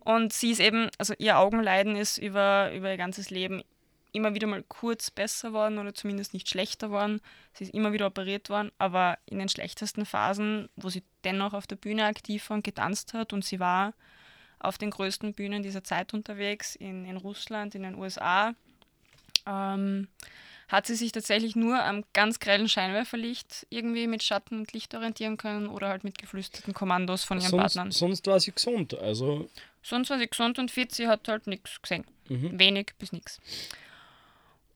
Und 0.00 0.32
sie 0.32 0.50
ist 0.50 0.60
eben, 0.60 0.90
also 0.98 1.14
ihr 1.18 1.38
Augenleiden 1.38 1.94
ist 1.94 2.18
über, 2.18 2.72
über 2.74 2.90
ihr 2.90 2.96
ganzes 2.96 3.30
Leben 3.30 3.62
immer 4.12 4.34
wieder 4.34 4.46
mal 4.46 4.62
kurz 4.62 5.10
besser 5.10 5.52
worden 5.52 5.78
oder 5.78 5.94
zumindest 5.94 6.34
nicht 6.34 6.48
schlechter 6.48 6.90
worden. 6.90 7.20
Sie 7.54 7.64
ist 7.64 7.74
immer 7.74 7.92
wieder 7.92 8.06
operiert 8.06 8.50
worden, 8.50 8.70
aber 8.78 9.18
in 9.26 9.38
den 9.38 9.48
schlechtesten 9.48 10.06
Phasen, 10.06 10.68
wo 10.76 10.88
sie 10.88 11.02
dennoch 11.24 11.54
auf 11.54 11.66
der 11.66 11.76
Bühne 11.76 12.04
aktiv 12.04 12.48
war 12.50 12.56
und 12.56 12.64
getanzt 12.64 13.14
hat 13.14 13.32
und 13.32 13.44
sie 13.44 13.60
war 13.60 13.94
auf 14.58 14.78
den 14.78 14.90
größten 14.90 15.34
Bühnen 15.34 15.62
dieser 15.62 15.82
Zeit 15.82 16.14
unterwegs, 16.14 16.76
in, 16.76 17.04
in 17.04 17.16
Russland, 17.16 17.74
in 17.74 17.82
den 17.82 17.96
USA, 17.96 18.54
ähm, 19.46 20.08
hat 20.68 20.86
sie 20.86 20.94
sich 20.94 21.12
tatsächlich 21.12 21.56
nur 21.56 21.82
am 21.82 22.04
ganz 22.12 22.38
grellen 22.40 22.68
Scheinwerferlicht 22.68 23.66
irgendwie 23.68 24.06
mit 24.06 24.22
Schatten 24.22 24.60
und 24.60 24.72
Licht 24.72 24.94
orientieren 24.94 25.36
können 25.36 25.66
oder 25.66 25.88
halt 25.88 26.04
mit 26.04 26.16
geflüsterten 26.16 26.72
Kommandos 26.72 27.24
von 27.24 27.38
ihren 27.38 27.50
sonst, 27.50 27.60
Partnern. 27.60 27.90
Sonst 27.90 28.26
war 28.26 28.40
sie 28.40 28.52
gesund, 28.52 28.94
also. 28.94 29.50
Sonst 29.82 30.10
war 30.10 30.18
sie 30.18 30.28
gesund 30.28 30.58
und 30.58 30.70
fit, 30.70 30.94
sie 30.94 31.08
hat 31.08 31.28
halt 31.28 31.46
nichts 31.46 31.82
gesehen. 31.82 32.04
Mhm. 32.28 32.58
Wenig 32.58 32.92
bis 32.98 33.12
nichts. 33.12 33.40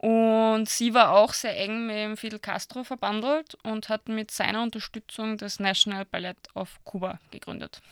Und 0.06 0.68
sie 0.68 0.94
war 0.94 1.16
auch 1.16 1.34
sehr 1.34 1.58
eng 1.58 1.86
mit 1.86 2.16
Fidel 2.16 2.38
Castro 2.38 2.84
verbandelt 2.84 3.56
und 3.64 3.88
hat 3.88 4.08
mit 4.08 4.30
seiner 4.30 4.62
Unterstützung 4.62 5.36
das 5.36 5.58
National 5.58 6.04
Ballet 6.04 6.36
of 6.54 6.78
Cuba 6.84 7.18
gegründet. 7.32 7.82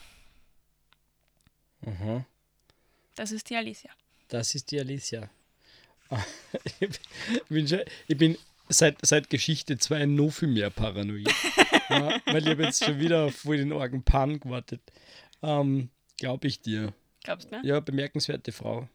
Mhm. 1.81 2.25
Das 3.17 3.33
ist 3.33 3.51
die 3.51 3.57
Alicia. 3.57 3.91
Das 4.29 4.55
ist 4.55 4.71
die 4.71 4.79
Alicia. 4.79 5.29
ich 6.79 7.01
bin, 7.49 7.67
schon, 7.67 7.81
ich 8.07 8.17
bin 8.17 8.39
seit, 8.69 9.05
seit 9.05 9.29
Geschichte 9.29 9.77
2 9.77 10.07
noch 10.07 10.31
viel 10.31 10.47
mehr 10.47 10.71
paranoid. 10.71 11.27
ja, 11.91 12.21
weil 12.27 12.45
ich 12.45 12.51
habe 12.51 12.63
jetzt 12.63 12.85
schon 12.85 13.01
wieder 13.01 13.25
auf 13.25 13.43
den 13.43 13.73
Orgen 13.73 14.05
Pan 14.05 14.39
gewartet. 14.39 14.83
Ähm, 15.43 15.91
Glaube 16.19 16.47
ich 16.47 16.61
dir. 16.61 16.95
Glaubst 17.25 17.51
du, 17.51 17.57
ne? 17.57 17.63
Ja, 17.65 17.81
bemerkenswerte 17.81 18.53
Frau. 18.53 18.89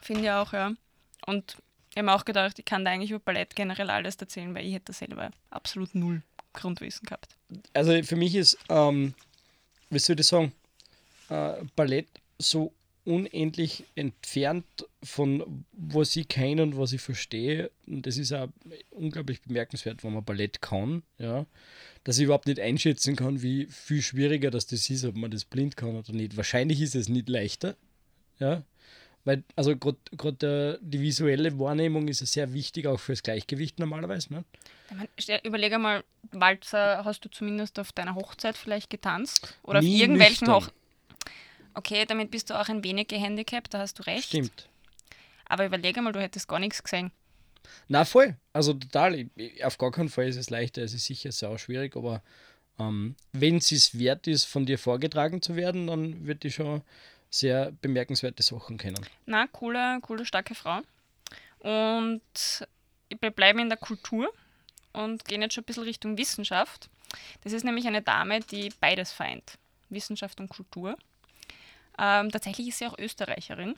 Finde 0.00 0.22
ich 0.22 0.30
auch, 0.30 0.52
ja. 0.52 0.76
Und 1.26 1.56
ich 1.90 1.96
habe 1.96 2.06
mir 2.06 2.14
auch 2.14 2.24
gedacht, 2.24 2.58
ich 2.58 2.64
kann 2.64 2.84
da 2.84 2.90
eigentlich 2.90 3.10
über 3.10 3.20
Ballett 3.20 3.54
generell 3.54 3.90
alles 3.90 4.16
erzählen, 4.16 4.54
weil 4.54 4.66
ich 4.66 4.74
hätte 4.74 4.92
selber 4.92 5.30
absolut 5.50 5.94
null 5.94 6.22
Grundwissen 6.52 7.06
gehabt. 7.06 7.36
Also 7.72 8.02
für 8.02 8.16
mich 8.16 8.34
ist, 8.34 8.58
ähm, 8.68 9.14
wie 9.90 9.98
soll 9.98 10.18
ich 10.18 10.26
sagen, 10.26 10.52
äh, 11.28 11.54
Ballett 11.76 12.08
so 12.38 12.72
unendlich 13.04 13.84
entfernt 13.94 14.64
von 15.02 15.64
was 15.72 16.14
ich 16.14 16.28
kenne 16.28 16.62
und 16.62 16.78
was 16.78 16.92
ich 16.92 17.00
verstehe. 17.00 17.70
Und 17.86 18.06
das 18.06 18.16
ist 18.16 18.32
auch 18.32 18.48
unglaublich 18.90 19.42
bemerkenswert, 19.42 20.04
wenn 20.04 20.14
man 20.14 20.24
Ballett 20.24 20.62
kann, 20.62 21.02
ja. 21.18 21.46
Dass 22.04 22.18
ich 22.18 22.24
überhaupt 22.24 22.46
nicht 22.46 22.60
einschätzen 22.60 23.16
kann, 23.16 23.42
wie 23.42 23.66
viel 23.66 24.02
schwieriger 24.02 24.50
das, 24.50 24.66
das 24.66 24.88
ist, 24.90 25.04
ob 25.04 25.16
man 25.16 25.30
das 25.30 25.44
blind 25.44 25.76
kann 25.76 25.96
oder 25.96 26.12
nicht. 26.12 26.36
Wahrscheinlich 26.36 26.80
ist 26.80 26.94
es 26.94 27.08
nicht 27.08 27.28
leichter, 27.28 27.76
ja. 28.38 28.62
Weil, 29.24 29.44
also 29.54 29.76
gerade 29.76 30.80
die 30.82 31.00
visuelle 31.00 31.58
Wahrnehmung 31.58 32.08
ist 32.08 32.20
ja 32.20 32.26
sehr 32.26 32.52
wichtig, 32.52 32.86
auch 32.86 32.98
fürs 32.98 33.22
Gleichgewicht 33.22 33.78
normalerweise. 33.78 34.32
Ne? 34.32 34.44
Überlege 35.44 35.78
mal, 35.78 36.02
Walzer 36.32 37.04
hast 37.04 37.24
du 37.24 37.30
zumindest 37.30 37.78
auf 37.78 37.92
deiner 37.92 38.16
Hochzeit 38.16 38.56
vielleicht 38.56 38.90
getanzt? 38.90 39.56
Oder 39.62 39.80
Nie 39.80 39.94
auf 39.94 40.00
irgendwelchen 40.02 40.48
Hochzeiten? 40.48 40.76
Okay, 41.74 42.04
damit 42.04 42.30
bist 42.30 42.50
du 42.50 42.60
auch 42.60 42.68
ein 42.68 42.84
wenig 42.84 43.08
gehandicapt, 43.08 43.72
da 43.72 43.78
hast 43.78 43.98
du 43.98 44.02
recht. 44.02 44.24
Stimmt. 44.28 44.68
Aber 45.46 45.66
überlege 45.66 46.02
mal, 46.02 46.12
du 46.12 46.20
hättest 46.20 46.48
gar 46.48 46.58
nichts 46.58 46.82
gesehen. 46.82 47.12
Na 47.88 48.04
voll, 48.04 48.36
also 48.52 48.74
total. 48.74 49.30
Auf 49.62 49.78
gar 49.78 49.92
keinen 49.92 50.08
Fall 50.08 50.26
ist 50.26 50.36
es 50.36 50.50
leichter, 50.50 50.82
es 50.82 50.94
ist 50.94 51.04
sicher 51.04 51.30
sehr 51.30 51.56
schwierig, 51.58 51.96
aber 51.96 52.22
ähm, 52.78 53.14
wenn 53.32 53.58
es 53.58 53.70
es 53.70 53.98
wert 53.98 54.26
ist, 54.26 54.44
von 54.44 54.66
dir 54.66 54.78
vorgetragen 54.78 55.42
zu 55.42 55.56
werden, 55.56 55.86
dann 55.86 56.26
wird 56.26 56.42
die 56.42 56.50
schon 56.50 56.82
sehr 57.32 57.72
bemerkenswerte 57.80 58.42
Sachen 58.42 58.78
kennen. 58.78 59.04
Na, 59.26 59.46
coole, 59.46 59.98
coole, 60.02 60.26
starke 60.26 60.54
Frau. 60.54 60.82
Und 61.60 62.20
wir 63.20 63.30
bleiben 63.30 63.58
in 63.58 63.68
der 63.68 63.78
Kultur 63.78 64.32
und 64.92 65.24
gehen 65.24 65.42
jetzt 65.42 65.54
schon 65.54 65.62
ein 65.62 65.66
bisschen 65.66 65.84
Richtung 65.84 66.18
Wissenschaft. 66.18 66.90
Das 67.42 67.52
ist 67.52 67.64
nämlich 67.64 67.86
eine 67.86 68.02
Dame, 68.02 68.40
die 68.40 68.70
beides 68.80 69.12
vereint, 69.12 69.58
Wissenschaft 69.88 70.40
und 70.40 70.48
Kultur. 70.48 70.96
Ähm, 71.98 72.30
tatsächlich 72.30 72.68
ist 72.68 72.78
sie 72.78 72.86
auch 72.86 72.98
Österreicherin. 72.98 73.76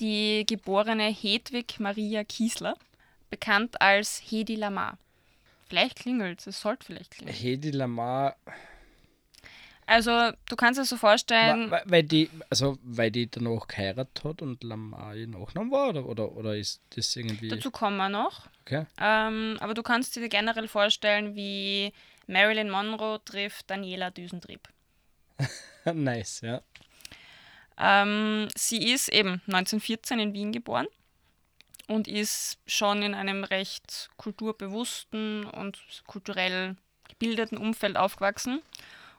Die 0.00 0.44
geborene 0.46 1.08
Hedwig 1.08 1.78
Maria 1.78 2.24
Kiesler, 2.24 2.76
bekannt 3.30 3.80
als 3.80 4.20
Hedi 4.24 4.56
Lamar. 4.56 4.98
Vielleicht 5.68 5.96
klingelt 6.00 6.40
es, 6.40 6.46
es 6.48 6.60
sollte 6.60 6.86
vielleicht 6.86 7.12
klingeln. 7.12 7.36
Hedi 7.36 7.70
Lamar. 7.70 8.36
Also, 9.86 10.30
du 10.48 10.56
kannst 10.56 10.80
es 10.80 10.88
so 10.88 10.96
vorstellen. 10.96 11.70
Weil, 11.70 11.82
weil, 11.84 12.02
die, 12.02 12.30
also, 12.48 12.78
weil 12.82 13.10
die 13.10 13.30
danach 13.30 13.68
geheiratet 13.68 14.24
hat 14.24 14.42
und 14.42 14.64
Lamar 14.64 15.14
ihr 15.14 15.26
Nachname 15.26 15.70
war, 15.70 15.90
oder, 15.90 16.06
oder, 16.06 16.32
oder 16.32 16.56
ist 16.56 16.80
das 16.90 17.14
irgendwie. 17.16 17.48
Dazu 17.48 17.70
kommen 17.70 17.96
wir 17.96 18.08
noch. 18.08 18.48
Okay. 18.62 18.86
Ähm, 18.98 19.56
aber 19.60 19.74
du 19.74 19.82
kannst 19.82 20.16
dir 20.16 20.28
generell 20.28 20.68
vorstellen, 20.68 21.34
wie 21.34 21.92
Marilyn 22.26 22.70
Monroe 22.70 23.20
trifft 23.24 23.70
Daniela 23.70 24.10
Düsentrieb. 24.10 24.68
nice, 25.92 26.40
ja. 26.40 26.62
Ähm, 27.76 28.48
sie 28.56 28.90
ist 28.92 29.08
eben 29.08 29.42
1914 29.46 30.18
in 30.18 30.32
Wien 30.32 30.52
geboren 30.52 30.86
und 31.88 32.08
ist 32.08 32.58
schon 32.66 33.02
in 33.02 33.14
einem 33.14 33.44
recht 33.44 34.10
kulturbewussten 34.16 35.44
und 35.44 35.78
kulturell 36.06 36.76
gebildeten 37.08 37.58
Umfeld 37.58 37.96
aufgewachsen 37.96 38.62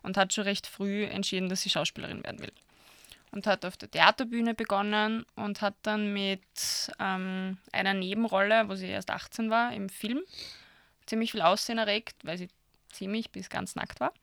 und 0.05 0.17
hat 0.17 0.33
schon 0.33 0.45
recht 0.45 0.67
früh 0.67 1.03
entschieden, 1.03 1.49
dass 1.49 1.61
sie 1.61 1.69
Schauspielerin 1.69 2.23
werden 2.23 2.39
will. 2.39 2.51
Und 3.31 3.47
hat 3.47 3.65
auf 3.65 3.75
der 3.75 3.91
Theaterbühne 3.91 4.53
begonnen 4.53 5.25
und 5.35 5.61
hat 5.61 5.73
dann 5.81 6.13
mit 6.13 6.41
ähm, 6.99 7.57
einer 7.73 7.93
Nebenrolle, 7.93 8.69
wo 8.69 8.75
sie 8.75 8.87
erst 8.87 9.09
18 9.11 9.49
war, 9.49 9.73
im 9.73 9.89
Film 9.89 10.21
ziemlich 11.05 11.31
viel 11.31 11.41
Aussehen 11.41 11.77
erregt, 11.77 12.15
weil 12.23 12.37
sie 12.37 12.47
ziemlich 12.91 13.31
bis 13.31 13.49
ganz 13.49 13.75
nackt 13.75 13.99
war. 13.99 14.13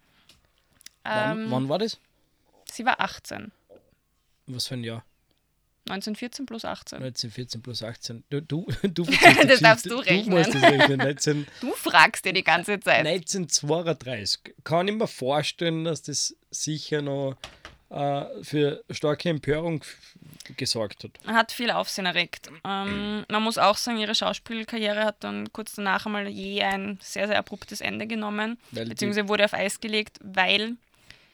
Ähm, 1.04 1.44
wann, 1.44 1.50
wann 1.50 1.68
war 1.68 1.78
das? 1.78 1.98
Sie 2.70 2.86
war 2.86 3.00
18. 3.00 3.52
Was 4.46 4.66
für 4.68 4.74
ein 4.74 4.84
Jahr? 4.84 5.04
1914 5.92 6.46
plus 6.46 6.64
18. 6.64 6.96
1914 6.98 7.62
plus 7.62 7.82
18. 7.82 8.24
Du, 8.30 8.40
du, 8.40 8.66
du 8.82 9.04
das 9.46 9.60
darfst 9.60 9.86
du 9.86 9.96
rechnen. 9.96 10.42
Du, 10.42 10.58
rechnen. 10.58 10.98
19, 10.98 11.46
du 11.60 11.72
fragst 11.72 12.24
dir 12.24 12.32
die 12.32 12.44
ganze 12.44 12.80
Zeit. 12.80 13.06
1932. 13.06 14.54
Kann 14.64 14.88
ich 14.88 14.94
mir 14.94 15.06
vorstellen, 15.06 15.84
dass 15.84 16.02
das 16.02 16.36
sicher 16.50 17.02
noch 17.02 17.36
äh, 17.90 18.24
für 18.42 18.82
starke 18.90 19.28
Empörung 19.28 19.84
gesorgt 20.56 21.04
hat. 21.04 21.10
Hat 21.26 21.52
viel 21.52 21.70
Aufsehen 21.70 22.06
erregt. 22.06 22.48
Ähm, 22.64 23.24
man 23.28 23.42
muss 23.42 23.58
auch 23.58 23.76
sagen, 23.76 23.98
ihre 23.98 24.14
Schauspielkarriere 24.14 25.04
hat 25.04 25.22
dann 25.22 25.52
kurz 25.52 25.74
danach 25.74 26.06
einmal 26.06 26.26
je 26.28 26.62
ein 26.62 26.98
sehr, 27.02 27.26
sehr 27.26 27.38
abruptes 27.38 27.80
Ende 27.80 28.06
genommen. 28.06 28.58
Weil 28.70 28.86
beziehungsweise 28.86 29.28
wurde 29.28 29.44
auf 29.44 29.54
Eis 29.54 29.80
gelegt, 29.80 30.18
weil 30.22 30.76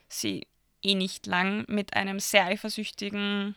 sie 0.08 0.46
eh 0.82 0.94
nicht 0.94 1.26
lang 1.26 1.64
mit 1.68 1.94
einem 1.94 2.20
sehr 2.20 2.46
eifersüchtigen 2.46 3.54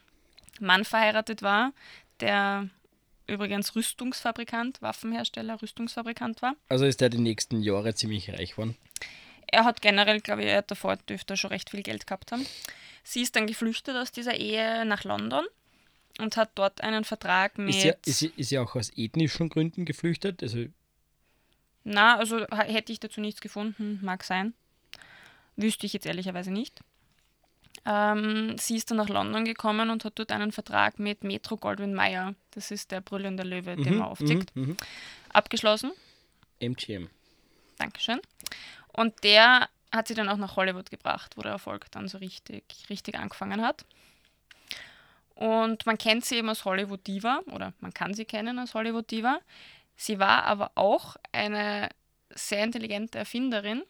Mann 0.62 0.86
verheiratet 0.86 1.42
war, 1.42 1.74
der 2.20 2.70
übrigens 3.28 3.76
Rüstungsfabrikant, 3.76 4.82
Waffenhersteller, 4.82 5.62
Rüstungsfabrikant 5.62 6.42
war. 6.42 6.56
Also 6.70 6.86
ist 6.86 7.02
er 7.02 7.10
die 7.10 7.20
nächsten 7.20 7.62
Jahre 7.62 7.94
ziemlich 7.96 8.32
reich 8.32 8.52
geworden? 8.52 8.76
Er 9.48 9.66
hat 9.66 9.82
generell, 9.82 10.22
glaube 10.22 10.44
ich, 10.44 10.48
er 10.48 10.58
hat 10.58 10.72
davor 10.72 10.96
dürfte 10.98 11.34
er 11.34 11.38
schon 11.38 11.50
recht 11.50 11.70
viel 11.70 11.84
Geld 11.84 12.08
gehabt 12.08 12.32
haben. 12.32 12.46
Sie 13.04 13.22
ist 13.22 13.36
dann 13.36 13.48
geflüchtet 13.48 13.96
aus 13.96 14.12
dieser 14.12 14.36
Ehe 14.36 14.86
nach 14.86 15.04
London 15.04 15.46
und 16.20 16.38
hat 16.38 16.52
dort 16.56 16.82
einen 16.82 17.04
Vertrag 17.04 17.58
mit. 17.58 17.76
Ist 17.76 17.82
sie, 17.82 17.94
ist 18.06 18.20
sie, 18.20 18.34
ist 18.36 18.50
sie 18.50 18.60
auch 18.60 18.76
aus 18.76 18.92
ethnischen 18.96 19.50
Gründen 19.50 19.86
geflüchtet? 19.86 20.44
Also 20.44 20.66
Na, 21.84 22.18
also 22.18 22.46
hätte 22.48 22.92
ich 22.92 23.00
dazu 23.00 23.22
nichts 23.22 23.42
gefunden, 23.42 24.00
mag 24.02 24.24
sein. 24.24 24.54
Wüsste 25.56 25.86
ich 25.86 25.94
jetzt 25.94 26.06
ehrlicherweise 26.06 26.52
nicht. 26.52 26.82
Ähm, 27.86 28.58
sie 28.58 28.76
ist 28.76 28.92
dann 28.92 28.98
nach 28.98 29.10
London 29.10 29.44
gekommen 29.44 29.90
und 29.90 30.06
hat 30.06 30.20
dort 30.20 30.32
einen 30.32 30.52
Vertrag 30.52 31.00
mit 31.00 31.24
Metro 31.24 31.58
Goldwyn 31.58 31.94
Mayer, 31.94 32.36
das 32.52 32.70
ist 32.70 32.92
der 32.92 33.02
brüllende 33.02 33.44
Löwe, 33.44 33.76
mhm, 33.76 33.84
den 33.84 33.98
man 33.98 34.08
aufzieht, 34.08 34.56
mhm, 34.56 34.64
mhm, 34.64 34.78
abgeschlossen. 35.30 35.92
MGM. 36.60 37.10
Dankeschön. 37.78 38.20
Und 38.94 39.24
der 39.24 39.68
hat 39.92 40.08
sie 40.08 40.14
dann 40.14 40.30
auch 40.30 40.38
nach 40.38 40.56
Hollywood 40.56 40.90
gebracht, 40.92 41.36
wo 41.36 41.42
der 41.42 41.54
Erfolg 41.54 41.90
dann 41.92 42.08
so 42.08 42.20
richtig, 42.20 42.64
richtig 42.90 43.16
angefangen 43.18 43.62
hat. 43.62 43.84
Und 45.34 45.86
man 45.88 45.98
kennt 45.98 46.24
sie 46.24 46.36
eben 46.36 46.50
als 46.50 46.66
Hollywood 46.66 47.06
Diva 47.08 47.42
oder 47.52 47.74
man 47.80 47.94
kann 47.94 48.14
sie 48.14 48.26
kennen 48.26 48.60
als 48.60 48.76
Hollywood 48.76 49.10
Diva. 49.10 49.40
Sie 49.96 50.20
war 50.20 50.44
aber 50.44 50.72
auch 50.76 51.16
eine 51.32 51.90
sehr 52.30 52.64
intelligente 52.64 53.18
Erfinderin. 53.18 53.84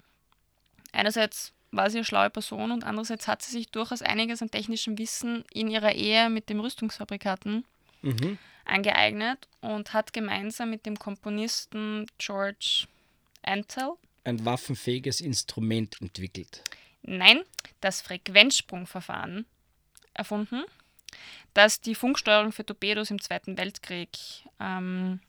Einerseits 0.93 1.53
war 1.71 1.89
sie 1.89 1.97
eine 1.97 2.05
schlaue 2.05 2.29
Person 2.29 2.71
und 2.71 2.83
andererseits 2.83 3.27
hat 3.27 3.41
sie 3.41 3.51
sich 3.51 3.69
durchaus 3.69 4.01
einiges 4.01 4.41
an 4.41 4.51
technischem 4.51 4.97
Wissen 4.97 5.45
in 5.53 5.69
ihrer 5.69 5.93
Ehe 5.93 6.29
mit 6.29 6.49
dem 6.49 6.59
Rüstungsfabrikanten 6.59 7.65
mhm. 8.01 8.37
angeeignet 8.65 9.47
und 9.61 9.93
hat 9.93 10.13
gemeinsam 10.13 10.69
mit 10.69 10.85
dem 10.85 10.99
Komponisten 10.99 12.07
George 12.17 12.85
Antel 13.41 13.93
ein 14.23 14.45
waffenfähiges 14.45 15.21
Instrument 15.21 15.99
entwickelt. 15.99 16.63
Nein, 17.01 17.41
das 17.79 18.01
Frequenzsprungverfahren 18.01 19.45
erfunden, 20.13 20.63
das 21.53 21.81
die 21.81 21.95
Funksteuerung 21.95 22.51
für 22.51 22.65
Torpedos 22.65 23.09
im 23.09 23.19
Zweiten 23.19 23.57
Weltkrieg 23.57 24.09
ähm, 24.59 25.19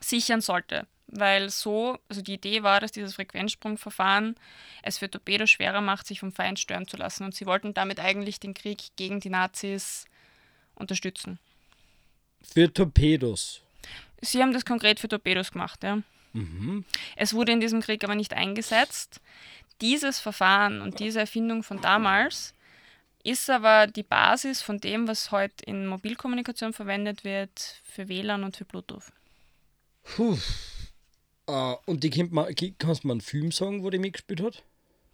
sichern 0.00 0.42
sollte 0.42 0.86
weil 1.08 1.50
so, 1.50 1.98
also 2.08 2.22
die 2.22 2.34
Idee 2.34 2.62
war, 2.62 2.80
dass 2.80 2.92
dieses 2.92 3.14
Frequenzsprungverfahren 3.14 4.36
es 4.82 4.98
für 4.98 5.10
Torpedos 5.10 5.50
schwerer 5.50 5.80
macht, 5.80 6.06
sich 6.06 6.20
vom 6.20 6.32
Feind 6.32 6.58
stören 6.58 6.88
zu 6.88 6.96
lassen. 6.96 7.24
Und 7.24 7.34
sie 7.34 7.46
wollten 7.46 7.74
damit 7.74 8.00
eigentlich 8.00 8.40
den 8.40 8.54
Krieg 8.54 8.78
gegen 8.96 9.20
die 9.20 9.30
Nazis 9.30 10.06
unterstützen. 10.74 11.38
Für 12.42 12.72
Torpedos. 12.72 13.62
Sie 14.20 14.42
haben 14.42 14.52
das 14.52 14.64
konkret 14.64 15.00
für 15.00 15.08
Torpedos 15.08 15.52
gemacht, 15.52 15.82
ja. 15.82 15.98
Mhm. 16.32 16.84
Es 17.16 17.34
wurde 17.34 17.52
in 17.52 17.60
diesem 17.60 17.80
Krieg 17.80 18.04
aber 18.04 18.14
nicht 18.14 18.34
eingesetzt. 18.34 19.20
Dieses 19.80 20.18
Verfahren 20.18 20.80
und 20.80 21.00
diese 21.00 21.20
Erfindung 21.20 21.62
von 21.62 21.80
damals 21.80 22.54
ist 23.22 23.50
aber 23.50 23.86
die 23.86 24.02
Basis 24.02 24.62
von 24.62 24.78
dem, 24.78 25.08
was 25.08 25.30
heute 25.30 25.64
in 25.64 25.86
Mobilkommunikation 25.86 26.72
verwendet 26.72 27.24
wird, 27.24 27.80
für 27.84 28.08
WLAN 28.08 28.44
und 28.44 28.56
für 28.56 28.64
Bluetooth. 28.64 29.04
Puh. 30.04 30.38
Uh, 31.48 31.76
und 31.86 32.02
die 32.02 32.10
kennt 32.10 32.32
man, 32.32 32.52
kannst 32.78 33.04
du 33.04 33.08
mal 33.08 33.12
einen 33.14 33.20
Film 33.20 33.52
sagen, 33.52 33.84
wo 33.84 33.90
die 33.90 33.98
mitgespielt 33.98 34.42
hat? 34.42 34.64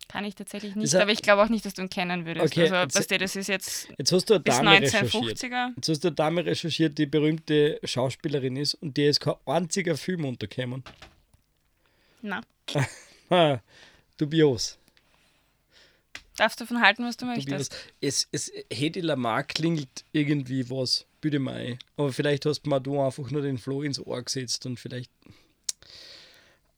Kann 0.09 0.25
ich 0.25 0.35
tatsächlich 0.35 0.75
nicht, 0.75 0.95
aber 0.95 1.11
ich 1.13 1.23
glaube 1.23 1.43
auch 1.43 1.49
nicht, 1.49 1.65
dass 1.65 1.75
du 1.75 1.83
ihn 1.83 1.89
kennen 1.91 2.27
würdest. 2.27 2.47
Okay, 2.47 2.69
also, 2.71 2.99
weißt 2.99 3.11
du, 3.11 3.19
das 3.19 3.37
ist 3.37 3.47
jetzt, 3.49 3.89
jetzt 3.99 4.13
hast 4.13 4.29
du 4.29 4.35
eine 4.35 4.43
bis 4.43 4.57
Dame 4.57 4.71
1950er. 4.71 4.83
recherchiert. 4.83 5.43
Jetzt 5.77 5.89
hast 5.89 6.05
du 6.05 6.09
eine 6.09 6.15
Dame 6.15 6.45
recherchiert, 6.47 6.99
die 6.99 7.07
berühmte 7.07 7.81
Schauspielerin 7.85 8.57
ist 8.57 8.75
und 8.75 8.97
die 8.97 9.05
ist 9.05 9.21
kein 9.21 9.35
einziger 9.47 9.97
Film 9.97 10.25
untergekommen. 10.25 10.83
Na, 12.23 12.41
Ah, 13.31 13.61
dubios. 14.19 14.79
darfst 16.37 16.61
du 16.61 16.65
davon 16.65 16.83
halten, 16.83 17.05
was 17.05 17.17
du 17.17 17.27
dubios. 17.27 17.47
möchtest. 17.47 17.75
Es, 18.01 18.29
es, 18.33 18.53
Hedy 18.71 19.01
Lamar 19.01 19.45
klingelt 19.45 20.05
irgendwie 20.13 20.69
was, 20.69 21.07
bitte 21.21 21.39
mal. 21.39 21.79
Aber 21.97 22.13
vielleicht 22.13 22.45
hast 22.47 22.63
du 22.63 22.71
mal 22.71 22.81
du 22.81 23.01
einfach 23.01 23.31
nur 23.31 23.43
den 23.43 23.57
Floh 23.59 23.83
ins 23.83 23.99
Ohr 23.99 24.23
gesetzt 24.23 24.67
und 24.67 24.79
vielleicht. 24.79 25.11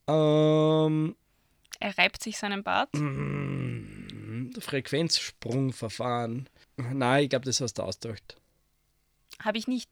Ähm, 0.07 1.17
Er 1.81 1.97
reibt 1.99 2.23
sich 2.23 2.37
seinen 2.39 2.63
Bart. 2.63 2.91
mm, 2.95 4.53
Frequenzsprungverfahren. 4.61 6.49
Nein, 6.77 7.25
ich 7.25 7.31
glaube, 7.31 7.45
das 7.45 7.61
hast 7.61 7.75
du 7.75 7.83
ausgedacht. 7.83 8.37
Habe 9.41 9.59
ich 9.59 9.67
nicht. 9.67 9.91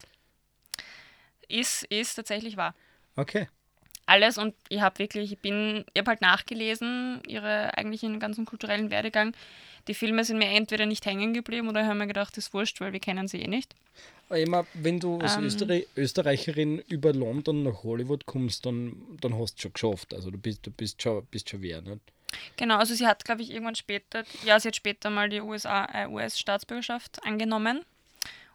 Ist, 1.49 1.85
ist 1.85 2.15
tatsächlich 2.15 2.57
wahr. 2.57 2.75
Okay. 3.17 3.49
Alles 4.13 4.37
und 4.37 4.55
ich 4.69 4.83
habe 4.83 4.99
wirklich, 4.99 5.33
ich 5.33 5.39
bin, 5.39 5.87
ich 5.95 6.01
habe 6.01 6.11
halt 6.11 6.21
nachgelesen, 6.21 7.23
ihre 7.27 7.75
eigentlichen 7.79 8.21
ganzen 8.21 8.45
kulturellen 8.45 8.91
Werdegang. 8.91 9.35
Die 9.89 9.95
Filme 9.95 10.23
sind 10.23 10.37
mir 10.37 10.51
entweder 10.51 10.85
nicht 10.85 11.07
hängen 11.07 11.33
geblieben 11.33 11.67
oder 11.67 11.87
haben 11.87 11.97
mir 11.97 12.07
gedacht, 12.07 12.37
das 12.37 12.49
ist 12.49 12.55
wurscht, 12.55 12.79
weil 12.83 12.93
wir 12.93 13.01
kennen 13.01 13.27
sie 13.27 13.41
eh 13.41 13.49
nicht. 13.49 13.75
Immer, 14.29 14.67
wenn 14.75 15.01
du 15.01 15.19
als 15.19 15.37
Ähm. 15.37 15.45
Österreich, 15.45 15.87
Österreicherin 15.97 16.81
über 16.89 17.15
London 17.15 17.63
nach 17.63 17.85
Hollywood 17.85 18.27
kommst, 18.27 18.67
dann, 18.67 18.93
dann 19.23 19.39
hast 19.39 19.57
du 19.57 19.63
schon 19.63 19.73
geschafft. 19.73 20.13
Also 20.13 20.31
du 20.31 20.37
bist, 20.37 20.67
du 20.67 20.71
bist 20.71 21.01
schon, 21.01 21.25
bist 21.31 21.49
schon 21.49 21.63
wer. 21.63 21.81
Nicht? 21.81 22.03
Genau, 22.57 22.77
also 22.77 22.95
sie 22.95 23.07
hat, 23.07 23.25
glaube 23.25 23.41
ich, 23.41 23.51
irgendwann 23.51 23.77
später, 23.77 24.25
ja, 24.45 24.61
sie 24.61 24.69
hat 24.69 24.77
später 24.77 25.09
mal 25.09 25.31
die 25.31 25.41
USA, 25.41 25.87
äh, 25.87 26.07
US-Staatsbürgerschaft 26.07 27.25
angenommen 27.25 27.81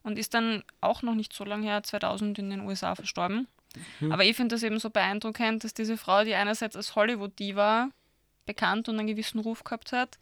und 0.03 0.19
ist 0.19 0.35
dann 0.35 0.63
auch 0.81 1.01
noch 1.01 1.15
nicht 1.15 1.33
so 1.33 1.43
lange 1.45 1.65
her, 1.65 1.81
2000 1.81 2.37
in 2.37 2.51
den 2.51 2.61
USA 2.61 2.93
verstorben. 2.93 3.47
Aber 4.09 4.23
ich 4.23 4.35
finde 4.35 4.55
das 4.55 4.63
eben 4.63 4.79
so 4.79 4.89
beeindruckend, 4.89 5.63
dass 5.63 5.73
diese 5.73 5.97
Frau, 5.97 6.23
die 6.23 6.33
einerseits 6.33 6.75
als 6.75 6.95
Hollywood-Diva 6.95 7.89
bekannt 8.45 8.89
und 8.89 8.97
einen 8.97 9.07
gewissen 9.07 9.39
Ruf 9.39 9.63
gehabt 9.63 9.91
hat, 9.91 10.17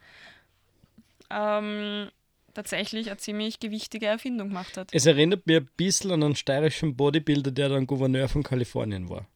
ähm, 1.29 2.10
tatsächlich 2.53 3.08
eine 3.08 3.17
ziemlich 3.17 3.60
gewichtige 3.60 4.08
Erfindung 4.08 4.49
gemacht 4.49 4.77
hat. 4.77 4.89
Es 4.91 5.05
erinnert 5.05 5.45
mir 5.45 5.62
ein 5.62 5.69
bisschen 5.77 6.12
an 6.12 6.23
einen 6.23 6.36
steirischen 6.36 6.95
Bodybuilder, 6.95 7.51
der 7.51 7.69
dann 7.69 7.88
Gouverneur 7.88 8.27
von 8.27 8.43
Kalifornien 8.43 9.10
war. 9.10 9.27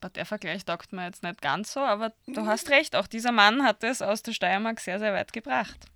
Aber 0.00 0.10
der 0.10 0.26
Vergleich 0.26 0.64
taugt 0.64 0.92
mir 0.92 1.06
jetzt 1.06 1.22
nicht 1.22 1.40
ganz 1.42 1.72
so, 1.72 1.80
aber 1.80 2.12
du 2.26 2.46
hast 2.46 2.70
recht, 2.70 2.94
auch 2.94 3.06
dieser 3.06 3.32
Mann 3.32 3.64
hat 3.64 3.82
es 3.82 4.02
aus 4.02 4.22
der 4.22 4.32
Steiermark 4.32 4.78
sehr, 4.78 4.98
sehr 4.98 5.12
weit 5.12 5.32
gebracht. 5.32 5.86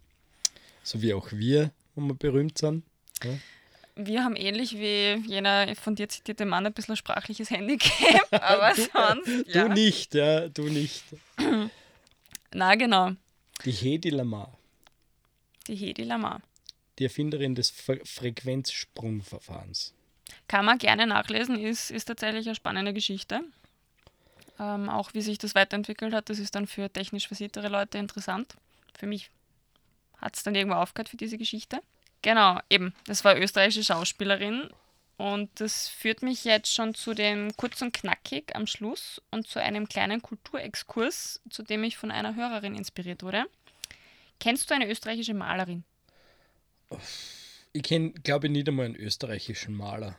So 0.83 1.01
wie 1.03 1.15
auch 1.15 1.29
wir, 1.31 1.71
wo 1.95 2.01
wir 2.01 2.15
berühmt 2.15 2.59
sind. 2.59 2.85
Wir 3.97 4.25
haben 4.25 4.37
ähnlich 4.37 4.75
wie 4.79 5.15
jener 5.27 5.75
von 5.77 5.95
dir 5.95 6.09
zitierte 6.09 6.45
Mann 6.47 6.65
ein 6.67 6.73
bisschen 6.73 6.95
ein 6.95 6.97
sprachliches 6.97 7.51
Handicap, 7.51 8.27
aber 8.43 8.75
sonst, 8.75 9.49
ja. 9.49 9.69
Du 9.69 9.75
nicht, 9.75 10.15
ja, 10.15 10.49
du 10.49 10.63
nicht. 10.65 11.05
Na 12.53 12.75
genau, 12.77 13.11
Die 13.65 13.73
Hedy 13.73 14.11
Lamar, 14.11 14.57
die 15.69 15.75
Hedi 15.77 16.03
Lamar. 16.05 16.41
die 16.99 17.05
Erfinderin 17.05 17.55
des 17.55 17.71
Fre 17.71 18.01
Frequenzsprungverfahrens. 18.05 19.95
Kann 20.49 20.65
man 20.65 20.79
gerne 20.79 21.07
nachlesen, 21.07 21.59
ist, 21.59 21.91
ist 21.91 22.07
tatsächlich 22.07 22.47
eine 22.47 22.55
spannende 22.55 22.93
Geschichte. 22.93 23.41
Ähm, 24.59 24.89
auch 24.89 25.15
wie 25.15 25.23
sich 25.23 25.39
das 25.39 25.55
weiterentwickelt 25.55 26.13
hat, 26.13 26.29
das 26.29 26.39
ist 26.39 26.55
dann 26.55 26.67
für 26.67 26.91
technisch 26.93 27.27
versiertere 27.29 27.69
Leute 27.69 27.99
interessant. 27.99 28.55
Für 28.99 29.07
mich 29.07 29.31
hat 30.19 30.37
es 30.37 30.43
dann 30.43 30.55
irgendwo 30.55 30.77
aufgehört 30.77 31.09
für 31.09 31.17
diese 31.17 31.39
Geschichte. 31.39 31.81
Genau, 32.23 32.59
eben, 32.69 32.95
das 33.07 33.25
war 33.25 33.39
österreichische 33.39 33.85
Schauspielerin. 33.85 34.69
Und 35.17 35.51
das 35.61 35.89
führt 35.89 36.23
mich 36.23 36.45
jetzt 36.45 36.73
schon 36.73 36.95
zu 36.95 37.13
dem 37.13 37.55
kurz 37.59 37.83
und 37.83 37.93
knackig 37.93 38.57
am 38.57 38.67
Schluss 38.67 39.21
und 39.31 39.47
zu 39.47 39.61
einem 39.61 39.87
kleinen 39.87 40.23
Kulturexkurs, 40.23 41.43
zu 41.51 41.63
dem 41.63 41.85
ich 41.85 41.99
von 41.99 42.11
einer 42.11 42.37
Hörerin 42.37 42.75
inspiriert 42.75 43.23
wurde. 43.23 43.45
Kennst 44.39 44.71
du 44.71 44.75
eine 44.75 44.89
österreichische 44.89 45.35
Malerin? 45.35 45.85
Ich 47.73 47.83
kenne, 47.83 48.13
glaube 48.13 48.47
ich, 48.47 48.53
nicht 48.53 48.69
einmal 48.69 48.87
einen 48.87 48.97
österreichischen 48.97 49.75
Maler. 49.75 50.19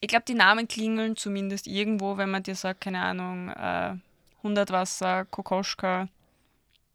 Ich 0.00 0.08
glaube, 0.08 0.24
die 0.26 0.34
Namen 0.34 0.68
klingeln 0.68 1.16
zumindest 1.16 1.66
irgendwo, 1.66 2.16
wenn 2.16 2.30
man 2.30 2.42
dir 2.42 2.56
sagt, 2.56 2.80
keine 2.82 3.00
Ahnung, 3.00 3.50
äh, 3.50 3.94
100 4.38 4.70
Wasser, 4.70 5.24
Kokoschka. 5.26 6.08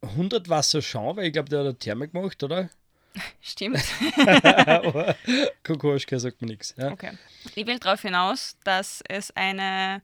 100 0.02 0.49
Wasser 0.49 0.82
schon, 0.82 1.17
weil 1.17 1.28
ich 1.28 1.34
glaube, 1.34 1.49
der 1.49 1.60
hat 1.60 1.65
eine 1.67 1.78
Therme 1.78 2.08
gemacht, 2.08 2.43
oder? 2.43 2.69
Stimmt. 3.41 3.84
Aber 4.67 5.15
Kokoschka 5.63 6.19
sagt 6.19 6.41
mir 6.41 6.48
nichts. 6.48 6.74
Ja. 6.78 6.91
Okay. 6.91 7.17
Ich 7.56 7.65
will 7.67 7.80
darauf 7.80 8.02
hinaus, 8.02 8.58
dass 8.63 9.04
es 9.08 9.32
eine 9.36 10.02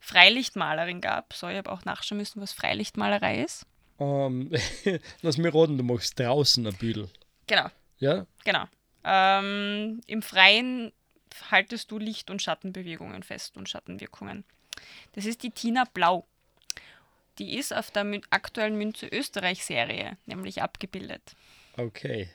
Freilichtmalerin 0.00 1.00
gab. 1.00 1.32
So, 1.34 1.48
ich 1.48 1.56
habe 1.56 1.70
auch 1.70 1.84
nachschauen 1.84 2.18
müssen, 2.18 2.40
was 2.40 2.52
Freilichtmalerei 2.52 3.42
ist. 3.42 3.66
Ähm, 4.00 4.50
lass 5.22 5.38
mich 5.38 5.54
raten, 5.54 5.76
du 5.76 5.84
machst 5.84 6.18
draußen 6.18 6.66
ein 6.66 6.74
Büdel. 6.74 7.10
Genau, 7.46 7.68
Ja? 7.98 8.26
genau. 8.44 8.64
Ähm, 9.04 10.00
Im 10.06 10.22
Freien 10.22 10.92
haltest 11.50 11.90
du 11.90 11.98
Licht- 11.98 12.30
und 12.30 12.42
Schattenbewegungen 12.42 13.22
fest 13.22 13.56
und 13.56 13.68
Schattenwirkungen. 13.68 14.44
Das 15.12 15.24
ist 15.24 15.42
die 15.42 15.50
Tina 15.50 15.84
Blau. 15.92 16.26
Die 17.38 17.56
ist 17.56 17.72
auf 17.74 17.90
der 17.90 18.04
aktuellen 18.30 18.76
Münze 18.76 19.06
Österreich-Serie 19.06 20.16
nämlich 20.26 20.62
abgebildet. 20.62 21.36
Okay. 21.76 22.28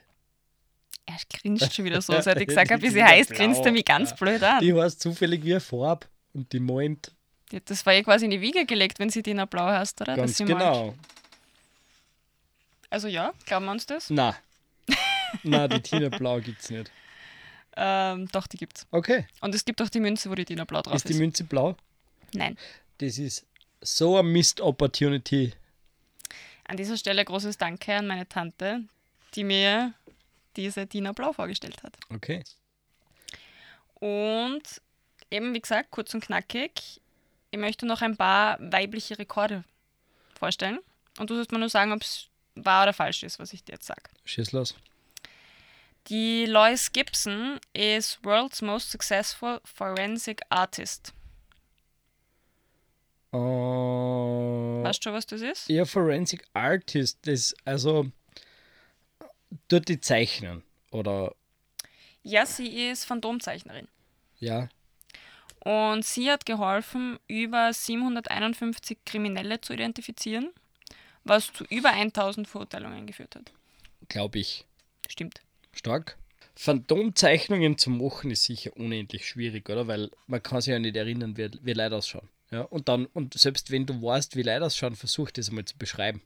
Er 1.05 1.17
grinst 1.41 1.73
schon 1.73 1.85
wieder 1.85 2.01
so, 2.01 2.19
seit 2.21 2.39
ich 2.39 2.47
gesagt 2.47 2.71
habe, 2.71 2.81
wie 2.81 2.89
sie 2.89 3.03
heißt, 3.03 3.31
grinst 3.31 3.65
er 3.65 3.71
mich 3.71 3.85
ganz 3.85 4.15
blöd 4.15 4.41
an. 4.43 4.61
Die 4.61 4.73
heißt 4.73 5.01
zufällig 5.01 5.43
wie 5.43 5.51
eine 5.53 5.59
Farbe 5.59 6.07
und 6.33 6.51
die 6.53 6.59
meint 6.59 7.11
Ja, 7.51 7.59
Das 7.65 7.85
war 7.85 7.93
ja 7.93 8.01
quasi 8.03 8.25
in 8.25 8.31
die 8.31 8.41
Wiege 8.41 8.65
gelegt, 8.65 8.99
wenn 8.99 9.09
sie 9.09 9.21
Tina 9.21 9.45
Blau 9.45 9.65
heißt, 9.65 9.99
oder? 10.01 10.15
Ganz 10.15 10.37
genau. 10.37 10.93
Also 12.89 13.07
ja, 13.07 13.33
glauben 13.45 13.65
wir 13.65 13.71
uns 13.71 13.85
das? 13.85 14.09
Na. 14.09 14.35
Na, 15.43 15.67
die 15.67 15.81
Tina 15.81 16.09
Blau 16.09 16.39
gibt's 16.39 16.69
nicht. 16.69 16.91
Ähm, 17.75 18.27
doch, 18.31 18.45
die 18.47 18.57
gibt's. 18.57 18.85
Okay. 18.91 19.25
Und 19.41 19.55
es 19.55 19.65
gibt 19.65 19.81
auch 19.81 19.89
die 19.89 19.99
Münze, 19.99 20.29
wo 20.29 20.35
die 20.35 20.45
Tina 20.45 20.63
Blau 20.63 20.81
drauf 20.83 20.93
Ist 20.93 21.05
ist. 21.05 21.13
die 21.15 21.19
Münze 21.19 21.43
blau? 21.43 21.75
Nein. 22.33 22.55
Das 22.99 23.17
ist 23.17 23.45
so 23.81 24.17
eine 24.17 24.27
Missed 24.29 24.61
Opportunity. 24.61 25.53
An 26.65 26.77
dieser 26.77 26.97
Stelle 26.97 27.25
großes 27.25 27.57
Danke 27.57 27.95
an 27.95 28.05
meine 28.07 28.29
Tante, 28.29 28.81
die 29.33 29.43
mir 29.43 29.93
diese 30.55 30.87
Tina 30.87 31.11
Blau 31.11 31.33
vorgestellt 31.33 31.81
hat. 31.83 31.97
Okay. 32.13 32.43
Und 33.95 34.81
eben, 35.31 35.53
wie 35.53 35.61
gesagt, 35.61 35.91
kurz 35.91 36.13
und 36.13 36.23
knackig. 36.25 37.01
Ich 37.51 37.59
möchte 37.59 37.85
noch 37.85 38.01
ein 38.01 38.17
paar 38.17 38.57
weibliche 38.59 39.17
Rekorde 39.19 39.63
vorstellen. 40.37 40.79
Und 41.19 41.29
du 41.29 41.35
sollst 41.35 41.51
mir 41.51 41.59
nur 41.59 41.69
sagen, 41.69 41.91
ob 41.91 42.01
es 42.01 42.27
wahr 42.55 42.83
oder 42.83 42.93
falsch 42.93 43.23
ist, 43.23 43.39
was 43.39 43.53
ich 43.53 43.63
dir 43.63 43.73
jetzt 43.73 43.85
sage. 43.85 44.03
Schieß 44.25 44.51
los. 44.51 44.75
Die 46.07 46.45
Lois 46.45 46.91
Gibson 46.91 47.59
ist 47.71 48.23
World's 48.25 48.61
Most 48.61 48.91
Successful 48.91 49.61
Forensic 49.63 50.41
Artist. 50.49 51.13
Äh, 53.31 53.37
Weißt 53.37 54.99
du 54.99 55.03
schon, 55.03 55.13
was 55.13 55.25
das 55.25 55.41
ist? 55.41 55.69
ja, 55.69 55.85
Forensic 55.85 56.45
Artist, 56.53 57.19
das 57.25 57.55
also 57.65 58.07
tut 59.67 59.87
die 59.87 59.99
zeichnen. 59.99 60.63
Oder 60.91 61.33
Ja, 62.23 62.45
sie 62.45 62.67
ist 62.89 63.05
Phantomzeichnerin. 63.05 63.87
ja. 64.39 64.69
Und 65.65 66.03
sie 66.03 66.29
hat 66.29 66.45
geholfen, 66.45 67.19
über 67.29 67.71
751 67.71 68.97
Kriminelle 69.05 69.61
zu 69.61 69.71
identifizieren, 69.73 70.49
was 71.23 71.53
zu 71.53 71.63
über 71.69 71.91
1000 71.91 72.49
Verurteilungen 72.49 73.07
geführt 73.07 73.35
hat. 73.37 73.53
glaube 74.09 74.39
ich. 74.39 74.65
Stimmt. 75.07 75.39
Stark. 75.71 76.17
Phantomzeichnungen 76.55 77.77
zu 77.77 77.91
machen 77.91 78.29
ist 78.29 78.43
sicher 78.43 78.75
unendlich 78.75 79.25
schwierig, 79.25 79.69
oder? 79.69 79.87
Weil 79.87 80.11
man 80.27 80.43
kann 80.43 80.59
sich 80.59 80.71
ja 80.71 80.79
nicht 80.79 80.97
erinnern, 80.97 81.37
wie, 81.37 81.49
wie 81.61 81.73
Leute 81.73 81.95
ausschauen. 81.95 82.27
Ja? 82.51 82.61
Und 82.63 82.89
dann, 82.89 83.05
und 83.07 83.33
selbst 83.33 83.71
wenn 83.71 83.85
du 83.85 84.01
weißt, 84.01 84.35
wie 84.35 84.43
Leute 84.43 84.65
ausschauen, 84.65 84.95
versuch 84.97 85.31
das 85.31 85.49
mal 85.49 85.63
zu 85.63 85.77
beschreiben. 85.77 86.21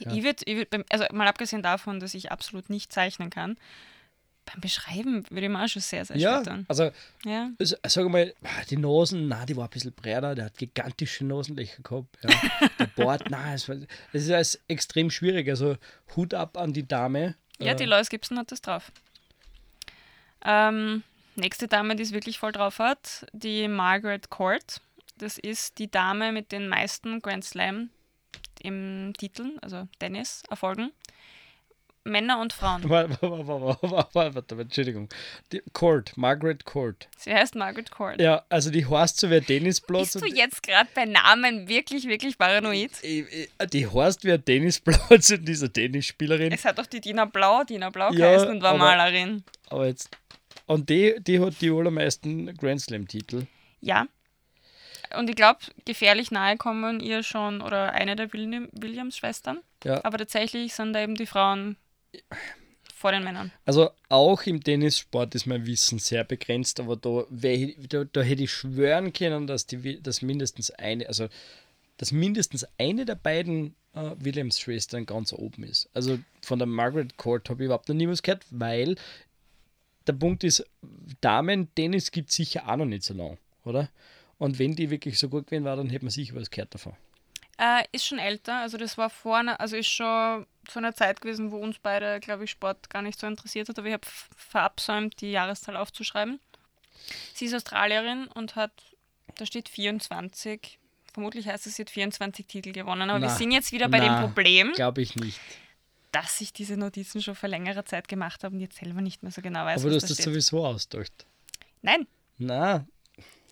Ich 0.00 0.22
würd, 0.22 0.42
ich 0.46 0.56
würd, 0.56 0.70
beim- 0.70 0.84
also 0.90 1.04
mal 1.12 1.26
abgesehen 1.28 1.62
davon, 1.62 2.00
dass 2.00 2.14
ich 2.14 2.30
absolut 2.32 2.70
nicht 2.70 2.92
zeichnen 2.92 3.30
kann, 3.30 3.56
beim 4.44 4.60
Beschreiben 4.60 5.24
würde 5.30 5.46
ich 5.46 5.52
mir 5.52 5.64
auch 5.64 5.68
schon 5.68 5.82
sehr, 5.82 6.04
sehr 6.04 6.16
Ja, 6.16 6.42
schwer 6.44 6.54
tun. 6.54 6.64
also 6.68 6.90
Ja. 7.24 7.50
Also, 7.58 7.76
sag 7.86 8.08
mal, 8.08 8.32
die 8.70 8.76
Nosen, 8.76 9.26
na, 9.28 9.44
die 9.44 9.56
war 9.56 9.64
ein 9.64 9.70
bisschen 9.70 9.92
breiter, 9.92 10.34
der 10.36 10.44
hat 10.46 10.56
gigantische 10.58 11.24
Nosenlöcher 11.24 11.82
gehabt. 11.82 12.16
Ja. 12.22 12.68
Der 12.78 12.86
Bart, 12.86 13.24
na, 13.30 13.54
es, 13.54 13.68
war, 13.68 13.74
es 14.12 14.22
ist 14.24 14.30
alles 14.30 14.60
extrem 14.68 15.10
schwierig. 15.10 15.48
Also 15.48 15.76
Hut 16.14 16.32
ab 16.32 16.56
an 16.58 16.72
die 16.72 16.86
Dame. 16.86 17.34
Ja, 17.58 17.74
die 17.74 17.84
Äh, 17.84 17.86
Lois 17.86 18.08
Gibson 18.08 18.38
hat 18.38 18.52
das 18.52 18.60
drauf. 18.60 18.92
Ähm, 20.44 21.02
nächste 21.34 21.66
Dame, 21.68 21.96
die 21.96 22.02
es 22.02 22.12
wirklich 22.12 22.38
voll 22.38 22.52
drauf 22.52 22.78
hat, 22.78 23.26
die 23.32 23.66
Margaret 23.68 24.30
Court. 24.30 24.80
Das 25.18 25.38
ist 25.38 25.78
die 25.78 25.90
Dame 25.90 26.30
mit 26.30 26.52
den 26.52 26.68
meisten 26.68 27.20
Grand 27.20 27.44
Slam 27.44 27.90
im 28.66 29.12
Titel, 29.16 29.56
also 29.62 29.86
Tennis-Erfolgen. 29.98 30.92
Männer 32.04 32.40
und 32.40 32.52
Frauen. 32.52 32.88
Warte, 32.88 34.54
Entschuldigung. 34.60 35.08
Die 35.52 35.60
Court, 35.72 36.16
Margaret 36.16 36.64
Court. 36.64 37.08
Sie 37.18 37.34
heißt 37.34 37.56
Margaret 37.56 37.90
Court. 37.90 38.20
Ja, 38.20 38.44
also 38.48 38.70
die 38.70 38.86
heißt 38.86 39.18
so 39.18 39.28
wie 39.28 39.36
ein 39.36 39.44
Tennisplatz. 39.44 40.12
Bist 40.12 40.24
du 40.24 40.32
jetzt 40.32 40.62
gerade 40.62 40.88
bei 40.94 41.04
Namen 41.04 41.66
wirklich, 41.68 42.06
wirklich 42.06 42.38
paranoid? 42.38 42.92
Die 43.02 43.86
heißt 43.88 44.24
wie 44.24 44.32
ein 44.32 44.44
Tennisplatz 44.44 45.30
und 45.30 45.48
diese 45.48 45.72
Tennisspielerin. 45.72 46.52
Es 46.52 46.64
hat 46.64 46.78
doch 46.78 46.86
die 46.86 47.00
Dina 47.00 47.24
Blau, 47.24 47.64
Dina 47.64 47.90
Blau 47.90 48.12
Ja, 48.12 48.30
geheißen 48.30 48.50
und 48.50 48.62
war 48.62 48.70
aber- 48.70 48.78
Malerin. 48.78 49.42
Aber 49.68 49.86
jetzt. 49.86 50.08
Und 50.66 50.88
die, 50.88 51.16
die 51.20 51.40
hat 51.40 51.60
die 51.60 51.70
allermeisten 51.70 52.54
Grand 52.56 52.80
Slam-Titel. 52.82 53.46
Ja. 53.80 54.06
Und 55.18 55.28
ich 55.28 55.36
glaube, 55.36 55.60
gefährlich 55.84 56.30
nahe 56.30 56.56
kommen 56.56 57.00
ihr 57.00 57.22
schon 57.22 57.60
oder 57.60 57.92
eine 57.92 58.16
der 58.16 58.32
William- 58.32 58.68
Williams-Schwestern. 58.72 59.60
Ja. 59.84 60.04
Aber 60.04 60.18
tatsächlich 60.18 60.74
sind 60.74 60.92
da 60.92 61.02
eben 61.02 61.14
die 61.14 61.26
Frauen 61.26 61.76
vor 62.94 63.12
den 63.12 63.24
Männern. 63.24 63.52
Also 63.66 63.90
auch 64.08 64.42
im 64.44 64.64
Tennissport 64.64 65.34
ist 65.34 65.46
mein 65.46 65.66
Wissen 65.66 65.98
sehr 65.98 66.24
begrenzt, 66.24 66.80
aber 66.80 66.96
da, 66.96 67.24
da, 67.30 68.04
da 68.04 68.22
hätte 68.22 68.44
ich 68.44 68.52
schwören 68.52 69.12
können, 69.12 69.46
dass, 69.46 69.66
die, 69.66 70.02
dass 70.02 70.22
mindestens 70.22 70.70
eine, 70.70 71.06
also 71.06 71.28
dass 71.98 72.10
mindestens 72.12 72.66
eine 72.78 73.04
der 73.04 73.14
beiden 73.14 73.74
äh, 73.94 74.12
Williams-Schwestern 74.18 75.04
ganz 75.06 75.32
oben 75.32 75.64
ist. 75.64 75.90
Also 75.94 76.18
von 76.42 76.58
der 76.58 76.66
Margaret 76.66 77.16
Court 77.16 77.48
habe 77.50 77.62
ich 77.62 77.66
überhaupt 77.66 77.88
noch 77.88 77.96
nie 77.96 78.08
was 78.08 78.22
gehört, 78.22 78.46
weil 78.50 78.96
der 80.06 80.12
Punkt 80.14 80.44
ist, 80.44 80.64
Damen-Tennis 81.20 82.10
gibt 82.12 82.30
es 82.30 82.36
sicher 82.36 82.68
auch 82.68 82.76
noch 82.76 82.84
nicht 82.86 83.02
so 83.02 83.12
lang, 83.12 83.38
oder? 83.64 83.90
Und 84.38 84.58
wenn 84.58 84.74
die 84.76 84.90
wirklich 84.90 85.18
so 85.18 85.28
gut 85.28 85.46
gewesen 85.46 85.64
war, 85.64 85.76
dann 85.76 85.88
hätte 85.88 86.04
man 86.04 86.10
sicher 86.10 86.34
was 86.34 86.50
gehört 86.50 86.74
davon. 86.74 86.94
Äh, 87.58 87.84
ist 87.92 88.04
schon 88.04 88.18
älter, 88.18 88.56
also 88.60 88.76
das 88.76 88.98
war 88.98 89.08
vor 89.08 89.38
einer, 89.38 89.58
also 89.60 89.76
ist 89.76 89.86
schon 89.88 90.46
zu 90.68 90.78
einer 90.78 90.94
Zeit 90.94 91.22
gewesen, 91.22 91.50
wo 91.50 91.56
uns 91.56 91.78
beide, 91.78 92.20
glaube 92.20 92.44
ich, 92.44 92.50
Sport 92.50 92.90
gar 92.90 93.00
nicht 93.00 93.18
so 93.18 93.26
interessiert 93.26 93.68
hat, 93.70 93.78
aber 93.78 93.88
ich 93.88 93.94
habe 93.94 94.06
verabsäumt, 94.36 95.18
die 95.22 95.30
Jahreszahl 95.30 95.76
aufzuschreiben. 95.76 96.38
Sie 97.32 97.46
ist 97.46 97.54
Australierin 97.54 98.26
und 98.34 98.56
hat, 98.56 98.72
da 99.36 99.46
steht 99.46 99.70
24, 99.70 100.78
vermutlich 101.14 101.46
heißt 101.46 101.66
es, 101.66 101.76
sie 101.76 101.82
hat 101.82 101.90
24 101.90 102.46
Titel 102.46 102.72
gewonnen, 102.72 103.08
aber 103.08 103.20
wir 103.22 103.28
Na, 103.28 103.34
sind 103.34 103.52
jetzt 103.52 103.72
wieder 103.72 103.88
bei 103.88 104.00
na. 104.00 104.20
dem 104.20 104.26
Problem, 104.26 104.72
Glaube 104.74 105.00
ich 105.00 105.16
nicht. 105.16 105.40
dass 106.12 106.38
ich 106.42 106.52
diese 106.52 106.76
Notizen 106.76 107.22
schon 107.22 107.34
vor 107.36 107.48
längerer 107.48 107.86
Zeit 107.86 108.06
gemacht 108.08 108.44
habe 108.44 108.54
und 108.54 108.60
jetzt 108.60 108.76
selber 108.76 109.00
nicht 109.00 109.22
mehr 109.22 109.32
so 109.32 109.40
genau 109.40 109.64
weiß, 109.64 109.80
aber 109.80 109.90
du 109.90 109.96
hast 109.96 110.02
da 110.02 110.08
das 110.08 110.16
steht. 110.18 110.24
sowieso 110.26 110.66
ausgedacht. 110.66 111.24
Nein, 111.80 112.06
Na, 112.36 112.84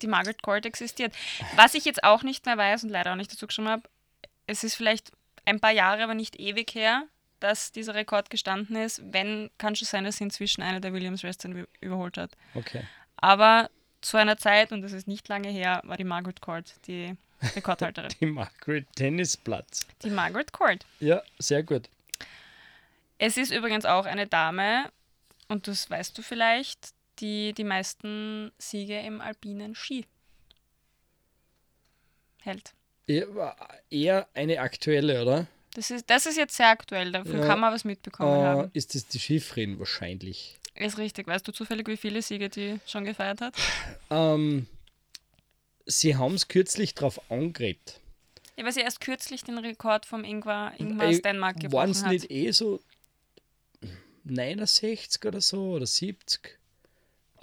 die 0.05 0.09
Margaret 0.11 0.43
Court 0.43 0.67
existiert. 0.67 1.13
Was 1.57 1.75
ich 1.75 1.85
jetzt 1.85 2.05
auch 2.05 2.23
nicht 2.23 2.45
mehr 2.47 2.57
weiß 2.59 2.85
und 2.85 2.91
leider 2.91 3.13
auch 3.13 3.17
nicht 3.17 3.33
dazu 3.33 3.47
geschrieben 3.47 3.69
habe, 3.69 3.83
es 4.47 4.63
ist 4.63 4.75
vielleicht 4.75 5.11
ein 5.47 5.59
paar 5.61 5.71
Jahre, 5.73 6.05
aber 6.05 6.15
nicht 6.15 6.39
ewig 6.39 6.75
her, 6.75 7.05
dass 7.41 7.73
dieser 7.73 7.95
Rekord 7.95 8.31
gestanden 8.31 8.77
ist. 8.77 9.01
Wenn, 9.05 9.51
kann 9.59 9.75
schon 9.77 9.87
sein, 9.87 10.05
dass 10.05 10.19
sie 10.19 10.25
inzwischen 10.25 10.63
eine 10.63 10.81
der 10.81 10.93
Williams-Schwestern 10.93 11.53
ü- 11.57 11.67
überholt 11.81 12.17
hat. 12.19 12.31
okay. 12.55 12.85
Aber 13.17 13.71
zu 14.03 14.19
einer 14.19 14.37
Zeit, 14.37 14.71
und 14.73 14.83
das 14.83 14.93
ist 14.93 15.09
nicht 15.09 15.29
lange 15.29 15.49
her, 15.49 15.81
war 15.85 15.97
die 15.97 16.05
Margaret 16.05 16.41
Court 16.43 16.75
die 16.87 17.15
Rekordhalterin. 17.57 18.11
Die 18.21 18.27
Margaret 18.27 18.87
Tennisplatz. 18.97 19.81
die 20.03 20.11
Margaret 20.11 20.53
Court. 20.53 20.85
Ja, 21.01 21.23
sehr 21.39 21.63
gut. 21.63 21.89
Es 23.19 23.37
ist 23.37 23.51
übrigens 23.53 23.85
auch 23.87 24.05
eine 24.07 24.27
Dame, 24.27 24.91
und 25.49 25.69
das 25.69 25.89
weißt 25.89 26.17
du 26.19 26.23
vielleicht, 26.23 26.91
die 27.21 27.53
die 27.53 27.65
meisten 27.65 28.53
Siege 28.59 28.99
im 29.01 29.21
alpinen 29.21 29.75
Ski 29.75 30.05
hält. 32.43 32.75
Eher, 33.91 34.29
eine 34.35 34.61
aktuelle, 34.61 35.23
oder? 35.23 35.47
Das 35.75 35.91
ist, 35.91 36.09
das 36.09 36.27
ist 36.27 36.37
jetzt 36.37 36.57
sehr 36.57 36.69
aktuell, 36.69 37.13
davon 37.13 37.39
Ja. 37.39 37.47
kann 37.47 37.61
man 37.61 37.73
was 37.73 37.85
mitbekommen 37.85 38.41
Äh, 38.41 38.45
haben. 38.45 38.71
ist 38.75 38.95
das 38.95 39.07
die 39.09 39.19
Schifferin 39.19 39.79
wahrscheinlich? 39.79 40.59
Ist 40.77 40.99
richtig. 40.99 41.27
Weißt 41.27 41.47
du 41.47 41.53
zufällig, 41.53 41.87
wie 41.89 41.97
viele 41.97 42.21
Siege 42.23 42.49
die 42.49 42.81
schon 42.87 43.05
gefeiert 43.05 43.41
hat? 43.41 43.55
Ähm, 44.11 44.67
sie 45.87 46.17
haben 46.17 46.35
es 46.35 46.49
kürzlich 46.49 46.95
drauf 46.95 47.21
angeredet. 47.31 48.01
Ja, 48.57 48.65
weil 48.65 48.73
sie 48.73 48.81
erst 48.81 49.01
kürzlich 49.01 49.43
den 49.45 49.59
Rekord 49.59 50.07
vom 50.07 50.25
Ingmar, 50.25 50.79
Ingmar 50.81 51.07
Ey, 51.09 51.15
aus 51.17 51.23
Dänemark 51.23 51.57
Waren 51.57 51.61
gebrochen 51.63 51.91
es 51.91 52.05
hat. 52.05 52.13
nicht 52.13 52.31
eh 52.31 52.51
so 52.53 52.81
69 54.25 55.25
oder 55.27 55.41
so 55.41 55.73
oder 55.73 55.87
70? 55.87 56.59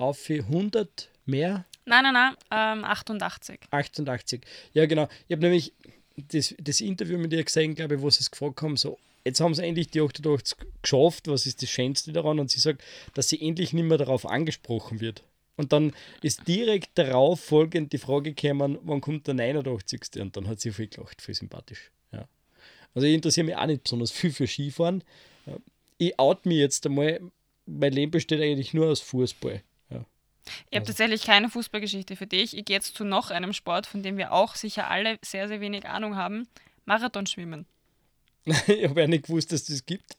Auf 0.02 0.18
für 0.18 0.40
100 0.40 1.10
mehr? 1.26 1.66
Nein, 1.86 2.04
nein, 2.04 2.14
nein, 2.14 2.36
ähm, 2.52 2.84
88. 2.84 3.60
88. 3.70 4.42
Ja, 4.74 4.86
genau. 4.86 5.08
Ich 5.28 5.34
habe 5.34 5.44
nämlich 5.44 5.74
das, 6.16 6.56
das 6.60 6.82
Interview 6.82 7.18
mit 7.18 7.34
ihr 7.34 7.44
gesehen, 7.44 7.76
glaube 7.76 7.96
ich, 7.96 8.02
wo 8.02 8.10
sie 8.10 8.22
es 8.22 8.32
gefragt 8.32 8.62
haben, 8.62 8.78
so, 8.78 8.98
jetzt 9.26 9.40
haben 9.42 9.54
sie 9.54 9.64
endlich 9.64 9.90
die 9.90 10.02
88 10.02 10.58
geschafft, 10.82 11.28
was 11.28 11.46
ist 11.46 11.62
das 11.62 11.70
Schönste 11.70 12.12
daran? 12.12 12.40
Und 12.40 12.50
sie 12.50 12.60
sagt, 12.60 12.84
dass 13.14 13.30
sie 13.30 13.42
endlich 13.42 13.74
nicht 13.74 13.86
mehr 13.86 13.98
darauf 13.98 14.26
angesprochen 14.26 15.02
wird. 15.02 15.24
Und 15.58 15.74
dann 15.74 15.94
ist 16.22 16.48
direkt 16.48 16.90
darauf 16.96 17.40
folgend 17.40 17.94
die 17.94 17.98
Frage 17.98 18.34
gekommen, 18.34 18.80
wann 18.84 19.02
kommt 19.02 19.28
der 19.28 19.36
89. 19.36 20.02
Und 20.20 20.36
dann 20.36 20.48
hat 20.48 20.60
sie 20.60 20.72
viel 20.72 20.88
gelacht, 20.88 21.22
viel 21.22 21.36
sympathisch. 21.36 21.92
Ja. 22.12 22.28
Also 22.96 23.08
ich 23.08 23.14
interessiere 23.14 23.46
mich 23.46 23.56
auch 23.56 23.68
nicht 23.68 23.84
besonders 23.84 24.12
viel 24.12 24.32
für 24.32 24.48
Skifahren. 24.48 25.04
Ich 25.98 26.18
out 26.20 26.46
mich 26.46 26.58
jetzt 26.58 26.86
einmal, 26.86 27.22
mein 27.66 27.94
Leben 27.94 28.12
besteht 28.12 28.42
eigentlich 28.42 28.74
nur 28.74 28.88
aus 28.88 29.02
Fußball. 29.02 29.62
Ich 30.70 30.76
habe 30.76 30.86
tatsächlich 30.86 31.24
keine 31.24 31.50
Fußballgeschichte 31.50 32.16
für 32.16 32.28
dich. 32.28 32.58
Ich 32.58 32.66
gehe 32.66 32.76
jetzt 32.76 32.96
zu 32.96 33.04
noch 33.04 33.32
einem 33.32 33.54
Sport, 33.54 33.86
von 33.86 34.04
dem 34.04 34.18
wir 34.18 34.32
auch 34.32 34.56
sicher 34.56 34.90
alle 34.90 35.20
sehr, 35.22 35.48
sehr 35.48 35.62
wenig 35.62 35.88
Ahnung 35.88 36.16
haben. 36.16 36.48
Marathonschwimmen. 36.86 37.66
ich 38.46 38.90
habe 38.90 39.02
ja 39.02 39.08
nicht 39.08 39.26
gewusst, 39.26 39.52
dass 39.52 39.66
das 39.66 39.86
gibt. 39.86 40.18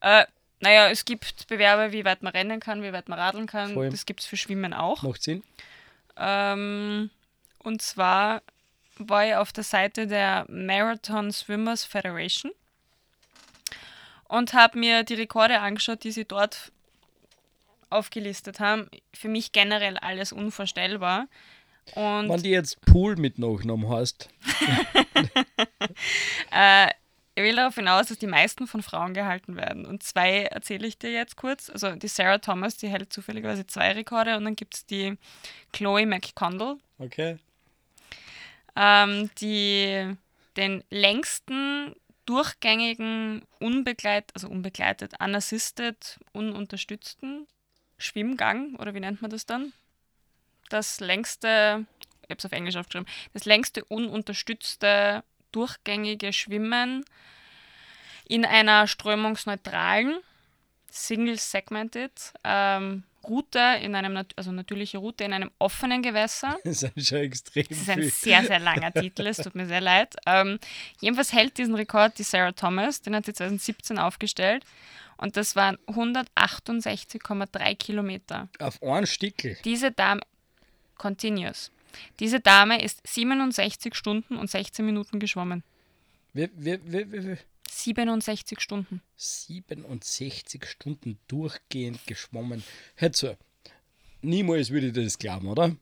Äh, 0.00 0.26
naja, 0.60 0.90
es 0.90 1.04
gibt 1.04 1.46
Bewerbe, 1.48 1.92
wie 1.92 2.04
weit 2.04 2.22
man 2.22 2.32
rennen 2.32 2.60
kann, 2.60 2.82
wie 2.82 2.92
weit 2.92 3.08
man 3.08 3.18
radeln 3.18 3.46
kann. 3.46 3.74
Voll. 3.74 3.90
Das 3.90 4.06
gibt 4.06 4.20
es 4.20 4.26
für 4.26 4.36
Schwimmen 4.36 4.72
auch. 4.72 5.02
Macht 5.02 5.22
Sinn? 5.22 5.42
Ähm, 6.16 7.10
und 7.58 7.82
zwar 7.82 8.42
war 8.96 9.26
ich 9.26 9.34
auf 9.34 9.52
der 9.52 9.64
Seite 9.64 10.06
der 10.06 10.44
Marathon 10.48 11.32
Swimmers 11.32 11.84
Federation 11.84 12.52
und 14.28 14.52
habe 14.52 14.78
mir 14.78 15.02
die 15.02 15.14
Rekorde 15.14 15.60
angeschaut, 15.60 16.04
die 16.04 16.12
sie 16.12 16.24
dort 16.24 16.72
aufgelistet 17.92 18.60
haben. 18.60 18.88
Für 19.14 19.28
mich 19.28 19.52
generell 19.52 19.96
alles 19.98 20.32
unvorstellbar. 20.32 21.28
Und 21.94 22.28
Wenn 22.28 22.42
die 22.42 22.50
jetzt 22.50 22.80
Pool 22.82 23.16
mit 23.16 23.38
Nachnamen 23.38 23.88
heißt, 23.88 24.28
Äh, 26.52 26.88
ich 27.34 27.42
will 27.42 27.56
darauf 27.56 27.74
hinaus, 27.74 28.08
dass 28.08 28.18
die 28.18 28.26
meisten 28.26 28.66
von 28.66 28.82
Frauen 28.82 29.14
gehalten 29.14 29.56
werden. 29.56 29.86
Und 29.86 30.02
zwei 30.02 30.42
erzähle 30.42 30.86
ich 30.86 30.98
dir 30.98 31.10
jetzt 31.10 31.36
kurz. 31.36 31.70
Also 31.70 31.94
die 31.96 32.08
Sarah 32.08 32.38
Thomas, 32.38 32.76
die 32.76 32.88
hält 32.88 33.12
zufälligerweise 33.12 33.66
zwei 33.66 33.92
Rekorde. 33.92 34.36
Und 34.36 34.44
dann 34.44 34.56
gibt 34.56 34.74
es 34.74 34.86
die 34.86 35.16
Chloe 35.72 36.04
McCondell, 36.04 36.76
okay? 36.98 37.38
ähm, 38.76 39.30
die 39.40 40.14
den 40.58 40.84
längsten 40.90 41.94
durchgängigen, 42.26 43.42
unbegleitet, 43.58 44.30
also 44.34 44.48
unbegleitet, 44.48 45.14
unassisted, 45.18 46.20
ununterstützten 46.32 47.46
Schwimmgang, 48.02 48.76
oder 48.76 48.94
wie 48.94 49.00
nennt 49.00 49.22
man 49.22 49.30
das 49.30 49.46
dann? 49.46 49.72
Das 50.68 51.00
längste, 51.00 51.86
ich 52.22 52.30
habe 52.30 52.38
es 52.38 52.44
auf 52.44 52.52
Englisch 52.52 52.76
aufgeschrieben, 52.76 53.08
das 53.32 53.44
längste 53.44 53.84
ununterstützte 53.84 55.22
durchgängige 55.52 56.32
Schwimmen 56.32 57.04
in 58.26 58.44
einer 58.44 58.86
strömungsneutralen, 58.86 60.18
single-segmented 60.90 62.32
ähm, 62.44 63.04
Route, 63.24 63.78
in 63.80 63.94
einem, 63.94 64.24
also 64.36 64.50
natürliche 64.52 64.98
Route 64.98 65.24
in 65.24 65.32
einem 65.32 65.50
offenen 65.58 66.02
Gewässer. 66.02 66.56
Das 66.64 66.82
ist 66.82 67.08
schon 67.08 67.18
extrem 67.18 67.66
Das 67.68 67.78
ist 67.78 67.90
ein 67.90 68.02
sehr, 68.02 68.44
sehr 68.44 68.58
langer 68.58 68.92
Titel, 68.92 69.26
es 69.26 69.36
tut 69.36 69.54
mir 69.54 69.66
sehr 69.66 69.80
leid. 69.80 70.16
Ähm, 70.26 70.58
jedenfalls 71.00 71.32
hält 71.32 71.58
diesen 71.58 71.74
Rekord 71.74 72.18
die 72.18 72.24
Sarah 72.24 72.52
Thomas, 72.52 73.00
den 73.00 73.14
hat 73.14 73.26
sie 73.26 73.32
2017 73.32 73.98
aufgestellt. 73.98 74.64
Und 75.22 75.36
das 75.36 75.54
waren 75.54 75.78
168,3 75.86 77.76
Kilometer. 77.76 78.48
Auf 78.58 78.82
einen 78.82 79.06
Stickel. 79.06 79.56
Diese 79.64 79.92
Dame, 79.92 80.20
continuous, 80.98 81.70
diese 82.18 82.40
Dame 82.40 82.82
ist 82.82 83.06
67 83.06 83.94
Stunden 83.94 84.36
und 84.36 84.50
16 84.50 84.84
Minuten 84.84 85.20
geschwommen. 85.20 85.62
Wie, 86.32 86.50
wie, 86.56 86.76
wie, 86.84 87.12
wie, 87.12 87.24
wie? 87.28 87.36
67 87.70 88.60
Stunden. 88.60 89.00
67 89.14 90.66
Stunden 90.66 91.20
durchgehend 91.28 92.04
geschwommen. 92.06 92.64
Hör 92.96 93.12
zu, 93.12 93.38
niemals 94.22 94.70
würde 94.70 94.88
ich 94.88 94.92
das 94.92 95.18
glauben, 95.18 95.46
oder? 95.46 95.76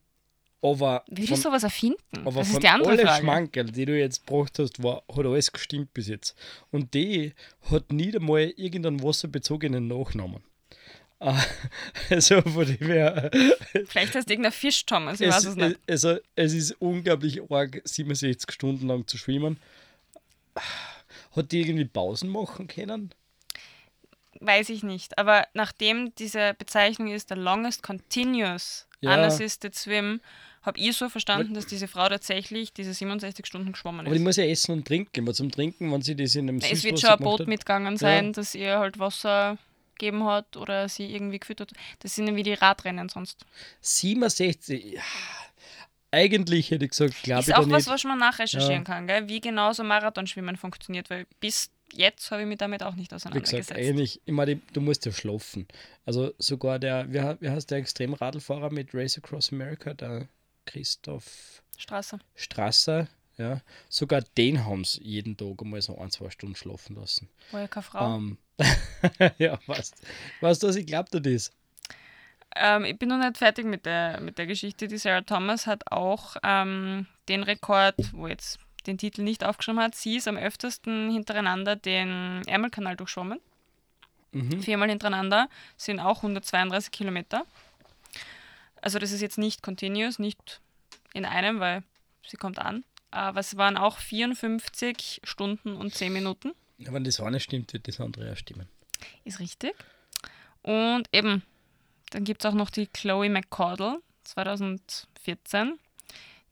Aber 0.62 1.04
Würdest 1.08 1.30
du 1.30 1.36
sowas 1.36 1.62
erfinden? 1.62 1.96
aber 2.26 2.40
das 2.40 2.50
ist 2.50 2.62
die 2.62 2.68
andere 2.68 2.90
alle 2.90 3.02
Frage. 3.02 3.22
Schmankerl, 3.22 3.70
die 3.72 3.86
du 3.86 3.98
jetzt 3.98 4.26
gebracht 4.26 4.58
hast, 4.58 4.82
war, 4.82 5.02
hat 5.08 5.24
alles 5.26 5.50
gestimmt 5.52 5.94
bis 5.94 6.08
jetzt. 6.08 6.36
Und 6.70 6.92
die 6.92 7.32
hat 7.70 7.90
nie 7.92 8.14
einmal 8.14 8.52
irgendeinen 8.56 9.02
wasserbezogenen 9.02 9.86
Nachnamen. 9.88 10.42
Also 12.10 12.40
von 12.42 12.64
dem 12.66 12.86
her, 12.88 13.30
Vielleicht 13.86 14.14
heißt 14.14 14.30
irgendein 14.30 14.52
Fisch 14.52 14.84
Thomas, 14.86 15.20
ich 15.20 15.28
weiß 15.28 15.44
es, 15.44 15.44
es 15.50 15.56
nicht. 15.56 15.78
also, 15.88 16.16
es 16.34 16.54
ist 16.54 16.72
unglaublich 16.80 17.40
arg, 17.50 17.80
67 17.84 18.50
Stunden 18.50 18.86
lang 18.88 19.06
zu 19.06 19.16
schwimmen. 19.18 19.58
Hat 21.36 21.52
die 21.52 21.60
irgendwie 21.60 21.84
Pausen 21.84 22.30
machen 22.30 22.66
können? 22.66 23.14
Weiß 24.40 24.70
ich 24.70 24.82
nicht. 24.82 25.18
Aber 25.18 25.46
nachdem 25.54 26.14
diese 26.16 26.54
Bezeichnung 26.54 27.08
ist, 27.12 27.30
der 27.30 27.36
longest 27.36 27.82
continuous 27.82 28.86
Ja. 29.00 29.14
unassisted 29.14 29.74
swim, 29.74 30.20
habe 30.62 30.78
ich 30.78 30.96
so 30.96 31.08
verstanden, 31.08 31.54
dass 31.54 31.66
diese 31.66 31.88
Frau 31.88 32.08
tatsächlich 32.08 32.72
diese 32.72 32.92
67 32.92 33.46
Stunden 33.46 33.72
geschwommen 33.72 34.00
Aber 34.06 34.10
die 34.14 34.20
ist. 34.20 34.24
muss 34.24 34.36
ja 34.36 34.44
essen 34.44 34.72
und 34.72 34.86
trinken. 34.86 35.26
Weil 35.26 35.34
zum 35.34 35.50
Trinken, 35.50 35.90
wenn 35.92 36.02
sie 36.02 36.14
das 36.14 36.34
in 36.34 36.48
einem 36.48 36.58
Es 36.58 36.84
wird 36.84 37.00
schon 37.00 37.10
ein 37.10 37.18
Boot 37.18 37.40
hat- 37.40 37.48
mitgegangen 37.48 37.96
sein, 37.96 38.32
dass 38.32 38.54
ihr 38.54 38.78
halt 38.78 38.98
Wasser 38.98 39.56
gegeben 39.98 40.24
hat 40.24 40.56
oder 40.56 40.88
sie 40.88 41.06
irgendwie 41.14 41.38
gefüttert. 41.38 41.72
Das 42.00 42.14
sind 42.14 42.26
ja 42.26 42.34
wie 42.36 42.42
die 42.42 42.54
Radrennen 42.54 43.08
sonst. 43.08 43.44
67. 43.80 44.92
Ja. 44.94 45.00
Eigentlich 46.12 46.70
hätte 46.72 46.84
ich 46.86 46.90
gesagt, 46.90 47.22
glaube 47.22 47.42
ich 47.42 47.48
Ist 47.48 47.54
auch 47.54 47.60
was, 47.70 47.84
nicht. 47.84 47.88
was 47.88 48.04
man 48.04 48.18
nachrecherchieren 48.18 48.82
Ja. 48.82 48.84
kann, 48.84 49.06
gell? 49.06 49.28
wie 49.28 49.40
genau 49.40 49.72
so 49.72 49.84
Marathonschwimmen 49.84 50.56
funktioniert, 50.56 51.08
weil 51.08 51.24
bis 51.38 51.70
jetzt 51.92 52.30
habe 52.32 52.42
ich 52.42 52.48
mich 52.48 52.58
damit 52.58 52.82
auch 52.82 52.96
nicht 52.96 53.12
Wie 53.12 53.14
gesagt, 53.14 53.32
auseinandergesetzt. 53.36 53.72
eigentlich, 53.72 54.20
ich 54.24 54.32
meine, 54.32 54.56
du 54.72 54.80
musst 54.80 55.06
ja 55.06 55.12
schlafen. 55.12 55.68
Also 56.04 56.32
sogar 56.38 56.80
der, 56.80 57.06
wie 57.12 57.48
heißt 57.48 57.70
der 57.70 57.78
Extremradlfahrer 57.78 58.70
mit 58.72 58.92
Race 58.92 59.18
Across 59.18 59.52
America, 59.52 59.94
der 59.94 60.26
Christoph 60.70 61.62
Straße. 61.76 62.18
Strasser, 62.36 63.08
ja, 63.36 63.60
sogar 63.88 64.22
den 64.36 64.64
haben 64.64 64.84
sie 64.84 65.02
jeden 65.02 65.36
Tag 65.36 65.62
einmal 65.62 65.82
so 65.82 65.98
ein, 65.98 66.10
zwei 66.10 66.30
Stunden 66.30 66.54
schlafen 66.54 66.94
lassen. 66.94 67.28
War 67.50 67.62
ja 67.62 67.68
keine 67.68 67.82
Frau. 67.82 68.16
Ähm, 68.16 68.38
ja, 69.38 69.58
du, 69.66 69.74
was 70.40 70.76
ich 70.76 70.86
glaube, 70.86 71.08
das 71.10 71.32
ist? 71.32 71.52
Ähm, 72.54 72.84
ich 72.84 72.98
bin 72.98 73.08
noch 73.08 73.18
nicht 73.18 73.38
fertig 73.38 73.64
mit 73.64 73.86
der, 73.86 74.20
mit 74.20 74.38
der 74.38 74.46
Geschichte. 74.46 74.86
Die 74.86 74.98
Sarah 74.98 75.22
Thomas 75.22 75.66
hat 75.66 75.90
auch 75.90 76.36
ähm, 76.42 77.06
den 77.28 77.42
Rekord, 77.42 77.96
wo 78.12 78.28
jetzt 78.28 78.58
den 78.86 78.98
Titel 78.98 79.22
nicht 79.22 79.44
aufgeschrieben 79.44 79.80
hat. 79.80 79.94
Sie 79.94 80.16
ist 80.16 80.28
am 80.28 80.36
öftesten 80.36 81.10
hintereinander 81.10 81.76
den 81.76 82.42
Ärmelkanal 82.46 82.96
durchschwommen. 82.96 83.40
Mhm. 84.32 84.62
Viermal 84.62 84.88
hintereinander 84.90 85.48
sind 85.76 85.98
auch 85.98 86.18
132 86.18 86.92
Kilometer. 86.92 87.44
Also 88.82 88.98
das 88.98 89.12
ist 89.12 89.20
jetzt 89.20 89.38
nicht 89.38 89.62
continuous, 89.62 90.18
nicht 90.18 90.60
in 91.12 91.24
einem, 91.24 91.60
weil 91.60 91.82
sie 92.26 92.36
kommt 92.36 92.58
an. 92.58 92.84
Aber 93.10 93.40
es 93.40 93.56
waren 93.56 93.76
auch 93.76 93.98
54 93.98 95.20
Stunden 95.24 95.74
und 95.74 95.94
10 95.94 96.12
Minuten. 96.12 96.52
Ja, 96.78 96.92
wenn 96.92 97.04
das 97.04 97.20
eine 97.20 97.40
stimmt, 97.40 97.72
wird 97.72 97.88
das 97.88 98.00
andere 98.00 98.32
auch 98.32 98.36
stimmen. 98.36 98.68
Ist 99.24 99.40
richtig. 99.40 99.74
Und 100.62 101.08
eben, 101.12 101.42
dann 102.10 102.24
gibt 102.24 102.44
es 102.44 102.50
auch 102.50 102.54
noch 102.54 102.70
die 102.70 102.86
Chloe 102.86 103.28
McCaudle 103.28 104.00
2014. 104.24 105.78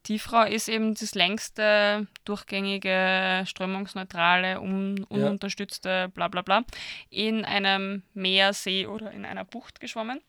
Die 0.06 0.18
Frau 0.18 0.44
ist 0.44 0.68
eben 0.68 0.94
das 0.94 1.14
längste, 1.14 2.06
durchgängige, 2.24 3.44
strömungsneutrale, 3.46 4.60
un 4.60 5.04
ununterstützte, 5.04 6.08
bla 6.14 6.28
bla 6.28 6.42
bla, 6.42 6.64
in 7.10 7.44
einem 7.44 8.02
Meer, 8.14 8.54
See 8.54 8.86
oder 8.86 9.10
in 9.10 9.26
einer 9.26 9.44
Bucht 9.44 9.80
geschwommen. 9.80 10.20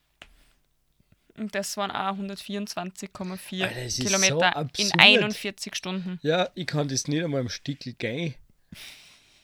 Und 1.39 1.55
das 1.55 1.77
waren 1.77 1.91
auch 1.91 2.17
124,4 2.17 3.63
Alter, 3.63 3.75
es 3.77 3.97
ist 3.97 3.97
so 3.97 4.03
Kilometer 4.03 4.47
in 4.51 4.53
absurd. 4.53 4.93
41 4.99 5.75
Stunden. 5.75 6.19
Ja, 6.21 6.49
ich 6.53 6.67
kann 6.67 6.87
das 6.87 7.07
nicht 7.07 7.23
einmal 7.23 7.41
im 7.41 7.49
Stickel 7.49 7.93
gehen. 7.93 8.35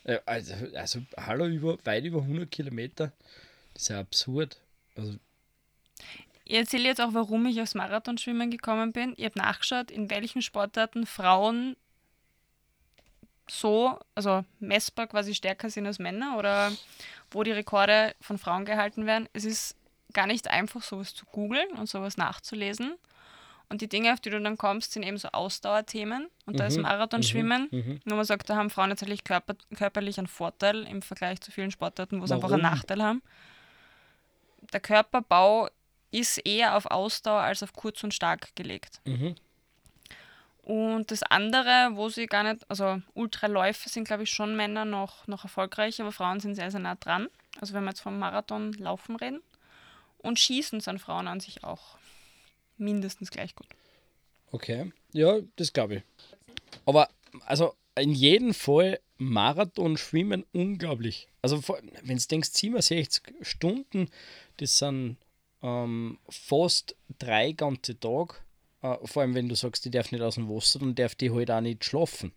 Äh, 0.04 0.18
Also, 0.26 0.54
also 0.74 1.00
hallo, 1.16 1.46
über, 1.46 1.78
weit 1.84 2.04
über 2.04 2.20
100 2.20 2.50
Kilometer. 2.50 3.12
Das 3.72 3.82
ist 3.82 3.88
ja 3.88 4.00
absurd. 4.00 4.58
Also, 4.96 5.16
Ich 6.44 6.54
erzähle 6.54 6.84
jetzt 6.84 7.00
auch, 7.00 7.12
warum 7.14 7.46
ich 7.46 7.60
aufs 7.60 7.74
Marathonschwimmen 7.74 8.50
gekommen 8.50 8.92
bin. 8.92 9.14
Ich 9.16 9.24
habe 9.24 9.38
nachgeschaut, 9.38 9.90
in 9.90 10.10
welchen 10.10 10.42
Sportarten 10.42 11.06
Frauen 11.06 11.76
so, 13.48 13.98
also 14.14 14.44
messbar 14.58 15.06
quasi 15.06 15.34
stärker 15.34 15.70
sind 15.70 15.86
als 15.86 15.98
Männer 15.98 16.36
oder 16.36 16.72
wo 17.30 17.42
die 17.42 17.52
Rekorde 17.52 18.14
von 18.20 18.38
Frauen 18.38 18.64
gehalten 18.64 19.06
werden. 19.06 19.28
Es 19.32 19.44
ist 19.44 19.76
gar 20.12 20.26
nicht 20.26 20.48
einfach, 20.48 20.82
sowas 20.82 21.14
zu 21.14 21.26
googeln 21.26 21.68
und 21.72 21.88
sowas 21.88 22.16
nachzulesen. 22.16 22.94
Und 23.68 23.80
die 23.80 23.88
Dinge, 23.88 24.12
auf 24.12 24.20
die 24.20 24.30
du 24.30 24.40
dann 24.40 24.56
kommst, 24.56 24.92
sind 24.92 25.02
eben 25.02 25.16
so 25.18 25.28
Ausdauerthemen. 25.28 26.28
Und 26.46 26.60
da 26.60 26.66
ist 26.66 26.76
Mhm, 26.76 26.82
Marathonschwimmen. 26.82 27.68
mhm. 27.70 28.00
Nur 28.04 28.16
man 28.16 28.24
sagt, 28.24 28.48
da 28.48 28.54
haben 28.56 28.70
Frauen 28.70 28.90
tatsächlich 28.90 29.24
körper, 29.24 29.54
körperlich 29.74 30.18
einen 30.18 30.28
Vorteil 30.28 30.84
im 30.84 31.02
Vergleich 31.02 31.40
zu 31.40 31.50
vielen 31.50 31.72
Sportarten, 31.72 32.22
wo 32.22 32.26
sie 32.26 32.34
einfach 32.34 32.52
einen? 32.52 32.62
Nachteil 32.62 33.02
haben. 33.02 33.22
Der 34.72 34.80
Körperbau 34.80 35.68
ist 36.12 36.38
eher 36.46 36.76
auf 36.76 36.86
Ausdauer 36.86 37.40
als 37.40 37.62
auf 37.62 37.72
kurz 37.72 38.04
und 38.04 38.14
stark 38.14 38.54
gelegt. 38.54 39.00
Mhm. 39.04 39.34
Und 40.62 41.10
das 41.10 41.22
andere, 41.22 41.90
wo 41.92 42.08
sie 42.08 42.26
gar 42.26 42.42
nicht, 42.42 42.68
also 42.68 43.00
Ultraläufe 43.14 43.88
sind, 43.88 44.04
glaube 44.04 44.24
ich, 44.24 44.30
schon 44.30 44.56
Männer 44.56 44.84
noch, 44.84 45.26
noch 45.28 45.44
erfolgreich, 45.44 46.00
aber 46.00 46.10
Frauen 46.10 46.40
sind 46.40 46.54
sehr, 46.56 46.70
sehr 46.70 46.80
nah 46.80 46.96
dran. 46.96 47.28
Also 47.60 47.74
wenn 47.74 47.84
wir 47.84 47.90
jetzt 47.90 48.00
vom 48.00 48.18
Marathon 48.18 48.72
laufen 48.74 49.16
reden. 49.16 49.40
Und 50.26 50.40
Schießen 50.40 50.80
sind 50.80 51.00
Frauen 51.00 51.28
an 51.28 51.40
sich 51.40 51.62
auch 51.64 51.98
mindestens 52.76 53.30
gleich 53.30 53.54
gut. 53.54 53.68
Okay, 54.50 54.92
ja, 55.12 55.38
das 55.56 55.72
glaube 55.72 55.96
ich. 55.96 56.02
Aber 56.84 57.08
also 57.46 57.74
in 57.94 58.12
jedem 58.12 58.52
Fall 58.52 59.00
Marathon 59.18 59.96
schwimmen 59.96 60.44
unglaublich. 60.52 61.28
Also 61.42 61.62
wenn 62.02 62.18
du 62.18 62.26
denkst, 62.26 62.50
67 62.50 63.22
Stunden, 63.42 64.10
das 64.58 64.78
sind 64.78 65.16
ähm, 65.62 66.18
fast 66.28 66.96
drei 67.18 67.52
ganze 67.52 67.98
Tage. 67.98 68.34
Äh, 68.82 68.96
vor 69.04 69.22
allem 69.22 69.34
wenn 69.34 69.48
du 69.48 69.54
sagst, 69.54 69.84
die 69.84 69.90
darf 69.90 70.12
nicht 70.12 70.22
aus 70.22 70.34
dem 70.34 70.48
Wasser, 70.48 70.80
dann 70.80 70.94
darf 70.94 71.14
die 71.14 71.30
halt 71.30 71.50
auch 71.50 71.60
nicht 71.60 71.84
schlafen. 71.84 72.32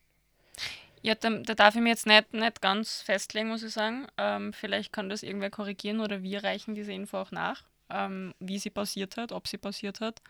Ja, 1.01 1.15
da, 1.15 1.29
da 1.29 1.55
darf 1.55 1.75
ich 1.75 1.81
mir 1.81 1.89
jetzt 1.89 2.07
nicht, 2.07 2.33
nicht 2.33 2.61
ganz 2.61 3.01
festlegen, 3.01 3.49
muss 3.49 3.63
ich 3.63 3.71
sagen. 3.71 4.07
Ähm, 4.17 4.51
vielleicht 4.51 4.91
kann 4.91 5.09
das 5.09 5.23
irgendwer 5.23 5.49
korrigieren 5.49 6.01
oder 6.01 6.23
wir 6.23 6.43
reichen 6.43 6.75
diese 6.75 6.91
Info 6.91 7.17
auch 7.17 7.31
nach, 7.31 7.63
ähm, 7.89 8.33
wie 8.39 8.59
sie 8.59 8.69
passiert 8.69 9.17
hat, 9.17 9.31
ob 9.31 9.47
sie 9.47 9.57
passiert 9.57 10.01
hat. 10.01 10.21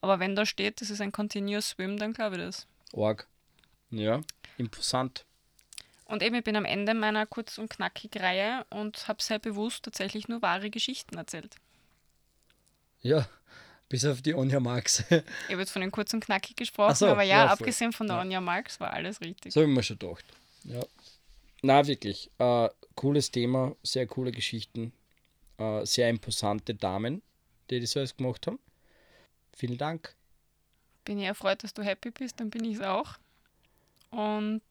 Aber 0.00 0.20
wenn 0.20 0.36
da 0.36 0.46
steht, 0.46 0.80
das 0.80 0.90
ist 0.90 1.00
ein 1.00 1.12
Continuous 1.12 1.70
Swim, 1.70 1.98
dann 1.98 2.12
glaube 2.12 2.36
ich 2.36 2.42
das. 2.42 2.66
Org. 2.92 3.26
Ja, 3.90 4.20
imposant. 4.58 5.24
Und 6.06 6.22
eben, 6.22 6.34
ich 6.34 6.44
bin 6.44 6.56
am 6.56 6.64
Ende 6.64 6.94
meiner 6.94 7.26
kurz 7.26 7.58
und 7.58 7.70
knackig 7.70 8.16
Reihe 8.20 8.66
und 8.70 9.08
habe 9.08 9.22
sehr 9.22 9.38
bewusst 9.38 9.84
tatsächlich 9.84 10.28
nur 10.28 10.42
wahre 10.42 10.70
Geschichten 10.70 11.16
erzählt. 11.16 11.56
Ja, 13.00 13.26
bis 13.88 14.04
auf 14.04 14.22
die 14.22 14.34
Anja 14.34 14.60
Marx. 14.60 15.00
Ich 15.10 15.50
habe 15.50 15.60
jetzt 15.60 15.70
von 15.70 15.82
den 15.82 15.90
kurz 15.90 16.12
und 16.12 16.24
knackig 16.24 16.56
gesprochen, 16.56 16.94
so, 16.94 17.06
aber 17.06 17.22
ja, 17.22 17.44
ja, 17.44 17.52
abgesehen 17.52 17.92
von 17.92 18.06
der 18.06 18.16
Ja. 18.16 18.22
Anja 18.22 18.40
Marx 18.40 18.80
war 18.80 18.92
alles 18.92 19.20
richtig. 19.20 19.52
So 19.52 19.60
habe 19.60 19.70
ich 19.70 19.76
mir 19.76 19.82
schon 19.82 19.98
gedacht. 19.98 20.24
Ja. 20.64 20.82
Na, 21.62 21.86
wirklich. 21.86 22.30
Äh, 22.38 22.68
cooles 22.94 23.30
Thema, 23.30 23.74
sehr 23.82 24.06
coole 24.06 24.32
Geschichten, 24.32 24.92
äh, 25.58 25.84
sehr 25.84 26.08
imposante 26.10 26.74
Damen, 26.74 27.22
die 27.70 27.80
das 27.80 27.96
alles 27.96 28.16
gemacht 28.16 28.46
haben. 28.46 28.58
Vielen 29.56 29.78
Dank. 29.78 30.14
Bin 31.04 31.18
ich 31.18 31.26
erfreut, 31.26 31.62
dass 31.62 31.74
du 31.74 31.82
happy 31.82 32.10
bist, 32.10 32.40
dann 32.40 32.50
bin 32.50 32.64
ich 32.64 32.76
es 32.76 32.82
auch. 32.82 33.18
Und 34.10 34.62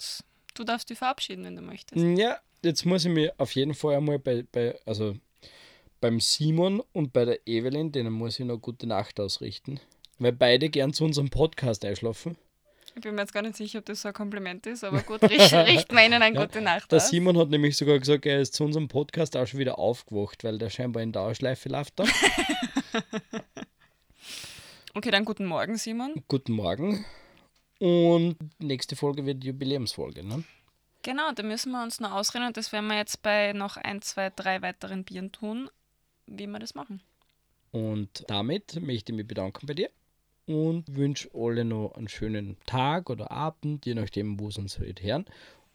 du 0.55 0.63
darfst 0.63 0.89
dich 0.89 0.97
verabschieden, 0.97 1.45
wenn 1.45 1.55
du 1.55 1.61
möchtest. 1.61 2.03
Ja, 2.17 2.39
jetzt 2.63 2.85
muss 2.85 3.05
ich 3.05 3.11
mich 3.11 3.39
auf 3.39 3.53
jeden 3.55 3.73
Fall 3.73 3.95
einmal 3.95 4.19
bei, 4.19 4.43
bei 4.51 4.79
also 4.85 5.15
beim 6.01 6.19
Simon 6.19 6.81
und 6.91 7.13
bei 7.13 7.25
der 7.25 7.47
Evelyn, 7.47 7.91
denen 7.91 8.11
muss 8.11 8.39
ich 8.39 8.45
noch 8.45 8.57
gute 8.57 8.87
Nacht 8.87 9.19
ausrichten, 9.19 9.79
weil 10.19 10.33
beide 10.33 10.69
gern 10.69 10.93
zu 10.93 11.05
unserem 11.05 11.29
Podcast 11.29 11.85
einschlafen. 11.85 12.37
Ich 12.95 13.01
bin 13.01 13.15
mir 13.15 13.21
jetzt 13.21 13.33
gar 13.33 13.41
nicht 13.41 13.55
sicher, 13.57 13.79
ob 13.79 13.85
das 13.85 14.01
so 14.01 14.09
ein 14.09 14.13
Kompliment 14.13 14.65
ist, 14.67 14.83
aber 14.83 15.01
gut, 15.01 15.21
richt, 15.23 15.51
richten 15.53 15.95
wir 15.95 16.05
ihnen 16.05 16.21
eine 16.21 16.35
Ja, 16.35 16.45
gute 16.45 16.61
Nacht 16.61 16.91
Der 16.91 16.97
aus. 16.97 17.09
Simon 17.09 17.37
hat 17.37 17.49
nämlich 17.49 17.75
sogar 17.75 17.97
gesagt, 17.97 18.25
er 18.25 18.39
ist 18.39 18.53
zu 18.53 18.63
unserem 18.63 18.87
Podcast 18.87 19.35
auch 19.35 19.47
schon 19.47 19.59
wieder 19.59 19.79
aufgewacht, 19.79 20.43
weil 20.43 20.57
der 20.59 20.69
scheinbar 20.69 21.01
in 21.01 21.11
Dauerschleife 21.11 21.69
läuft 21.69 21.99
da. 21.99 22.05
Okay, 24.95 25.09
dann 25.09 25.25
guten 25.25 25.47
Morgen, 25.47 25.75
Simon. 25.77 26.13
Guten 26.27 26.53
Morgen. 26.53 27.03
Und 27.79 28.37
nächste 28.59 28.95
Folge 28.95 29.25
wird 29.25 29.41
die 29.41 29.47
Jubiläumsfolge, 29.47 30.23
ne? 30.23 30.43
Genau, 31.01 31.31
da 31.33 31.41
müssen 31.41 31.71
wir 31.71 31.81
uns 31.81 31.99
noch 31.99 32.11
ausreden 32.11 32.45
und 32.45 32.57
das 32.57 32.71
werden 32.71 32.85
wir 32.87 32.97
jetzt 32.97 33.23
bei 33.23 33.53
noch 33.53 33.75
ein, 33.77 34.03
zwei, 34.03 34.29
drei 34.29 34.61
weiteren 34.61 35.03
Bieren 35.03 35.31
tun, 35.31 35.67
wie 36.27 36.45
wir 36.45 36.59
das 36.59 36.75
machen. 36.75 37.01
Und 37.71 38.23
damit 38.27 38.79
möchte 38.81 39.11
ich 39.11 39.15
mich 39.17 39.27
bedanken 39.27 39.65
bei 39.65 39.73
dir 39.73 39.89
und 40.45 40.95
wünsche 40.95 41.29
alle 41.33 41.65
noch 41.65 41.93
einen 41.95 42.07
schönen 42.07 42.57
Tag 42.65 43.09
oder 43.09 43.31
Abend, 43.31 43.85
je 43.85 43.93
nachdem, 43.93 44.39
wo 44.39 44.49
sie 44.51 44.61
uns 44.61 44.79
heute 44.79 45.03
hören. 45.03 45.25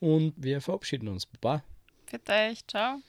und 0.01 0.35
wir 0.37 0.61
verabschieden 0.61 1.09
uns. 1.09 1.27
Baba. 1.27 1.62
Für 2.07 2.21
euch. 2.33 2.66
Ciao. 2.66 3.01